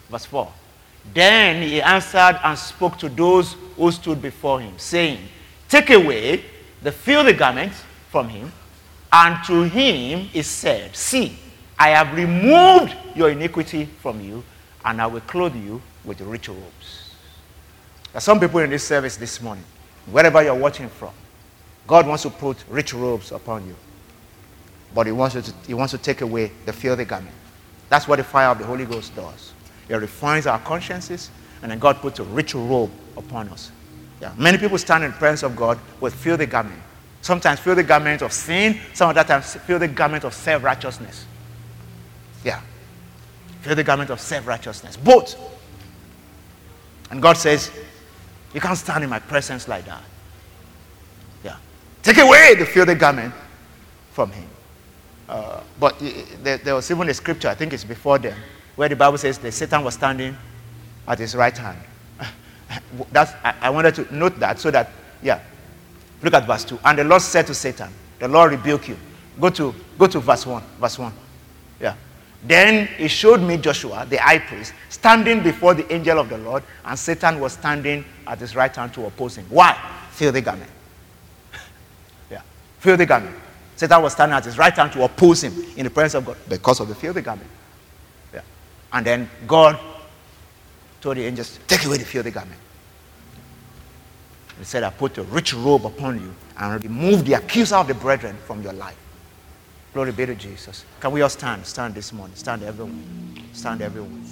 Verse 0.07 0.25
4. 0.25 0.53
Then 1.15 1.63
he 1.63 1.81
answered 1.81 2.39
and 2.43 2.55
spoke 2.55 2.99
to 2.99 3.09
those 3.09 3.55
who 3.75 3.91
stood 3.91 4.21
before 4.21 4.61
him, 4.61 4.77
saying, 4.77 5.17
Take 5.67 5.89
away 5.89 6.45
the 6.83 6.91
filthy 6.91 7.33
garment 7.33 7.73
from 8.09 8.29
him, 8.29 8.51
and 9.11 9.43
to 9.45 9.63
him 9.63 10.29
is 10.31 10.45
said, 10.45 10.95
See, 10.95 11.35
I 11.79 11.89
have 11.89 12.15
removed 12.15 12.95
your 13.15 13.31
iniquity 13.31 13.85
from 13.85 14.21
you, 14.21 14.43
and 14.85 15.01
I 15.01 15.07
will 15.07 15.21
clothe 15.21 15.55
you 15.55 15.81
with 16.05 16.21
rich 16.21 16.49
robes. 16.49 17.15
There 18.11 18.19
are 18.19 18.21
some 18.21 18.39
people 18.39 18.59
in 18.59 18.69
this 18.69 18.85
service 18.85 19.17
this 19.17 19.41
morning, 19.41 19.65
wherever 20.05 20.43
you're 20.43 20.53
watching 20.53 20.87
from, 20.87 21.13
God 21.87 22.05
wants 22.05 22.21
to 22.23 22.29
put 22.29 22.63
rich 22.69 22.93
robes 22.93 23.31
upon 23.31 23.65
you. 23.65 23.75
But 24.93 25.05
he 25.05 25.11
wants, 25.11 25.35
to, 25.35 25.53
he 25.65 25.73
wants 25.73 25.91
to 25.91 25.97
take 25.97 26.21
away 26.21 26.51
the 26.65 26.73
filthy 26.73 27.05
garment. 27.05 27.35
That's 27.89 28.07
what 28.07 28.17
the 28.17 28.23
fire 28.23 28.49
of 28.49 28.57
the 28.57 28.65
Holy 28.65 28.85
Ghost 28.85 29.15
does. 29.15 29.53
It 29.87 29.95
refines 29.95 30.47
our 30.47 30.59
consciences, 30.59 31.29
and 31.61 31.71
then 31.71 31.79
God 31.79 31.97
puts 31.97 32.19
a 32.19 32.23
rich 32.23 32.55
robe 32.55 32.91
upon 33.17 33.49
us. 33.49 33.71
Yeah. 34.21 34.33
Many 34.37 34.57
people 34.57 34.77
stand 34.77 35.03
in 35.03 35.11
the 35.11 35.17
presence 35.17 35.43
of 35.43 35.55
God 35.55 35.79
with 35.99 36.13
filthy 36.13 36.45
garment. 36.45 36.79
Sometimes 37.21 37.59
filthy 37.59 37.83
garment 37.83 38.21
of 38.21 38.31
sin, 38.31 38.79
some 38.93 39.09
other 39.09 39.23
times 39.23 39.55
filthy 39.55 39.87
garment 39.87 40.23
of 40.23 40.33
self-righteousness. 40.33 41.25
Yeah. 42.43 42.61
Filthy 43.61 43.83
garment 43.83 44.09
of 44.09 44.19
self-righteousness. 44.19 44.97
Both. 44.97 45.35
And 47.09 47.21
God 47.21 47.37
says, 47.37 47.71
You 48.53 48.61
can't 48.61 48.77
stand 48.77 49.03
in 49.03 49.09
my 49.09 49.19
presence 49.19 49.67
like 49.67 49.85
that. 49.85 50.01
Yeah. 51.43 51.57
Take 52.01 52.17
away 52.17 52.55
the 52.55 52.65
filthy 52.65 52.95
garment 52.95 53.33
from 54.11 54.31
him. 54.31 54.47
Uh, 55.31 55.63
but 55.79 55.97
there, 56.43 56.57
there 56.57 56.75
was 56.75 56.91
even 56.91 57.07
a 57.07 57.13
scripture, 57.13 57.47
I 57.47 57.55
think 57.55 57.71
it's 57.71 57.85
before 57.85 58.19
them, 58.19 58.37
where 58.75 58.89
the 58.89 58.97
Bible 58.97 59.17
says 59.17 59.37
that 59.37 59.53
Satan 59.53 59.81
was 59.81 59.93
standing 59.93 60.35
at 61.07 61.19
his 61.19 61.35
right 61.35 61.57
hand. 61.57 61.79
That's, 63.13 63.31
I, 63.41 63.55
I 63.61 63.69
wanted 63.69 63.95
to 63.95 64.13
note 64.13 64.37
that 64.39 64.59
so 64.59 64.69
that, 64.71 64.91
yeah. 65.23 65.39
Look 66.21 66.33
at 66.33 66.45
verse 66.45 66.65
2. 66.65 66.79
And 66.83 66.99
the 66.99 67.05
Lord 67.05 67.21
said 67.21 67.47
to 67.47 67.53
Satan, 67.53 67.89
The 68.19 68.27
Lord 68.27 68.51
rebuke 68.51 68.89
you. 68.89 68.97
Go 69.39 69.49
to, 69.51 69.73
go 69.97 70.05
to 70.05 70.19
verse 70.19 70.45
1. 70.45 70.61
Verse 70.81 70.99
1. 70.99 71.13
Yeah. 71.79 71.95
Then 72.43 72.87
he 72.97 73.07
showed 73.07 73.39
me 73.39 73.55
Joshua, 73.55 74.05
the 74.09 74.17
high 74.17 74.39
priest, 74.39 74.73
standing 74.89 75.41
before 75.41 75.73
the 75.73 75.89
angel 75.93 76.19
of 76.19 76.27
the 76.27 76.39
Lord, 76.39 76.61
and 76.83 76.99
Satan 76.99 77.39
was 77.39 77.53
standing 77.53 78.03
at 78.27 78.37
his 78.39 78.53
right 78.53 78.75
hand 78.75 78.93
to 78.95 79.05
oppose 79.05 79.37
him. 79.37 79.45
Why? 79.47 79.77
Fill 80.11 80.33
the 80.33 80.41
garment. 80.41 80.69
yeah. 82.29 82.41
Fill 82.79 82.97
the 82.97 83.05
garment. 83.05 83.35
Satan 83.81 83.99
was 84.03 84.13
standing 84.13 84.37
at 84.37 84.45
his 84.45 84.59
right 84.59 84.75
hand 84.75 84.91
to 84.91 85.03
oppose 85.03 85.43
him 85.43 85.53
in 85.75 85.85
the 85.85 85.89
presence 85.89 86.13
of 86.13 86.25
God 86.27 86.37
because 86.47 86.79
of 86.79 86.87
the 86.87 86.93
fear 86.93 87.09
of 87.09 87.15
the 87.15 87.21
garment. 87.23 87.49
Yeah. 88.31 88.41
And 88.93 89.03
then 89.03 89.27
God 89.47 89.79
told 91.01 91.17
the 91.17 91.25
angels, 91.25 91.57
Take 91.65 91.85
away 91.85 91.97
the 91.97 92.05
fear 92.05 92.19
of 92.19 92.25
the 92.25 92.31
garment. 92.31 92.59
He 94.59 94.65
said, 94.65 94.83
I 94.83 94.91
put 94.91 95.17
a 95.17 95.23
rich 95.23 95.55
robe 95.55 95.87
upon 95.87 96.21
you 96.21 96.31
and 96.57 96.83
remove 96.83 97.25
the 97.25 97.33
accuser 97.33 97.77
of 97.77 97.87
the 97.87 97.95
brethren 97.95 98.37
from 98.45 98.61
your 98.61 98.73
life. 98.73 98.99
Glory 99.95 100.11
be 100.11 100.27
to 100.27 100.35
Jesus. 100.35 100.85
Can 100.99 101.11
we 101.11 101.23
all 101.23 101.29
stand? 101.29 101.65
Stand 101.65 101.95
this 101.95 102.13
morning. 102.13 102.35
Stand 102.35 102.61
everyone. 102.61 103.43
Stand 103.51 103.81
everyone. 103.81 104.23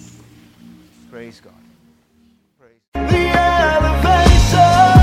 Praise 1.09 1.41
God. 1.41 1.53
Praise. 2.93 4.51
The. 4.51 4.98